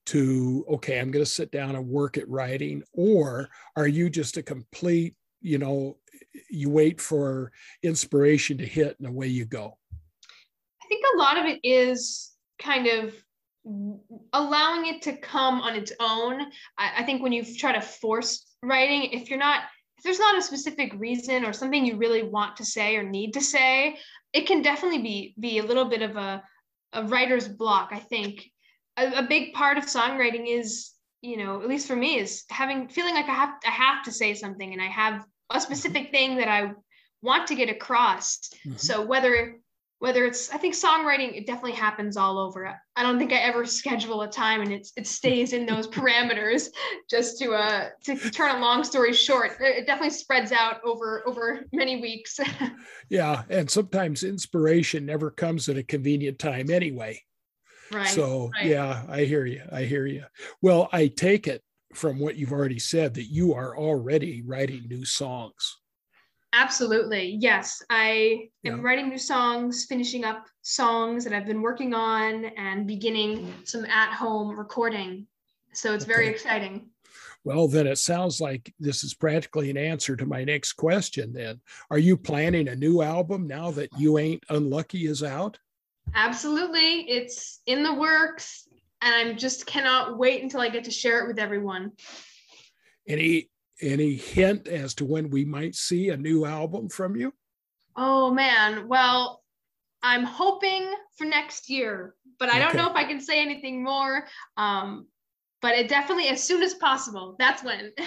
to 0.06 0.66
okay 0.70 1.00
i'm 1.00 1.12
going 1.12 1.24
to 1.24 1.30
sit 1.30 1.52
down 1.52 1.76
and 1.76 1.88
work 1.88 2.18
at 2.18 2.28
writing 2.30 2.84
or 2.94 3.50
are 3.76 3.88
you 3.88 4.10
just 4.10 4.38
a 4.38 4.44
complete 4.44 5.16
you 5.42 5.58
know 5.58 5.98
you 6.50 6.70
wait 6.70 7.00
for 7.00 7.52
inspiration 7.84 8.58
to 8.58 8.66
hit 8.66 8.96
and 9.00 9.08
away 9.08 9.28
you 9.28 9.46
go 9.46 9.78
i 10.84 10.88
think 10.88 11.04
a 11.14 11.18
lot 11.18 11.38
of 11.38 11.46
it 11.46 11.60
is 11.64 12.32
kind 12.62 12.88
of 12.88 13.14
allowing 14.34 14.86
it 14.88 15.02
to 15.02 15.16
come 15.18 15.62
on 15.62 15.76
its 15.76 15.92
own 16.00 16.42
I, 16.78 16.92
I 17.00 17.04
think 17.04 17.22
when 17.22 17.32
you 17.32 17.44
try 17.44 17.74
to 17.74 17.82
force 17.82 18.46
writing 18.64 19.12
if 19.12 19.30
you're 19.30 19.40
not 19.40 19.64
if 20.00 20.04
there's 20.04 20.20
not 20.20 20.38
a 20.38 20.42
specific 20.42 20.94
reason 20.98 21.44
or 21.44 21.52
something 21.52 21.86
you 21.86 21.98
really 21.98 22.24
want 22.24 22.56
to 22.56 22.66
say 22.66 22.96
or 22.96 23.04
need 23.04 23.34
to 23.34 23.42
say, 23.42 23.98
it 24.32 24.48
can 24.48 24.62
definitely 24.62 25.02
be 25.02 25.36
be 25.38 25.58
a 25.58 25.64
little 25.64 25.86
bit 25.86 26.02
of 26.02 26.16
a, 26.16 26.42
a 26.94 27.04
writer's 27.04 27.50
block. 27.50 27.90
I 27.92 28.00
think 28.00 28.50
a, 29.00 29.20
a 29.20 29.24
big 29.24 29.54
part 29.54 29.78
of 29.78 29.86
songwriting 29.86 30.48
is, 30.48 30.92
you 31.22 31.38
know, 31.38 31.62
at 31.62 31.68
least 31.68 31.88
for 31.88 31.96
me, 31.96 32.20
is 32.20 32.44
having 32.50 32.88
feeling 32.88 33.16
like 33.16 33.28
I 33.28 33.34
have 33.34 33.54
I 33.66 33.72
have 33.72 34.04
to 34.04 34.12
say 34.12 34.34
something 34.34 34.74
and 34.74 34.82
I 34.82 34.88
have 34.88 35.26
a 35.50 35.60
specific 35.60 36.12
thing 36.12 36.38
that 36.38 36.48
I 36.48 36.74
want 37.22 37.48
to 37.48 37.56
get 37.56 37.70
across. 37.70 38.50
Mm-hmm. 38.66 38.78
So 38.78 39.06
whether 39.06 39.60
whether 40.00 40.24
it's 40.24 40.50
i 40.54 40.58
think 40.58 40.74
songwriting 40.74 41.36
it 41.36 41.46
definitely 41.46 41.74
happens 41.74 42.16
all 42.16 42.38
over. 42.38 42.74
I 42.96 43.04
don't 43.04 43.20
think 43.20 43.34
i 43.34 43.38
ever 43.38 43.66
schedule 43.80 44.22
a 44.22 44.30
time 44.30 44.62
and 44.62 44.72
it's 44.72 44.92
it 44.96 45.06
stays 45.06 45.54
in 45.54 45.66
those 45.66 45.88
parameters 45.88 46.70
just 47.10 47.38
to 47.40 47.52
uh 47.52 47.90
to 48.06 48.16
turn 48.32 48.56
a 48.56 48.60
long 48.60 48.84
story 48.84 49.14
short. 49.14 49.58
It 49.60 49.86
definitely 49.86 50.12
spreads 50.12 50.52
out 50.52 50.82
over 50.84 51.28
over 51.28 51.66
many 51.74 52.02
weeks. 52.02 52.40
Yeah 53.10 53.44
and 53.50 53.70
sometimes 53.70 54.24
inspiration 54.24 55.06
never 55.06 55.32
comes 55.32 55.68
at 55.68 55.78
a 55.78 55.84
convenient 55.84 56.38
time 56.38 56.70
anyway 56.70 57.24
right 57.92 58.08
so 58.08 58.50
right. 58.54 58.66
yeah 58.66 59.04
i 59.10 59.24
hear 59.24 59.46
you 59.46 59.62
i 59.72 59.84
hear 59.84 60.06
you 60.06 60.24
well 60.62 60.90
i 60.92 61.08
take 61.08 61.48
it 61.48 61.62
from 61.94 62.20
what 62.20 62.36
you've 62.36 62.52
already 62.52 62.80
said 62.80 63.14
that 63.14 63.32
you 63.32 63.54
are 63.54 63.78
already 63.78 64.44
writing 64.44 64.86
new 64.88 65.04
songs 65.06 65.78
Absolutely. 66.54 67.38
Yes. 67.40 67.82
I 67.90 68.50
am 68.66 68.78
yeah. 68.78 68.82
writing 68.82 69.10
new 69.10 69.18
songs, 69.18 69.86
finishing 69.86 70.24
up 70.24 70.46
songs 70.62 71.24
that 71.24 71.34
I've 71.34 71.46
been 71.46 71.62
working 71.62 71.94
on, 71.94 72.46
and 72.46 72.88
beginning 72.88 73.54
some 73.66 73.86
at 73.86 74.14
home 74.14 74.58
recording. 74.58 75.28
So 75.74 75.94
it's 75.94 76.06
okay. 76.06 76.14
very 76.14 76.28
exciting. 76.28 76.90
Well, 77.44 77.68
then 77.68 77.88
it 77.88 77.98
sounds 77.98 78.42
like 78.42 78.74
this 78.80 79.04
is 79.04 79.14
practically 79.14 79.70
an 79.70 79.78
answer 79.78 80.16
to 80.16 80.26
my 80.26 80.44
next 80.44 80.74
question. 80.74 81.32
Then, 81.34 81.62
are 81.90 82.00
you 82.00 82.18
planning 82.18 82.68
a 82.68 82.76
new 82.76 83.02
album 83.02 83.48
now 83.48 83.72
that 83.72 83.90
You 83.98 84.18
Ain't 84.18 84.44
Unlucky 84.50 85.06
is 85.06 85.24
out? 85.24 85.58
Absolutely. 86.16 87.10
It's 87.10 87.62
in 87.66 87.84
the 87.84 87.94
works, 87.94 88.68
and 89.02 89.14
I 89.14 89.34
just 89.34 89.66
cannot 89.66 90.18
wait 90.18 90.44
until 90.44 90.62
I 90.62 90.70
get 90.70 90.84
to 90.86 90.92
share 90.92 91.24
it 91.24 91.28
with 91.28 91.40
everyone. 91.40 91.92
Any 93.08 93.50
any 93.82 94.16
hint 94.16 94.68
as 94.68 94.94
to 94.96 95.06
when 95.06 95.30
we 95.30 95.46
might 95.46 95.76
see 95.76 96.10
a 96.10 96.18
new 96.18 96.46
album 96.46 96.90
from 96.90 97.16
you? 97.16 97.34
Oh 97.96 98.32
man, 98.32 98.88
well, 98.88 99.44
I'm 100.04 100.24
hoping 100.24 100.94
for 101.18 101.26
next 101.26 101.70
year, 101.70 102.16
but 102.40 102.50
I 102.50 102.60
don't 102.60 102.76
know 102.76 102.90
if 102.90 102.96
I 102.96 103.04
can 103.04 103.20
say 103.20 103.42
anything 103.42 103.84
more. 103.84 104.26
Um, 104.58 105.08
but 105.62 105.76
it 105.76 105.90
definitely 105.90 106.30
as 106.30 106.44
soon 106.44 106.62
as 106.62 106.74
possible. 106.76 107.36
That's 107.40 107.64
when. 107.64 107.92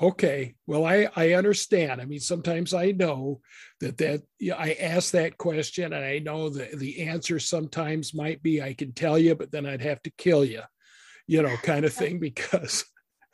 okay 0.00 0.54
well 0.66 0.84
i 0.84 1.08
i 1.16 1.32
understand. 1.32 2.00
I 2.00 2.04
mean 2.04 2.20
sometimes 2.20 2.74
i 2.74 2.90
know 2.90 3.40
that 3.80 3.98
that 3.98 4.22
you 4.38 4.50
know, 4.50 4.56
i 4.58 4.76
ask 4.80 5.12
that 5.12 5.38
question 5.38 5.92
and 5.92 6.04
i 6.04 6.18
know 6.18 6.48
that 6.50 6.78
the 6.78 7.02
answer 7.02 7.38
sometimes 7.38 8.14
might 8.14 8.42
be 8.42 8.62
i 8.62 8.74
can 8.74 8.92
tell 8.92 9.18
you 9.18 9.34
but 9.34 9.50
then 9.50 9.66
i'd 9.66 9.82
have 9.82 10.02
to 10.02 10.10
kill 10.10 10.44
you 10.44 10.62
you 11.26 11.42
know 11.42 11.56
kind 11.62 11.84
of 11.84 11.92
thing 11.92 12.18
because 12.18 12.84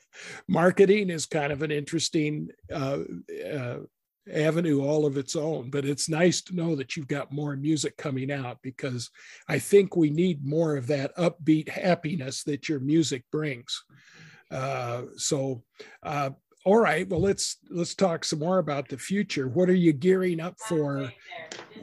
marketing 0.48 1.10
is 1.10 1.26
kind 1.26 1.52
of 1.52 1.62
an 1.62 1.70
interesting 1.70 2.48
uh, 2.72 2.98
uh, 3.52 3.78
avenue 4.32 4.82
all 4.82 5.04
of 5.04 5.16
its 5.16 5.34
own 5.34 5.68
but 5.68 5.84
it's 5.84 6.08
nice 6.08 6.42
to 6.42 6.54
know 6.54 6.76
that 6.76 6.96
you've 6.96 7.08
got 7.08 7.32
more 7.32 7.56
music 7.56 7.96
coming 7.96 8.30
out 8.30 8.58
because 8.62 9.10
i 9.48 9.58
think 9.58 9.96
we 9.96 10.10
need 10.10 10.46
more 10.46 10.76
of 10.76 10.86
that 10.86 11.16
upbeat 11.16 11.68
happiness 11.68 12.44
that 12.44 12.68
your 12.68 12.78
music 12.78 13.24
brings. 13.32 13.82
Uh, 14.52 15.04
so 15.16 15.62
uh, 16.02 16.30
all 16.64 16.78
right 16.78 17.08
well 17.08 17.20
let's 17.20 17.56
let's 17.70 17.94
talk 17.94 18.24
some 18.24 18.38
more 18.38 18.58
about 18.58 18.88
the 18.88 18.98
future 18.98 19.48
what 19.48 19.68
are 19.68 19.74
you 19.74 19.92
gearing 19.92 20.40
up 20.40 20.54
for 20.68 21.12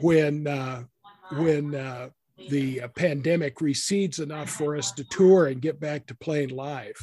when 0.00 0.46
uh, 0.46 0.82
when 1.32 1.74
uh, 1.74 2.08
the 2.48 2.80
pandemic 2.96 3.60
recedes 3.60 4.18
enough 4.18 4.50
for 4.50 4.76
us 4.76 4.92
to 4.92 5.04
tour 5.04 5.46
and 5.46 5.60
get 5.60 5.78
back 5.78 6.06
to 6.06 6.14
playing 6.16 6.48
live 6.48 6.96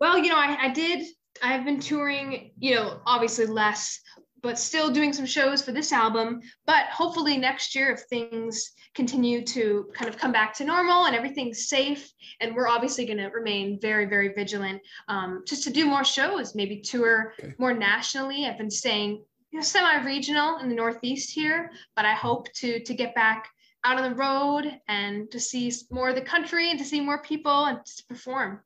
well, 0.00 0.16
you 0.18 0.30
know, 0.30 0.36
I, 0.36 0.56
I 0.62 0.68
did. 0.70 1.06
I've 1.42 1.64
been 1.64 1.78
touring, 1.78 2.52
you 2.58 2.74
know, 2.74 3.00
obviously 3.06 3.46
less, 3.46 4.00
but 4.42 4.58
still 4.58 4.90
doing 4.90 5.12
some 5.12 5.26
shows 5.26 5.62
for 5.62 5.72
this 5.72 5.92
album. 5.92 6.40
But 6.66 6.86
hopefully 6.86 7.36
next 7.36 7.74
year, 7.74 7.90
if 7.90 8.02
things 8.02 8.72
continue 8.94 9.44
to 9.46 9.88
kind 9.94 10.08
of 10.08 10.18
come 10.18 10.32
back 10.32 10.54
to 10.54 10.64
normal 10.64 11.06
and 11.06 11.14
everything's 11.14 11.68
safe, 11.68 12.10
and 12.40 12.54
we're 12.54 12.68
obviously 12.68 13.06
going 13.06 13.18
to 13.18 13.28
remain 13.28 13.78
very, 13.80 14.06
very 14.06 14.32
vigilant, 14.32 14.80
um, 15.08 15.42
just 15.46 15.64
to 15.64 15.70
do 15.70 15.86
more 15.86 16.04
shows, 16.04 16.54
maybe 16.54 16.80
tour 16.80 17.34
okay. 17.38 17.54
more 17.58 17.74
nationally. 17.74 18.46
I've 18.46 18.58
been 18.58 18.70
staying 18.70 19.22
you 19.50 19.58
know, 19.58 19.62
semi-regional 19.62 20.58
in 20.58 20.68
the 20.68 20.74
Northeast 20.74 21.30
here, 21.30 21.70
but 21.96 22.04
I 22.04 22.14
hope 22.14 22.52
to 22.54 22.80
to 22.80 22.94
get 22.94 23.14
back 23.14 23.48
out 23.84 23.98
on 23.98 24.10
the 24.10 24.16
road 24.16 24.80
and 24.88 25.30
to 25.30 25.40
see 25.40 25.72
more 25.90 26.10
of 26.10 26.14
the 26.14 26.20
country 26.20 26.70
and 26.70 26.78
to 26.78 26.84
see 26.84 27.00
more 27.00 27.22
people 27.22 27.64
and 27.64 27.84
to 27.84 28.04
perform. 28.08 28.60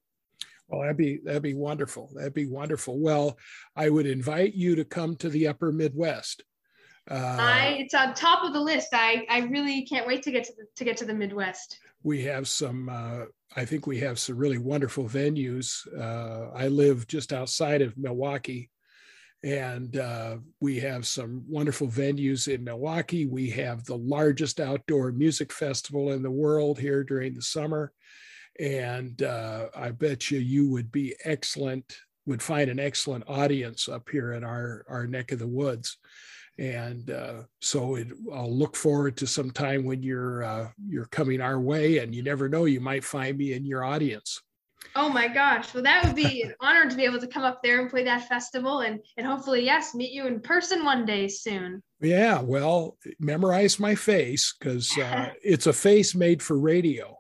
Well, 0.69 0.83
that'd 0.83 0.97
be 0.97 1.21
that'd 1.25 1.43
be 1.43 1.55
wonderful. 1.55 2.11
That'd 2.15 2.35
be 2.35 2.47
wonderful. 2.47 2.99
Well, 2.99 3.39
I 3.77 3.91
would 3.91 4.07
invite 4.07 4.55
you 4.55 4.77
to 4.77 4.85
come 4.85 5.17
to 5.17 5.29
the 5.29 5.49
Upper 5.49 5.73
Midwest. 5.73 6.43
Uh, 7.11 7.37
I 7.39 7.77
it's 7.81 7.95
on 7.95 8.15
top 8.15 8.45
of 8.45 8.55
the 8.55 8.61
list. 8.61 8.89
I 8.93 9.27
I 9.29 9.41
really 9.41 9.85
can't 9.85 10.07
wait 10.07 10.23
to 10.23 10.31
get 10.31 10.45
to 10.45 10.53
the, 10.57 10.67
to 10.77 10.85
get 10.85 10.97
to 10.99 11.05
the 11.05 11.15
Midwest. 11.15 11.79
We 12.03 12.23
have 12.25 12.49
some. 12.49 12.89
Uh, 12.89 13.27
I 13.57 13.65
think 13.65 13.87
we 13.87 13.99
have 14.01 14.19
some 14.19 14.37
really 14.37 14.59
wonderful 14.59 15.05
venues. 15.05 15.87
Uh, 15.99 16.51
I 16.55 16.69
live 16.69 17.07
just 17.07 17.33
outside 17.33 17.83
of 17.83 17.97
Milwaukee, 17.99 18.71
and 19.43 19.97
uh, 19.99 20.39
we 20.61 20.81
have 20.81 21.07
some 21.07 21.45
wonderful 21.47 21.89
venues 21.89 22.53
in 22.53 22.65
Milwaukee. 22.65 23.27
We 23.27 23.51
have 23.51 23.85
the 23.85 23.99
largest 23.99 24.59
outdoor 24.59 25.13
music 25.13 25.53
festival 25.53 26.13
in 26.13 26.23
the 26.23 26.31
world 26.31 26.79
here 26.79 27.05
during 27.05 27.35
the 27.35 27.43
summer, 27.43 27.93
and 28.59 29.23
uh, 29.23 29.67
I 29.75 29.91
bet 29.91 30.31
you 30.31 30.39
you 30.39 30.69
would 30.71 30.91
be 30.93 31.15
excellent. 31.25 31.97
Would 32.27 32.43
find 32.43 32.71
an 32.71 32.81
excellent 32.81 33.25
audience 33.29 33.89
up 33.89 34.09
here 34.11 34.33
in 34.33 34.45
our 34.45 34.85
our 34.89 35.07
neck 35.07 35.33
of 35.33 35.39
the 35.39 35.47
woods 35.47 35.99
and 36.59 37.11
uh, 37.11 37.43
so 37.61 37.97
it, 37.97 38.09
I'll 38.33 38.57
look 38.57 38.77
forward 38.77 39.17
to 39.19 39.27
some 39.27 39.51
time 39.51 39.85
when 39.85 40.03
you're 40.03 40.45
uh, 40.45 40.69
you're 40.87 41.07
coming 41.07 41.41
our 41.41 41.59
way, 41.59 41.99
and 41.99 42.15
you 42.15 42.23
never 42.23 42.49
know, 42.49 42.65
you 42.65 42.81
might 42.81 43.05
find 43.05 43.37
me 43.37 43.55
in 43.55 43.65
your 43.65 43.85
audience. 43.85 44.41
Oh 44.95 45.09
my 45.09 45.27
gosh! 45.27 45.75
Well, 45.75 45.83
that 45.83 46.05
would 46.05 46.15
be 46.15 46.43
an 46.43 46.55
honor 46.61 46.89
to 46.89 46.97
be 46.97 47.05
able 47.05 47.19
to 47.21 47.27
come 47.27 47.43
up 47.43 47.63
there 47.63 47.81
and 47.81 47.91
play 47.91 48.05
that 48.05 48.29
festival, 48.29 48.81
and 48.81 49.01
and 49.17 49.27
hopefully, 49.27 49.65
yes, 49.65 49.95
meet 49.95 50.13
you 50.13 50.27
in 50.27 50.41
person 50.41 50.85
one 50.85 51.05
day 51.05 51.27
soon. 51.27 51.83
Yeah, 52.01 52.41
well, 52.41 52.99
memorize 53.19 53.81
my 53.81 53.97
face 53.97 54.55
because 54.59 54.97
uh, 54.97 55.31
it's 55.43 55.67
a 55.67 55.73
face 55.73 56.15
made 56.15 56.43
for 56.43 56.59
radio 56.59 57.19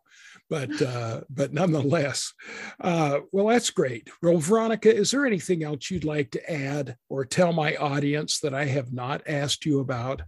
but 0.54 0.82
uh, 0.82 1.20
but 1.30 1.52
nonetheless, 1.52 2.32
uh, 2.80 3.18
well, 3.32 3.48
that's 3.48 3.70
great. 3.70 4.08
Well, 4.22 4.38
Veronica, 4.38 4.94
is 4.94 5.10
there 5.10 5.26
anything 5.26 5.64
else 5.64 5.90
you'd 5.90 6.04
like 6.04 6.30
to 6.30 6.52
add 6.52 6.96
or 7.08 7.24
tell 7.24 7.52
my 7.52 7.74
audience 7.74 8.38
that 8.38 8.54
I 8.54 8.66
have 8.66 8.92
not 8.92 9.22
asked 9.26 9.66
you 9.66 9.80
about? 9.80 10.22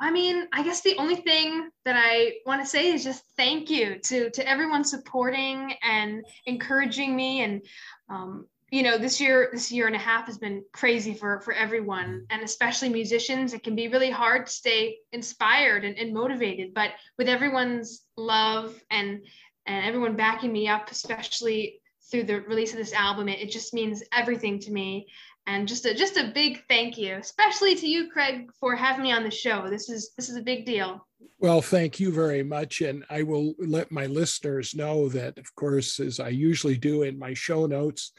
I 0.00 0.10
mean, 0.10 0.48
I 0.52 0.64
guess 0.64 0.80
the 0.82 0.96
only 0.98 1.14
thing 1.14 1.70
that 1.84 1.94
I 1.96 2.38
want 2.46 2.62
to 2.62 2.68
say 2.68 2.92
is 2.92 3.04
just 3.04 3.22
thank 3.36 3.70
you 3.70 4.00
to 4.00 4.28
to 4.30 4.48
everyone 4.48 4.82
supporting 4.82 5.74
and 5.82 6.24
encouraging 6.46 7.14
me 7.14 7.42
and 7.42 7.62
um, 8.10 8.48
you 8.70 8.82
know 8.82 8.98
this 8.98 9.20
year 9.20 9.50
this 9.52 9.70
year 9.70 9.86
and 9.86 9.94
a 9.94 9.98
half 9.98 10.26
has 10.26 10.38
been 10.38 10.64
crazy 10.72 11.14
for 11.14 11.40
for 11.40 11.52
everyone. 11.52 12.06
Mm-hmm. 12.06 12.24
and 12.30 12.42
especially 12.42 12.88
musicians 12.88 13.54
it 13.54 13.62
can 13.62 13.76
be 13.76 13.88
really 13.88 14.10
hard 14.10 14.46
to 14.46 14.52
stay 14.52 14.98
inspired 15.12 15.84
and, 15.84 15.96
and 15.98 16.12
motivated. 16.12 16.74
But 16.74 16.90
with 17.18 17.28
everyone's 17.28 18.02
love 18.16 18.80
and 18.90 19.24
and 19.66 19.84
everyone 19.84 20.16
backing 20.16 20.52
me 20.52 20.68
up 20.68 20.90
especially 20.90 21.80
through 22.10 22.24
the 22.24 22.40
release 22.42 22.72
of 22.72 22.78
this 22.78 22.92
album 22.92 23.28
it, 23.28 23.40
it 23.40 23.50
just 23.50 23.74
means 23.74 24.02
everything 24.12 24.58
to 24.60 24.72
me. 24.72 25.06
And 25.48 25.68
just 25.68 25.86
a 25.86 25.94
just 25.94 26.16
a 26.16 26.32
big 26.34 26.64
thank 26.68 26.98
you 26.98 27.14
especially 27.14 27.76
to 27.76 27.86
you 27.86 28.10
craig 28.10 28.50
for 28.58 28.74
having 28.74 29.04
me 29.04 29.12
on 29.12 29.22
the 29.22 29.30
show. 29.30 29.70
This 29.70 29.88
is 29.88 30.10
this 30.16 30.28
is 30.28 30.36
a 30.36 30.42
big 30.42 30.66
deal. 30.66 31.06
Well, 31.38 31.60
thank 31.60 32.00
you 32.00 32.12
very 32.12 32.42
much. 32.42 32.80
And 32.80 33.04
I 33.10 33.22
will 33.22 33.54
let 33.58 33.90
my 33.90 34.06
listeners 34.06 34.74
know 34.74 35.08
that, 35.10 35.38
of 35.38 35.54
course, 35.54 36.00
as 36.00 36.18
I 36.18 36.28
usually 36.28 36.76
do 36.76 37.02
in 37.02 37.18
my 37.18 37.34
show 37.34 37.66
notes, 37.66 38.12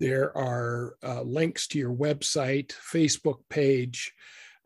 there 0.00 0.36
are 0.36 0.96
uh, 1.02 1.20
links 1.20 1.66
to 1.68 1.78
your 1.78 1.94
website, 1.94 2.72
Facebook 2.72 3.40
page. 3.50 4.12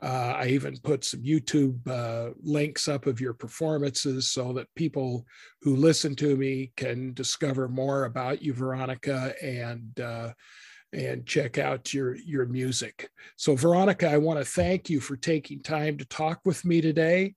Uh, 0.00 0.34
I 0.36 0.46
even 0.46 0.76
put 0.78 1.04
some 1.04 1.22
YouTube 1.22 1.86
uh, 1.88 2.34
links 2.42 2.86
up 2.88 3.06
of 3.06 3.20
your 3.20 3.34
performances 3.34 4.30
so 4.30 4.52
that 4.52 4.72
people 4.76 5.26
who 5.62 5.74
listen 5.74 6.14
to 6.16 6.36
me 6.36 6.72
can 6.76 7.14
discover 7.14 7.68
more 7.68 8.04
about 8.04 8.42
you, 8.42 8.52
Veronica, 8.52 9.34
and 9.42 9.98
uh, 9.98 10.32
and 10.92 11.26
check 11.26 11.58
out 11.58 11.92
your 11.92 12.14
your 12.14 12.46
music. 12.46 13.10
So, 13.36 13.56
Veronica, 13.56 14.08
I 14.08 14.18
want 14.18 14.38
to 14.38 14.44
thank 14.44 14.88
you 14.88 15.00
for 15.00 15.16
taking 15.16 15.62
time 15.62 15.98
to 15.98 16.04
talk 16.04 16.40
with 16.44 16.64
me 16.64 16.80
today, 16.80 17.34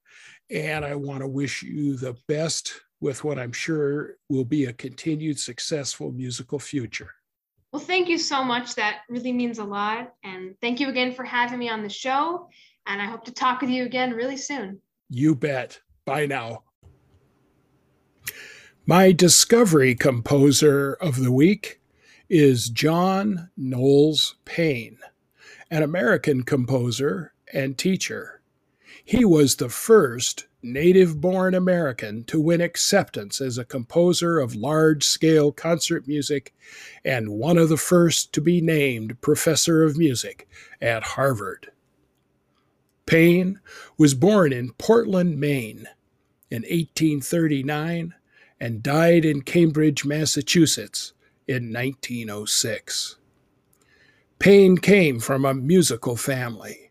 and 0.52 0.86
I 0.86 0.94
want 0.94 1.22
to 1.22 1.28
wish 1.28 1.64
you 1.64 1.96
the 1.96 2.16
best 2.28 2.82
with 3.00 3.24
what 3.24 3.40
I'm 3.40 3.54
sure 3.54 4.18
will 4.30 4.46
be 4.46 4.66
a 4.66 4.74
continued 4.74 5.40
successful 5.40 6.12
musical 6.12 6.60
future. 6.60 7.12
Well, 7.72 7.82
thank 7.82 8.08
you 8.08 8.18
so 8.18 8.44
much. 8.44 8.76
That 8.76 9.02
really 9.10 9.34
means 9.34 9.60
a 9.60 9.64
lot. 9.64 10.14
And 10.24 10.56
thank 10.62 10.80
you 10.80 10.90
again 10.90 11.14
for 11.14 11.24
having 11.24 11.60
me 11.60 11.70
on 11.70 11.84
the 11.84 11.90
show. 11.90 12.50
And 12.86 13.02
I 13.02 13.06
hope 13.06 13.26
to 13.26 13.34
talk 13.34 13.62
with 13.62 13.70
you 13.70 13.84
again 13.84 14.14
really 14.14 14.38
soon. 14.38 14.82
You 15.10 15.36
bet. 15.36 15.80
Bye 16.06 16.26
now. 16.26 16.64
My 18.86 19.12
discovery 19.12 19.96
composer 19.96 20.94
of 20.94 21.18
the 21.22 21.32
week 21.32 21.82
is 22.30 22.70
John 22.70 23.50
Knowles 23.58 24.36
Paine, 24.46 25.00
an 25.70 25.84
American 25.84 26.44
composer 26.44 27.34
and 27.54 27.78
teacher. 27.78 28.37
He 29.08 29.24
was 29.24 29.56
the 29.56 29.70
first 29.70 30.48
native 30.62 31.22
born 31.22 31.56
American 31.56 32.26
to 32.26 32.42
win 32.42 32.60
acceptance 32.60 33.40
as 33.40 33.58
a 33.58 33.64
composer 33.64 34.38
of 34.38 34.54
large 34.54 35.06
scale 35.06 35.54
concert 35.54 36.10
music 36.10 36.54
and 37.06 37.30
one 37.30 37.58
of 37.58 37.70
the 37.70 37.78
first 37.78 38.34
to 38.34 38.42
be 38.42 38.60
named 38.60 39.22
professor 39.22 39.82
of 39.86 39.98
music 39.98 40.46
at 40.82 41.04
Harvard. 41.04 41.72
Paine 43.06 43.62
was 43.98 44.14
born 44.14 44.52
in 44.52 44.74
Portland, 44.74 45.40
Maine 45.40 45.88
in 46.52 46.64
1839 46.64 48.14
and 48.60 48.84
died 48.84 49.24
in 49.24 49.42
Cambridge, 49.42 50.04
Massachusetts 50.04 51.14
in 51.48 51.72
1906. 51.72 53.16
Paine 54.38 54.78
came 54.78 55.22
from 55.22 55.46
a 55.46 55.54
musical 55.54 56.18
family. 56.18 56.87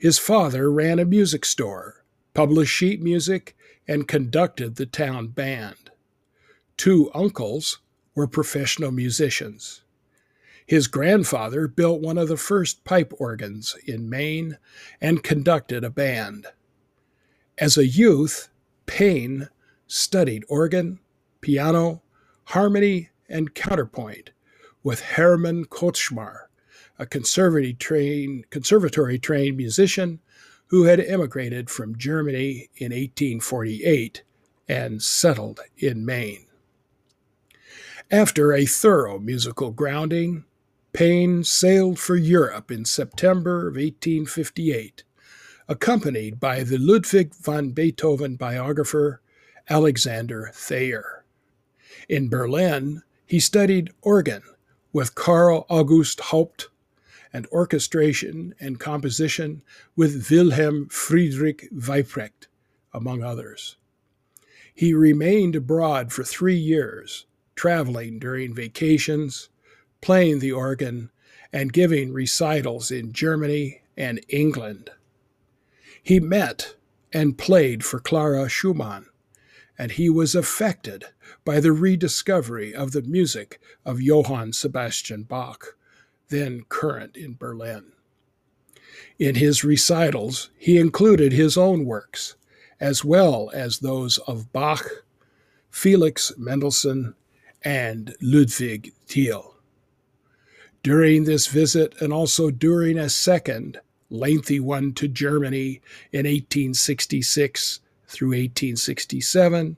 His 0.00 0.18
father 0.18 0.72
ran 0.72 0.98
a 0.98 1.04
music 1.04 1.44
store 1.44 2.00
published 2.34 2.74
sheet 2.74 3.02
music, 3.02 3.56
and 3.88 4.08
conducted 4.08 4.76
the 4.76 4.86
town 4.86 5.28
band. 5.28 5.90
Two 6.76 7.10
uncles 7.12 7.80
were 8.14 8.26
professional 8.26 8.90
musicians. 8.90 9.82
His 10.66 10.86
grandfather 10.86 11.66
built 11.66 12.00
one 12.00 12.16
of 12.16 12.28
the 12.28 12.36
first 12.36 12.84
pipe 12.84 13.12
organs 13.18 13.76
in 13.84 14.08
Maine 14.08 14.58
and 15.00 15.24
conducted 15.24 15.82
a 15.82 15.90
band. 15.90 16.46
As 17.58 17.76
a 17.76 17.86
youth, 17.86 18.48
Paine 18.86 19.48
studied 19.86 20.44
organ, 20.48 21.00
piano, 21.40 22.02
harmony, 22.44 23.10
and 23.28 23.54
counterpoint 23.54 24.30
with 24.82 25.00
Hermann 25.00 25.64
Kotzschmar, 25.64 26.46
a 27.00 27.06
conservatory 27.06 27.72
trained, 27.72 28.50
conservatory 28.50 29.18
trained 29.18 29.56
musician 29.56 30.20
who 30.66 30.84
had 30.84 31.00
emigrated 31.00 31.70
from 31.70 31.96
Germany 31.96 32.68
in 32.76 32.92
1848 32.92 34.22
and 34.68 35.02
settled 35.02 35.60
in 35.78 36.04
Maine. 36.04 36.44
After 38.10 38.52
a 38.52 38.66
thorough 38.66 39.18
musical 39.18 39.70
grounding, 39.70 40.44
Paine 40.92 41.42
sailed 41.42 41.98
for 41.98 42.16
Europe 42.16 42.70
in 42.70 42.84
September 42.84 43.60
of 43.68 43.76
1858, 43.76 45.02
accompanied 45.68 46.38
by 46.38 46.62
the 46.62 46.76
Ludwig 46.76 47.34
van 47.34 47.70
Beethoven 47.70 48.36
biographer 48.36 49.22
Alexander 49.70 50.50
Thayer. 50.52 51.24
In 52.10 52.28
Berlin, 52.28 53.02
he 53.24 53.40
studied 53.40 53.90
organ 54.02 54.42
with 54.92 55.14
Karl 55.14 55.64
August 55.70 56.20
Haupt 56.20 56.68
and 57.32 57.46
orchestration 57.52 58.54
and 58.58 58.80
composition 58.80 59.62
with 59.96 60.28
Wilhelm 60.30 60.88
Friedrich 60.88 61.68
Wieprecht, 61.72 62.48
among 62.92 63.22
others. 63.22 63.76
He 64.74 64.94
remained 64.94 65.56
abroad 65.56 66.12
for 66.12 66.24
three 66.24 66.56
years, 66.56 67.26
traveling 67.54 68.18
during 68.18 68.54
vacations, 68.54 69.48
playing 70.00 70.38
the 70.38 70.52
organ, 70.52 71.10
and 71.52 71.72
giving 71.72 72.12
recitals 72.12 72.90
in 72.90 73.12
Germany 73.12 73.82
and 73.96 74.24
England. 74.28 74.90
He 76.02 76.20
met 76.20 76.76
and 77.12 77.36
played 77.36 77.84
for 77.84 78.00
Clara 78.00 78.48
Schumann, 78.48 79.06
and 79.78 79.92
he 79.92 80.08
was 80.08 80.34
affected 80.34 81.06
by 81.44 81.60
the 81.60 81.72
rediscovery 81.72 82.74
of 82.74 82.92
the 82.92 83.02
music 83.02 83.60
of 83.84 84.00
Johann 84.00 84.52
Sebastian 84.52 85.24
Bach 85.24 85.76
then 86.30 86.64
current 86.68 87.16
in 87.16 87.34
Berlin. 87.34 87.92
In 89.18 89.34
his 89.34 89.62
recitals, 89.62 90.50
he 90.56 90.78
included 90.78 91.32
his 91.32 91.56
own 91.56 91.84
works, 91.84 92.36
as 92.80 93.04
well 93.04 93.50
as 93.52 93.78
those 93.78 94.16
of 94.18 94.52
Bach, 94.52 94.88
Felix 95.70 96.32
Mendelssohn, 96.38 97.14
and 97.62 98.14
Ludwig 98.22 98.92
Thiel. 99.06 99.54
During 100.82 101.24
this 101.24 101.46
visit, 101.46 101.94
and 102.00 102.12
also 102.12 102.50
during 102.50 102.98
a 102.98 103.10
second 103.10 103.80
lengthy 104.08 104.58
one 104.58 104.94
to 104.94 105.06
Germany 105.06 105.82
in 106.12 106.24
1866 106.24 107.80
through 108.06 108.28
1867, 108.28 109.76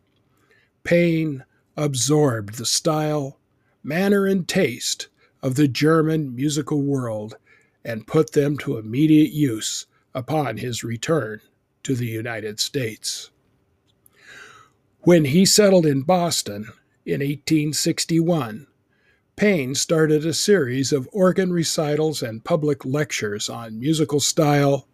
Paine 0.84 1.44
absorbed 1.76 2.54
the 2.54 2.66
style, 2.66 3.38
manner, 3.82 4.26
and 4.26 4.46
taste 4.46 5.08
of 5.42 5.56
the 5.56 5.68
German 5.68 6.34
musical 6.34 6.82
world 6.82 7.36
and 7.84 8.06
put 8.06 8.32
them 8.32 8.56
to 8.58 8.78
immediate 8.78 9.32
use 9.32 9.86
upon 10.14 10.58
his 10.58 10.84
return 10.84 11.40
to 11.82 11.94
the 11.94 12.06
United 12.06 12.60
States. 12.60 13.30
When 15.00 15.24
he 15.26 15.44
settled 15.44 15.84
in 15.84 16.02
Boston 16.02 16.68
in 17.04 17.20
1861, 17.20 18.68
Paine 19.34 19.74
started 19.74 20.24
a 20.24 20.32
series 20.32 20.92
of 20.92 21.08
organ 21.10 21.52
recitals 21.52 22.22
and 22.22 22.44
public 22.44 22.84
lectures 22.84 23.48
on 23.48 23.80
musical 23.80 24.20
style, 24.20 24.86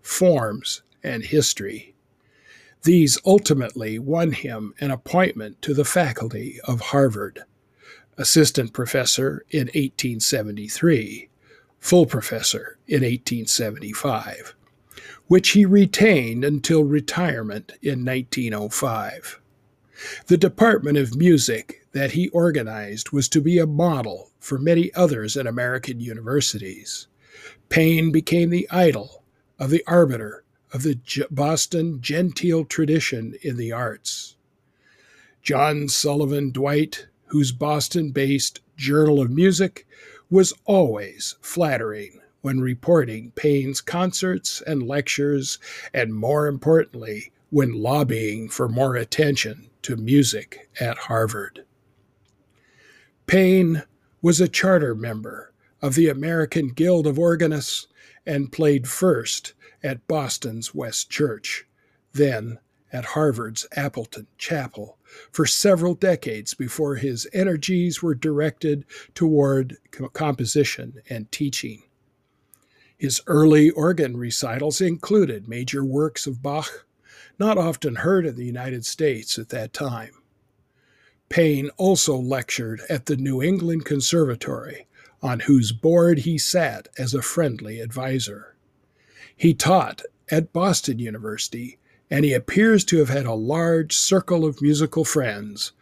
forms, 0.00 0.82
and 1.04 1.22
history. 1.22 1.94
These 2.82 3.18
ultimately 3.24 4.00
won 4.00 4.32
him 4.32 4.74
an 4.80 4.90
appointment 4.90 5.62
to 5.62 5.74
the 5.74 5.84
faculty 5.84 6.58
of 6.64 6.80
Harvard, 6.80 7.44
assistant 8.18 8.72
professor 8.72 9.44
in 9.50 9.66
1873, 9.68 11.28
full 11.78 12.06
professor 12.06 12.78
in 12.86 13.02
1875, 13.02 14.54
which 15.26 15.50
he 15.50 15.64
retained 15.64 16.44
until 16.44 16.84
retirement 16.84 17.72
in 17.82 18.04
1905. 18.04 19.40
The 20.26 20.36
Department 20.36 20.98
of 20.98 21.16
Music 21.16 21.86
that 21.92 22.12
he 22.12 22.28
organized 22.30 23.12
was 23.12 23.28
to 23.28 23.40
be 23.40 23.58
a 23.58 23.66
model 23.66 24.30
for 24.40 24.58
many 24.58 24.92
others 24.94 25.36
at 25.36 25.46
American 25.46 26.00
universities. 26.00 27.06
Paine 27.68 28.10
became 28.10 28.50
the 28.50 28.68
idol 28.70 29.22
of 29.58 29.70
the 29.70 29.84
arbiter 29.86 30.44
of 30.72 30.82
the 30.82 30.98
Boston 31.30 32.00
genteel 32.00 32.64
tradition 32.64 33.34
in 33.42 33.56
the 33.56 33.72
arts. 33.72 34.36
John 35.42 35.88
Sullivan 35.88 36.50
Dwight, 36.50 37.06
whose 37.32 37.50
Boston 37.50 38.10
based 38.10 38.60
Journal 38.76 39.18
of 39.18 39.30
Music 39.30 39.86
was 40.28 40.52
always 40.66 41.34
flattering 41.40 42.20
when 42.42 42.60
reporting 42.60 43.32
Paine's 43.34 43.80
concerts 43.80 44.62
and 44.66 44.82
lectures, 44.82 45.58
and 45.94 46.14
more 46.14 46.46
importantly, 46.46 47.32
when 47.48 47.72
lobbying 47.72 48.50
for 48.50 48.68
more 48.68 48.96
attention 48.96 49.70
to 49.80 49.96
music 49.96 50.68
at 50.78 50.98
Harvard. 50.98 51.64
Paine 53.26 53.84
was 54.20 54.38
a 54.38 54.46
charter 54.46 54.94
member 54.94 55.54
of 55.80 55.94
the 55.94 56.10
American 56.10 56.68
Guild 56.68 57.06
of 57.06 57.18
Organists 57.18 57.86
and 58.26 58.52
played 58.52 58.86
first 58.86 59.54
at 59.82 60.06
Boston's 60.06 60.74
West 60.74 61.08
Church, 61.08 61.66
then 62.12 62.58
at 62.92 63.06
Harvard's 63.06 63.66
Appleton 63.74 64.26
Chapel, 64.38 64.98
for 65.30 65.46
several 65.46 65.94
decades 65.94 66.54
before 66.54 66.96
his 66.96 67.26
energies 67.32 68.02
were 68.02 68.14
directed 68.14 68.84
toward 69.14 69.78
composition 70.12 71.00
and 71.08 71.30
teaching. 71.32 71.82
His 72.96 73.20
early 73.26 73.70
organ 73.70 74.16
recitals 74.16 74.80
included 74.80 75.48
major 75.48 75.84
works 75.84 76.26
of 76.26 76.42
Bach, 76.42 76.86
not 77.38 77.58
often 77.58 77.96
heard 77.96 78.26
in 78.26 78.36
the 78.36 78.44
United 78.44 78.86
States 78.86 79.38
at 79.38 79.48
that 79.48 79.72
time. 79.72 80.12
Paine 81.28 81.70
also 81.78 82.14
lectured 82.14 82.82
at 82.88 83.06
the 83.06 83.16
New 83.16 83.42
England 83.42 83.84
Conservatory, 83.86 84.86
on 85.22 85.40
whose 85.40 85.72
board 85.72 86.18
he 86.18 86.36
sat 86.36 86.88
as 86.98 87.14
a 87.14 87.22
friendly 87.22 87.80
advisor. 87.80 88.54
He 89.34 89.54
taught 89.54 90.02
at 90.30 90.52
Boston 90.52 90.98
University, 90.98 91.78
and 92.12 92.26
he 92.26 92.34
appears 92.34 92.84
to 92.84 92.98
have 92.98 93.08
had 93.08 93.24
a 93.24 93.32
large 93.32 93.96
circle 93.96 94.44
of 94.44 94.60
musical 94.60 95.02
friends, 95.02 95.72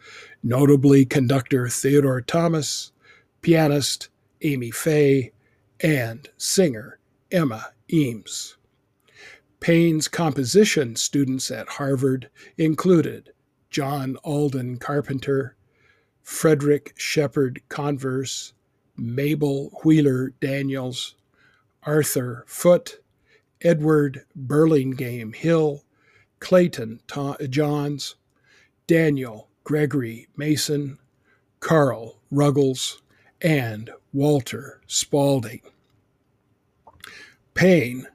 notably 0.41 1.03
conductor 1.03 1.67
Theodore 1.67 2.21
Thomas, 2.21 2.93
pianist 3.41 4.07
Amy 4.41 4.71
Fay, 4.71 5.33
and 5.81 6.29
singer 6.37 6.99
Emma 7.33 7.73
Eames. 7.91 8.55
Paine's 9.59 10.07
composition 10.07 10.95
students 10.95 11.51
at 11.51 11.67
Harvard 11.67 12.29
included 12.57 13.33
John 13.69 14.15
Alden 14.23 14.77
Carpenter, 14.77 15.57
Frederick 16.23 16.93
Shepherd 16.95 17.61
Converse, 17.67 18.53
Mabel 18.95 19.69
Wheeler 19.83 20.29
Daniels, 20.39 21.15
Arthur 21.83 22.45
Foote, 22.47 22.99
Edward 23.61 24.23
Burlingame 24.33 25.33
Hill, 25.33 25.83
Clayton 26.41 26.99
Johns, 27.49 28.15
Daniel 28.87 29.47
Gregory 29.63 30.27
Mason, 30.35 30.97
Carl 31.61 32.19
Ruggles, 32.29 33.01
and 33.41 33.91
Walter 34.11 34.81
Spalding. 34.87 35.61
Paine 37.53 38.07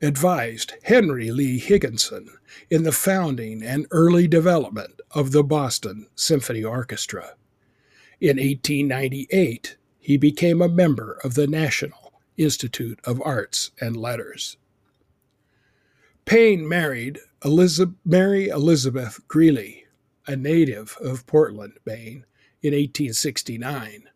advised 0.00 0.74
Henry 0.84 1.30
Lee 1.30 1.58
Higginson 1.58 2.28
in 2.70 2.84
the 2.84 2.92
founding 2.92 3.62
and 3.62 3.86
early 3.90 4.26
development 4.26 5.00
of 5.10 5.32
the 5.32 5.44
Boston 5.44 6.06
Symphony 6.14 6.64
Orchestra. 6.64 7.34
In 8.20 8.36
1898, 8.36 9.76
he 9.98 10.16
became 10.16 10.62
a 10.62 10.68
member 10.68 11.18
of 11.24 11.34
the 11.34 11.46
National 11.46 12.12
Institute 12.36 13.00
of 13.04 13.20
Arts 13.24 13.72
and 13.80 13.96
Letters. 13.96 14.56
Paine 16.24 16.66
married 16.68 17.18
Elizabeth, 17.44 17.96
Mary 18.04 18.48
Elizabeth 18.48 19.20
Greeley, 19.26 19.86
a 20.26 20.36
native 20.36 20.96
of 21.00 21.26
Portland, 21.26 21.74
Maine, 21.84 22.24
in 22.62 22.72
1869. 22.72 24.08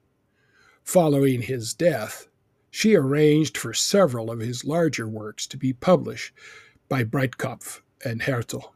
Following 0.84 1.42
his 1.42 1.74
death, 1.74 2.28
she 2.70 2.94
arranged 2.94 3.58
for 3.58 3.74
several 3.74 4.30
of 4.30 4.38
his 4.38 4.64
larger 4.64 5.08
works 5.08 5.48
to 5.48 5.56
be 5.56 5.72
published 5.72 6.32
by 6.88 7.02
Breitkopf 7.02 7.80
and 8.04 8.22
Härtel. 8.22 8.70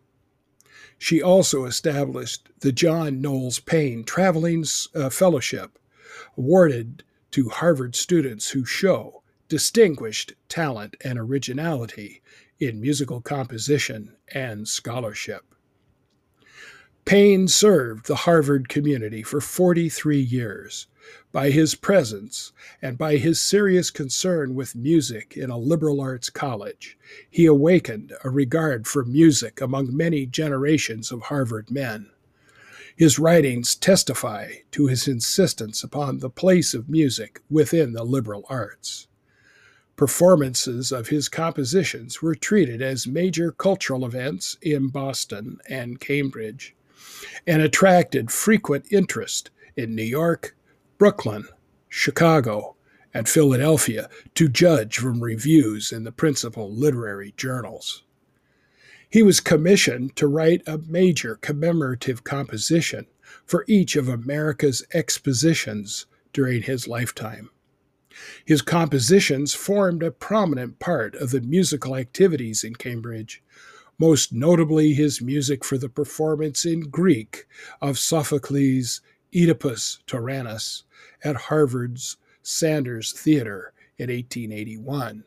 She 0.99 1.23
also 1.23 1.67
established 1.67 2.49
the 2.61 2.73
John 2.73 3.21
Knowles 3.21 3.61
Paine 3.61 4.03
Traveling 4.03 4.65
uh, 4.95 5.09
Fellowship, 5.09 5.79
awarded 6.37 7.05
to 7.31 7.49
Harvard 7.49 7.95
students 7.95 8.51
who 8.51 8.65
show 8.65 9.23
distinguished 9.49 10.33
talent 10.49 10.97
and 11.05 11.19
originality 11.19 12.23
in 12.61 12.81
musical 12.81 13.21
composition 13.21 14.17
and 14.33 14.69
scholarship. 14.69 15.55
Paine 17.05 17.49
served 17.49 18.07
the 18.07 18.15
Harvard 18.15 18.69
community 18.69 19.23
for 19.23 19.41
43 19.41 20.21
years, 20.21 20.87
by 21.33 21.51
his 21.51 21.75
presence 21.75 22.53
and 22.83 22.99
by 22.99 23.17
his 23.17 23.41
serious 23.41 23.91
concern 23.91 24.55
with 24.55 24.77
music 24.77 25.37
in 25.37 25.49
a 25.49 25.59
liberal 25.59 26.01
arts 26.01 26.29
college, 26.29 26.99
he 27.31 27.47
awakened 27.47 28.13
a 28.23 28.31
regard 28.31 28.87
for 28.87 29.05
music 29.05 29.61
among 29.61 29.97
many 29.97 30.27
generations 30.27 31.11
of 31.11 31.23
Harvard 31.23 31.71
men. 31.71 32.11
His 32.97 33.19
writings 33.19 33.75
testify 33.75 34.57
to 34.73 34.87
his 34.87 35.09
insistence 35.09 35.83
upon 35.83 36.19
the 36.19 36.31
place 36.31 36.75
of 36.75 36.89
music 36.89 37.41
within 37.49 37.93
the 37.93 38.05
liberal 38.05 38.45
arts. 38.49 39.07
Performances 40.01 40.93
of 40.93 41.09
his 41.09 41.29
compositions 41.29 42.23
were 42.23 42.35
treated 42.35 42.81
as 42.81 43.07
major 43.07 43.53
cultural 43.53 44.07
events 44.07 44.57
in 44.63 44.89
Boston 44.89 45.59
and 45.69 46.01
Cambridge 46.01 46.75
and 47.47 47.61
attracted 47.61 48.31
frequent 48.31 48.91
interest 48.91 49.51
in 49.77 49.95
New 49.95 50.03
York, 50.03 50.57
Brooklyn, 50.97 51.45
Chicago, 51.91 52.77
and 53.13 53.29
Philadelphia 53.29 54.09
to 54.37 54.49
judge 54.49 54.97
from 54.97 55.23
reviews 55.23 55.93
in 55.93 56.05
the 56.05 56.13
principal 56.13 56.73
literary 56.73 57.35
journals. 57.37 58.03
He 59.11 59.23
was 59.23 59.39
commissioned 59.39 60.17
to 60.17 60.27
write 60.27 60.63
a 60.67 60.79
major 60.79 61.37
commemorative 61.37 62.25
composition 62.25 63.07
for 63.45 63.67
each 63.69 63.97
of 63.97 64.09
America's 64.09 64.83
expositions 64.95 66.07
during 66.33 66.63
his 66.63 66.89
lifetime. 66.89 67.51
His 68.45 68.63
compositions 68.63 69.55
formed 69.55 70.03
a 70.03 70.11
prominent 70.11 70.79
part 70.79 71.15
of 71.15 71.31
the 71.31 71.41
musical 71.41 71.97
activities 71.97 72.65
in 72.65 72.75
Cambridge, 72.75 73.43
most 73.99 74.33
notably 74.33 74.95
his 74.95 75.21
music 75.21 75.65
for 75.65 75.79
the 75.79 75.89
performance 75.89 76.65
in 76.65 76.81
Greek 76.81 77.47
of 77.81 77.99
Sophocles' 77.99 79.01
Oedipus 79.35 80.01
Tyrannus 80.07 80.85
at 81.23 81.37
Harvard's 81.37 82.17
Sanders 82.43 83.13
Theater 83.13 83.73
in 83.99 84.09
1881. 84.09 85.25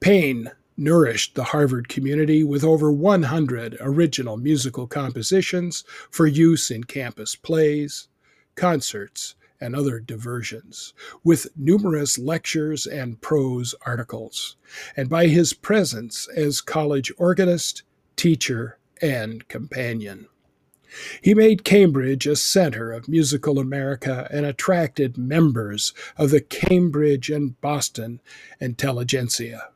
Paine 0.00 0.52
nourished 0.76 1.34
the 1.34 1.44
Harvard 1.44 1.88
community 1.88 2.44
with 2.44 2.62
over 2.62 2.92
100 2.92 3.76
original 3.80 4.36
musical 4.36 4.86
compositions 4.86 5.82
for 6.10 6.26
use 6.26 6.70
in 6.70 6.84
campus 6.84 7.34
plays, 7.34 8.08
concerts, 8.54 9.34
and 9.60 9.74
other 9.74 10.00
diversions, 10.00 10.94
with 11.24 11.48
numerous 11.56 12.18
lectures 12.18 12.86
and 12.86 13.20
prose 13.20 13.74
articles, 13.82 14.56
and 14.96 15.08
by 15.08 15.26
his 15.26 15.52
presence 15.52 16.28
as 16.36 16.60
college 16.60 17.12
organist, 17.18 17.82
teacher, 18.16 18.78
and 19.02 19.48
companion. 19.48 20.26
He 21.20 21.34
made 21.34 21.64
Cambridge 21.64 22.26
a 22.26 22.34
center 22.34 22.92
of 22.92 23.08
musical 23.08 23.58
America 23.58 24.26
and 24.30 24.46
attracted 24.46 25.18
members 25.18 25.92
of 26.16 26.30
the 26.30 26.40
Cambridge 26.40 27.30
and 27.30 27.60
Boston 27.60 28.20
intelligentsia. 28.58 29.68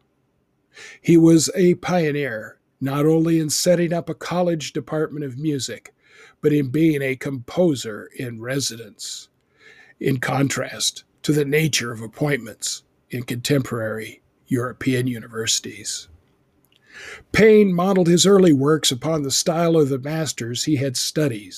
He 1.01 1.19
was 1.19 1.51
a 1.55 1.75
pioneer, 1.75 2.59
not 2.81 3.05
only 3.05 3.39
in 3.39 3.51
setting 3.51 3.93
up 3.93 4.09
a 4.09 4.15
college 4.15 4.73
department 4.73 5.25
of 5.25 5.39
music, 5.39 5.95
but 6.41 6.53
in 6.53 6.71
being 6.71 7.03
a 7.03 7.15
composer 7.15 8.09
in 8.17 8.41
residence, 8.41 9.29
in 10.03 10.19
contrast 10.19 11.05
to 11.23 11.33
the 11.33 11.45
nature 11.45 11.93
of 11.93 12.03
appointments 12.03 12.83
in 13.11 13.23
contemporary 13.23 14.21
European 14.47 15.07
universities. 15.07 16.09
Paine 17.31 17.73
modeled 17.73 18.09
his 18.09 18.27
early 18.27 18.53
works 18.53 18.91
upon 18.91 19.23
the 19.23 19.31
style 19.31 19.77
of 19.77 19.89
the 19.89 19.99
masters 19.99 20.65
he 20.65 20.77
had 20.77 20.97
studied, 20.97 21.55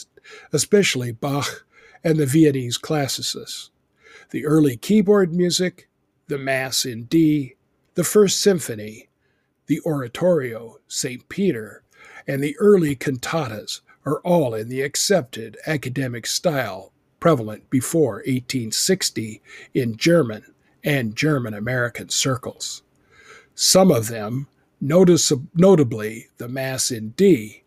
especially 0.53 1.11
Bach 1.11 1.67
and 2.05 2.19
the 2.19 2.27
Viennese 2.27 2.77
classicists. 2.77 3.71
The 4.31 4.47
early 4.47 4.77
keyboard 4.77 5.33
music, 5.33 5.89
the 6.29 6.39
Mass 6.39 6.85
in 6.85 7.05
D, 7.05 7.55
the 7.95 8.05
First 8.05 8.41
Symphony, 8.41 9.09
the 9.67 9.81
Oratorio, 9.87 10.77
St. 10.87 11.29
Peter, 11.29 11.83
and 12.27 12.43
the 12.43 12.57
early 12.59 12.95
cantatas 12.95 13.81
are 14.05 14.21
all 14.21 14.55
in 14.55 14.69
the 14.69 14.83
accepted 14.83 15.57
academic 15.67 16.27
style 16.27 16.93
prevalent 17.25 17.71
before 17.71 18.17
1860 18.27 19.41
in 19.73 19.97
German 19.97 20.45
and 20.85 21.17
German 21.17 21.55
American 21.55 22.11
circles. 22.11 22.83
Some 23.55 23.91
of 23.91 24.09
them, 24.09 24.47
notice- 24.79 25.33
notably 25.55 26.29
the 26.37 26.49
Mass 26.49 26.91
in 26.91 27.15
D, 27.17 27.63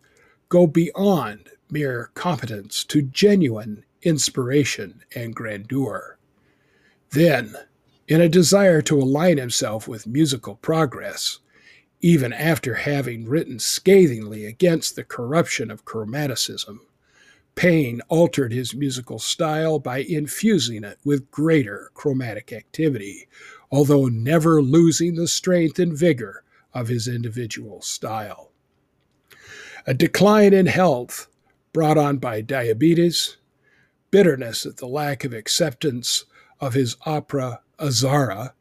go 0.48 0.68
beyond 0.68 1.50
mere 1.68 2.10
competence 2.14 2.84
to 2.84 3.02
genuine 3.02 3.82
inspiration 4.02 5.02
and 5.16 5.34
grandeur. 5.34 6.18
Then, 7.10 7.56
in 8.06 8.20
a 8.20 8.28
desire 8.28 8.80
to 8.82 9.02
align 9.02 9.38
himself 9.38 9.88
with 9.88 10.06
musical 10.06 10.54
progress, 10.54 11.40
even 12.00 12.32
after 12.32 12.76
having 12.76 13.28
written 13.28 13.58
scathingly 13.58 14.46
against 14.46 14.94
the 14.94 15.02
corruption 15.02 15.68
of 15.68 15.84
chromaticism, 15.84 16.78
Paine 17.58 18.00
altered 18.06 18.52
his 18.52 18.72
musical 18.72 19.18
style 19.18 19.80
by 19.80 19.98
infusing 19.98 20.84
it 20.84 20.96
with 21.02 21.28
greater 21.32 21.90
chromatic 21.92 22.52
activity, 22.52 23.26
although 23.72 24.06
never 24.06 24.62
losing 24.62 25.16
the 25.16 25.26
strength 25.26 25.80
and 25.80 25.92
vigor 25.92 26.44
of 26.72 26.86
his 26.86 27.08
individual 27.08 27.82
style. 27.82 28.52
A 29.88 29.92
decline 29.92 30.52
in 30.52 30.66
health 30.66 31.26
brought 31.72 31.98
on 31.98 32.18
by 32.18 32.42
diabetes, 32.42 33.38
bitterness 34.12 34.64
at 34.64 34.76
the 34.76 34.86
lack 34.86 35.24
of 35.24 35.32
acceptance 35.32 36.26
of 36.60 36.74
his 36.74 36.94
opera 37.06 37.62
Azara, 37.80 38.54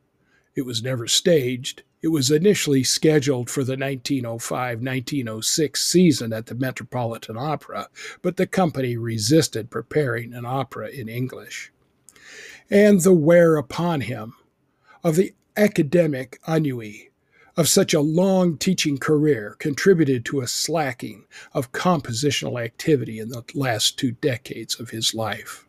it 0.55 0.63
was 0.63 0.81
never 0.81 1.07
staged, 1.07 1.83
it 2.01 2.09
was 2.09 2.29
initially 2.29 2.83
scheduled 2.83 3.49
for 3.49 3.63
the 3.63 3.77
1905 3.77 4.81
1906 4.81 5.83
season 5.83 6.31
at 6.31 6.45
the 6.45 6.55
Metropolitan 6.55 7.37
Opera, 7.37 7.89
but 8.21 8.37
the 8.37 8.47
company 8.47 8.97
resisted 8.97 9.71
preparing 9.71 10.33
an 10.33 10.45
opera 10.45 10.89
in 10.89 11.09
English. 11.09 11.71
And 12.69 13.01
the 13.01 13.13
wear 13.13 13.57
upon 13.57 14.01
him 14.01 14.33
of 15.03 15.15
the 15.15 15.33
academic 15.55 16.39
ennui 16.47 17.09
of 17.55 17.67
such 17.67 17.93
a 17.95 18.01
long 18.01 18.55
teaching 18.57 18.99
career 18.99 19.55
contributed 19.57 20.23
to 20.25 20.41
a 20.41 20.47
slacking 20.47 21.25
of 21.53 21.71
compositional 21.71 22.63
activity 22.63 23.19
in 23.19 23.29
the 23.29 23.43
last 23.55 23.97
two 23.97 24.11
decades 24.11 24.79
of 24.79 24.91
his 24.91 25.15
life. 25.15 25.65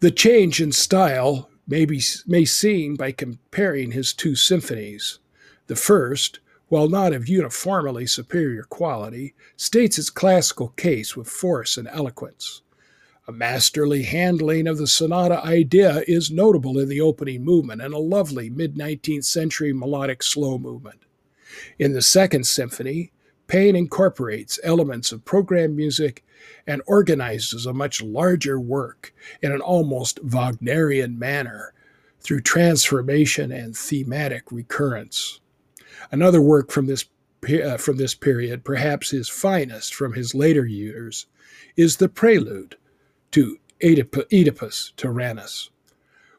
The 0.00 0.10
change 0.10 0.60
in 0.60 0.72
style 0.72 1.48
may 1.66 1.84
be 1.84 2.02
may 2.26 2.44
seen 2.44 2.96
by 2.96 3.12
comparing 3.12 3.92
his 3.92 4.12
two 4.12 4.34
symphonies. 4.34 5.18
The 5.66 5.76
first, 5.76 6.40
while 6.68 6.88
not 6.88 7.12
of 7.12 7.28
uniformly 7.28 8.06
superior 8.06 8.64
quality, 8.64 9.34
states 9.56 9.98
its 9.98 10.10
classical 10.10 10.68
case 10.68 11.16
with 11.16 11.28
force 11.28 11.76
and 11.76 11.88
eloquence. 11.88 12.62
A 13.28 13.32
masterly 13.32 14.02
handling 14.02 14.66
of 14.66 14.78
the 14.78 14.88
sonata 14.88 15.44
idea 15.44 16.02
is 16.08 16.30
notable 16.30 16.78
in 16.78 16.88
the 16.88 17.00
opening 17.00 17.44
movement 17.44 17.80
and 17.80 17.94
a 17.94 17.98
lovely 17.98 18.50
mid 18.50 18.74
19th 18.74 19.24
century 19.24 19.72
melodic 19.72 20.22
slow 20.22 20.58
movement. 20.58 21.02
In 21.78 21.92
the 21.92 22.02
second 22.02 22.46
symphony, 22.46 23.12
Paine 23.52 23.76
incorporates 23.76 24.58
elements 24.64 25.12
of 25.12 25.26
program 25.26 25.76
music 25.76 26.24
and 26.66 26.80
organizes 26.86 27.66
a 27.66 27.74
much 27.74 28.00
larger 28.00 28.58
work 28.58 29.14
in 29.42 29.52
an 29.52 29.60
almost 29.60 30.18
Wagnerian 30.24 31.18
manner 31.18 31.74
through 32.18 32.40
transformation 32.40 33.52
and 33.52 33.76
thematic 33.76 34.50
recurrence. 34.50 35.40
Another 36.10 36.40
work 36.40 36.70
from 36.70 36.86
this, 36.86 37.04
uh, 37.46 37.76
from 37.76 37.98
this 37.98 38.14
period, 38.14 38.64
perhaps 38.64 39.10
his 39.10 39.28
finest 39.28 39.94
from 39.94 40.14
his 40.14 40.34
later 40.34 40.64
years, 40.64 41.26
is 41.76 41.98
the 41.98 42.08
prelude 42.08 42.76
to 43.32 43.58
Oedipus 43.84 44.94
Tyrannus, 44.96 45.68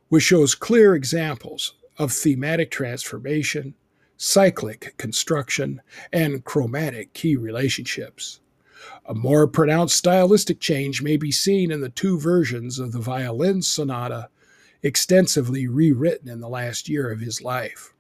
which 0.10 0.24
shows 0.24 0.56
clear 0.56 0.96
examples 0.96 1.76
of 2.00 2.12
thematic 2.12 2.72
transformation 2.72 3.76
cyclic 4.24 4.96
construction, 4.98 5.82
and 6.14 6.46
chromatic 6.46 7.14
key 7.14 7.36
relationships. 7.36 8.40
A 9.06 9.14
more 9.14 9.48
pronounced 9.48 9.98
stylistic 9.98 10.62
change 10.62 11.02
may 11.02 11.18
be 11.18 11.30
seen 11.30 11.72
in 11.72 11.82
the 11.82 11.90
two 11.90 12.18
versions 12.18 12.80
of 12.80 12.94
the 12.94 13.02
violin 13.02 13.62
sonata, 13.62 14.30
extensively 14.82 15.68
rewritten 15.68 16.30
in 16.30 16.40
the 16.40 16.48
last 16.48 16.88
year 16.88 17.12
of 17.12 17.20
his 17.20 17.42
life. 17.42 17.94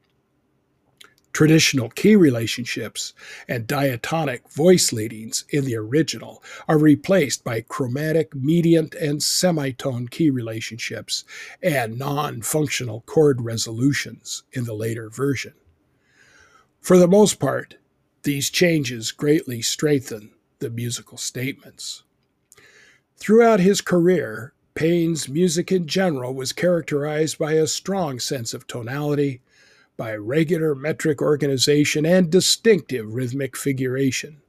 Traditional 1.33 1.89
key 1.89 2.15
relationships 2.15 3.13
and 3.49 3.67
diatonic 3.67 4.49
voice 4.49 4.93
leadings 4.93 5.43
in 5.49 5.65
the 5.65 5.75
original 5.75 6.41
are 6.69 6.77
replaced 6.77 7.43
by 7.43 7.59
chromatic, 7.61 8.33
mediant, 8.33 8.95
and 8.95 9.21
semitone 9.21 10.07
key 10.07 10.29
relationships 10.29 11.25
and 11.61 11.99
non 11.99 12.41
functional 12.41 13.01
chord 13.01 13.41
resolutions 13.41 14.43
in 14.53 14.63
the 14.63 14.73
later 14.73 15.09
version. 15.09 15.53
For 16.83 16.97
the 16.97 17.07
most 17.07 17.39
part, 17.39 17.77
these 18.23 18.49
changes 18.49 19.13
greatly 19.13 19.61
strengthen 19.61 20.31
the 20.59 20.69
musical 20.69 21.17
statements. 21.17 22.03
Throughout 23.15 23.61
his 23.61 23.79
career, 23.79 24.51
Paine's 24.73 25.29
music 25.29 25.71
in 25.71 25.87
general 25.87 26.33
was 26.33 26.51
characterized 26.51 27.37
by 27.37 27.53
a 27.53 27.67
strong 27.67 28.19
sense 28.19 28.53
of 28.53 28.67
tonality, 28.67 29.39
by 29.95 30.13
regular 30.13 30.75
metric 30.75 31.21
organization 31.21 32.05
and 32.05 32.29
distinctive 32.29 33.13
rhythmic 33.13 33.55
figuration, 33.55 34.41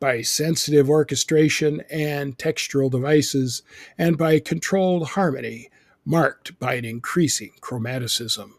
by 0.00 0.22
sensitive 0.22 0.88
orchestration 0.88 1.82
and 1.90 2.38
textural 2.38 2.90
devices, 2.90 3.62
and 3.98 4.16
by 4.16 4.40
controlled 4.40 5.08
harmony 5.08 5.68
marked 6.06 6.58
by 6.58 6.76
an 6.76 6.86
increasing 6.86 7.52
chromaticism. 7.60 8.54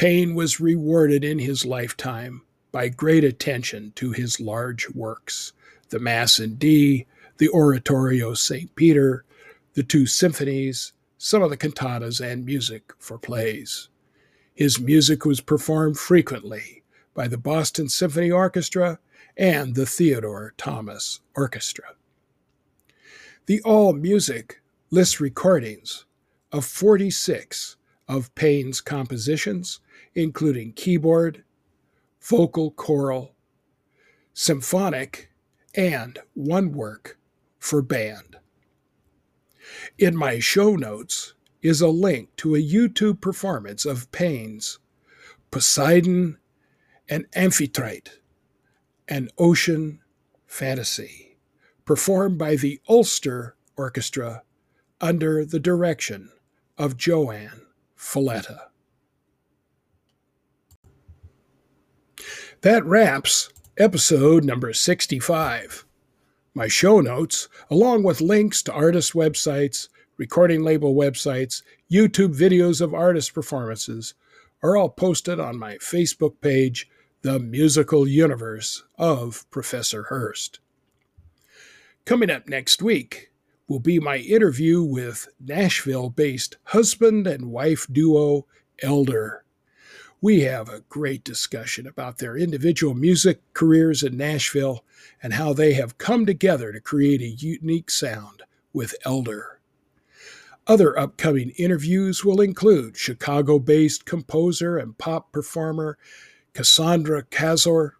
Paine 0.00 0.34
was 0.34 0.60
rewarded 0.60 1.22
in 1.22 1.40
his 1.40 1.66
lifetime 1.66 2.40
by 2.72 2.88
great 2.88 3.22
attention 3.22 3.92
to 3.96 4.12
his 4.12 4.40
large 4.40 4.88
works 4.94 5.52
the 5.90 5.98
Mass 5.98 6.40
in 6.40 6.54
D, 6.54 7.04
the 7.36 7.50
Oratorio 7.50 8.32
St. 8.32 8.74
Peter, 8.76 9.26
the 9.74 9.82
two 9.82 10.06
symphonies, 10.06 10.94
some 11.18 11.42
of 11.42 11.50
the 11.50 11.56
cantatas, 11.58 12.18
and 12.18 12.46
music 12.46 12.94
for 12.98 13.18
plays. 13.18 13.90
His 14.54 14.80
music 14.80 15.26
was 15.26 15.42
performed 15.42 15.98
frequently 15.98 16.82
by 17.12 17.28
the 17.28 17.36
Boston 17.36 17.90
Symphony 17.90 18.30
Orchestra 18.30 18.98
and 19.36 19.74
the 19.74 19.84
Theodore 19.84 20.54
Thomas 20.56 21.20
Orchestra. 21.36 21.94
The 23.44 23.60
All 23.64 23.92
Music 23.92 24.62
lists 24.90 25.20
recordings 25.20 26.06
of 26.52 26.64
46 26.64 27.76
of 28.08 28.34
Paine's 28.34 28.80
compositions 28.80 29.78
including 30.14 30.72
keyboard, 30.72 31.44
vocal 32.20 32.70
choral, 32.70 33.34
symphonic, 34.34 35.30
and 35.74 36.18
one 36.34 36.72
work 36.72 37.18
for 37.58 37.82
band. 37.82 38.36
In 39.98 40.16
my 40.16 40.38
show 40.38 40.74
notes 40.74 41.34
is 41.62 41.80
a 41.80 41.88
link 41.88 42.34
to 42.36 42.54
a 42.54 42.62
YouTube 42.62 43.20
performance 43.20 43.84
of 43.84 44.10
Paine's 44.12 44.78
Poseidon 45.50 46.38
and 47.08 47.26
Amphitrite, 47.32 48.20
an 49.08 49.28
ocean 49.36 50.00
fantasy, 50.46 51.38
performed 51.84 52.38
by 52.38 52.56
the 52.56 52.80
Ulster 52.88 53.56
Orchestra 53.76 54.42
under 55.00 55.44
the 55.44 55.60
direction 55.60 56.30
of 56.78 56.96
JoAnn 56.96 57.62
Falletta. 57.96 58.69
That 62.62 62.84
wraps 62.84 63.48
episode 63.78 64.44
number 64.44 64.74
65. 64.74 65.86
My 66.52 66.68
show 66.68 67.00
notes, 67.00 67.48
along 67.70 68.02
with 68.02 68.20
links 68.20 68.62
to 68.64 68.72
artist 68.72 69.14
websites, 69.14 69.88
recording 70.18 70.62
label 70.62 70.94
websites, 70.94 71.62
YouTube 71.90 72.38
videos 72.38 72.82
of 72.82 72.92
artist 72.92 73.32
performances, 73.32 74.12
are 74.62 74.76
all 74.76 74.90
posted 74.90 75.40
on 75.40 75.58
my 75.58 75.76
Facebook 75.76 76.34
page, 76.42 76.86
The 77.22 77.38
Musical 77.38 78.06
Universe 78.06 78.84
of 78.98 79.50
Professor 79.50 80.02
Hurst. 80.02 80.60
Coming 82.04 82.28
up 82.28 82.46
next 82.46 82.82
week 82.82 83.30
will 83.68 83.80
be 83.80 83.98
my 83.98 84.18
interview 84.18 84.82
with 84.82 85.28
Nashville 85.40 86.10
based 86.10 86.58
husband 86.64 87.26
and 87.26 87.50
wife 87.52 87.86
duo 87.90 88.44
Elder. 88.82 89.44
We 90.22 90.40
have 90.40 90.68
a 90.68 90.84
great 90.90 91.24
discussion 91.24 91.86
about 91.86 92.18
their 92.18 92.36
individual 92.36 92.92
music 92.92 93.40
careers 93.54 94.02
in 94.02 94.18
Nashville 94.18 94.84
and 95.22 95.32
how 95.32 95.54
they 95.54 95.72
have 95.72 95.96
come 95.96 96.26
together 96.26 96.72
to 96.72 96.80
create 96.80 97.22
a 97.22 97.28
unique 97.28 97.90
sound 97.90 98.42
with 98.74 98.94
Elder. 99.06 99.60
Other 100.66 100.98
upcoming 100.98 101.50
interviews 101.56 102.22
will 102.22 102.42
include 102.42 102.98
Chicago 102.98 103.58
based 103.58 104.04
composer 104.04 104.76
and 104.76 104.98
pop 104.98 105.32
performer 105.32 105.96
Cassandra 106.52 107.22
Kazor, 107.22 107.92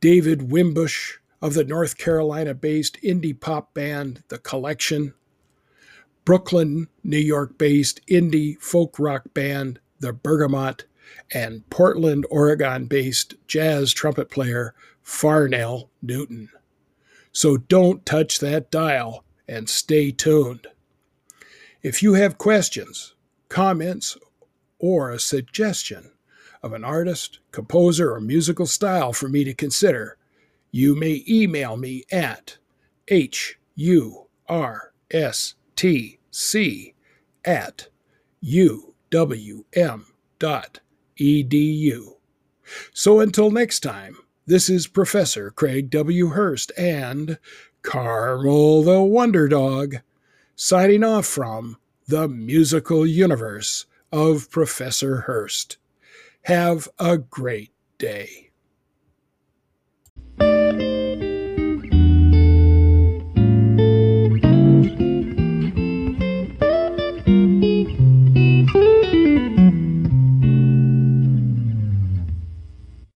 David 0.00 0.50
Wimbish 0.50 1.18
of 1.40 1.54
the 1.54 1.64
North 1.64 1.98
Carolina 1.98 2.52
based 2.52 3.00
indie 3.00 3.38
pop 3.38 3.74
band 3.74 4.24
The 4.26 4.38
Collection, 4.38 5.14
Brooklyn, 6.24 6.88
New 7.04 7.18
York 7.18 7.58
based 7.58 8.04
indie 8.08 8.60
folk 8.60 8.98
rock 8.98 9.32
band 9.34 9.78
The 10.00 10.12
Bergamot, 10.12 10.84
and 11.32 11.68
Portland, 11.70 12.26
Oregon 12.30 12.86
based 12.86 13.34
jazz 13.46 13.92
trumpet 13.92 14.30
player 14.30 14.74
Farnell 15.02 15.90
Newton. 16.00 16.48
So 17.32 17.56
don't 17.56 18.04
touch 18.04 18.38
that 18.40 18.70
dial 18.70 19.24
and 19.48 19.68
stay 19.68 20.10
tuned. 20.10 20.66
If 21.82 22.02
you 22.02 22.14
have 22.14 22.38
questions, 22.38 23.14
comments, 23.48 24.16
or 24.78 25.10
a 25.10 25.18
suggestion 25.18 26.12
of 26.62 26.72
an 26.72 26.84
artist, 26.84 27.40
composer, 27.50 28.12
or 28.12 28.20
musical 28.20 28.66
style 28.66 29.12
for 29.12 29.28
me 29.28 29.42
to 29.44 29.54
consider, 29.54 30.16
you 30.70 30.94
may 30.94 31.24
email 31.28 31.76
me 31.76 32.04
at 32.10 32.58
hurstc 33.08 33.74
at 37.44 37.88
uwm.edu. 41.22 42.16
So 42.92 43.20
until 43.20 43.50
next 43.50 43.80
time, 43.80 44.16
this 44.46 44.68
is 44.68 44.86
Professor 44.86 45.50
Craig 45.50 45.90
W. 45.90 46.28
Hurst 46.28 46.72
and 46.76 47.38
Carmel 47.82 48.82
the 48.82 49.02
Wonder 49.02 49.48
Dog 49.48 49.96
signing 50.56 51.04
off 51.04 51.26
from 51.26 51.76
the 52.06 52.28
musical 52.28 53.06
universe 53.06 53.86
of 54.10 54.50
Professor 54.50 55.22
Hurst. 55.22 55.76
Have 56.42 56.88
a 56.98 57.18
great 57.18 57.70
day. 57.98 58.51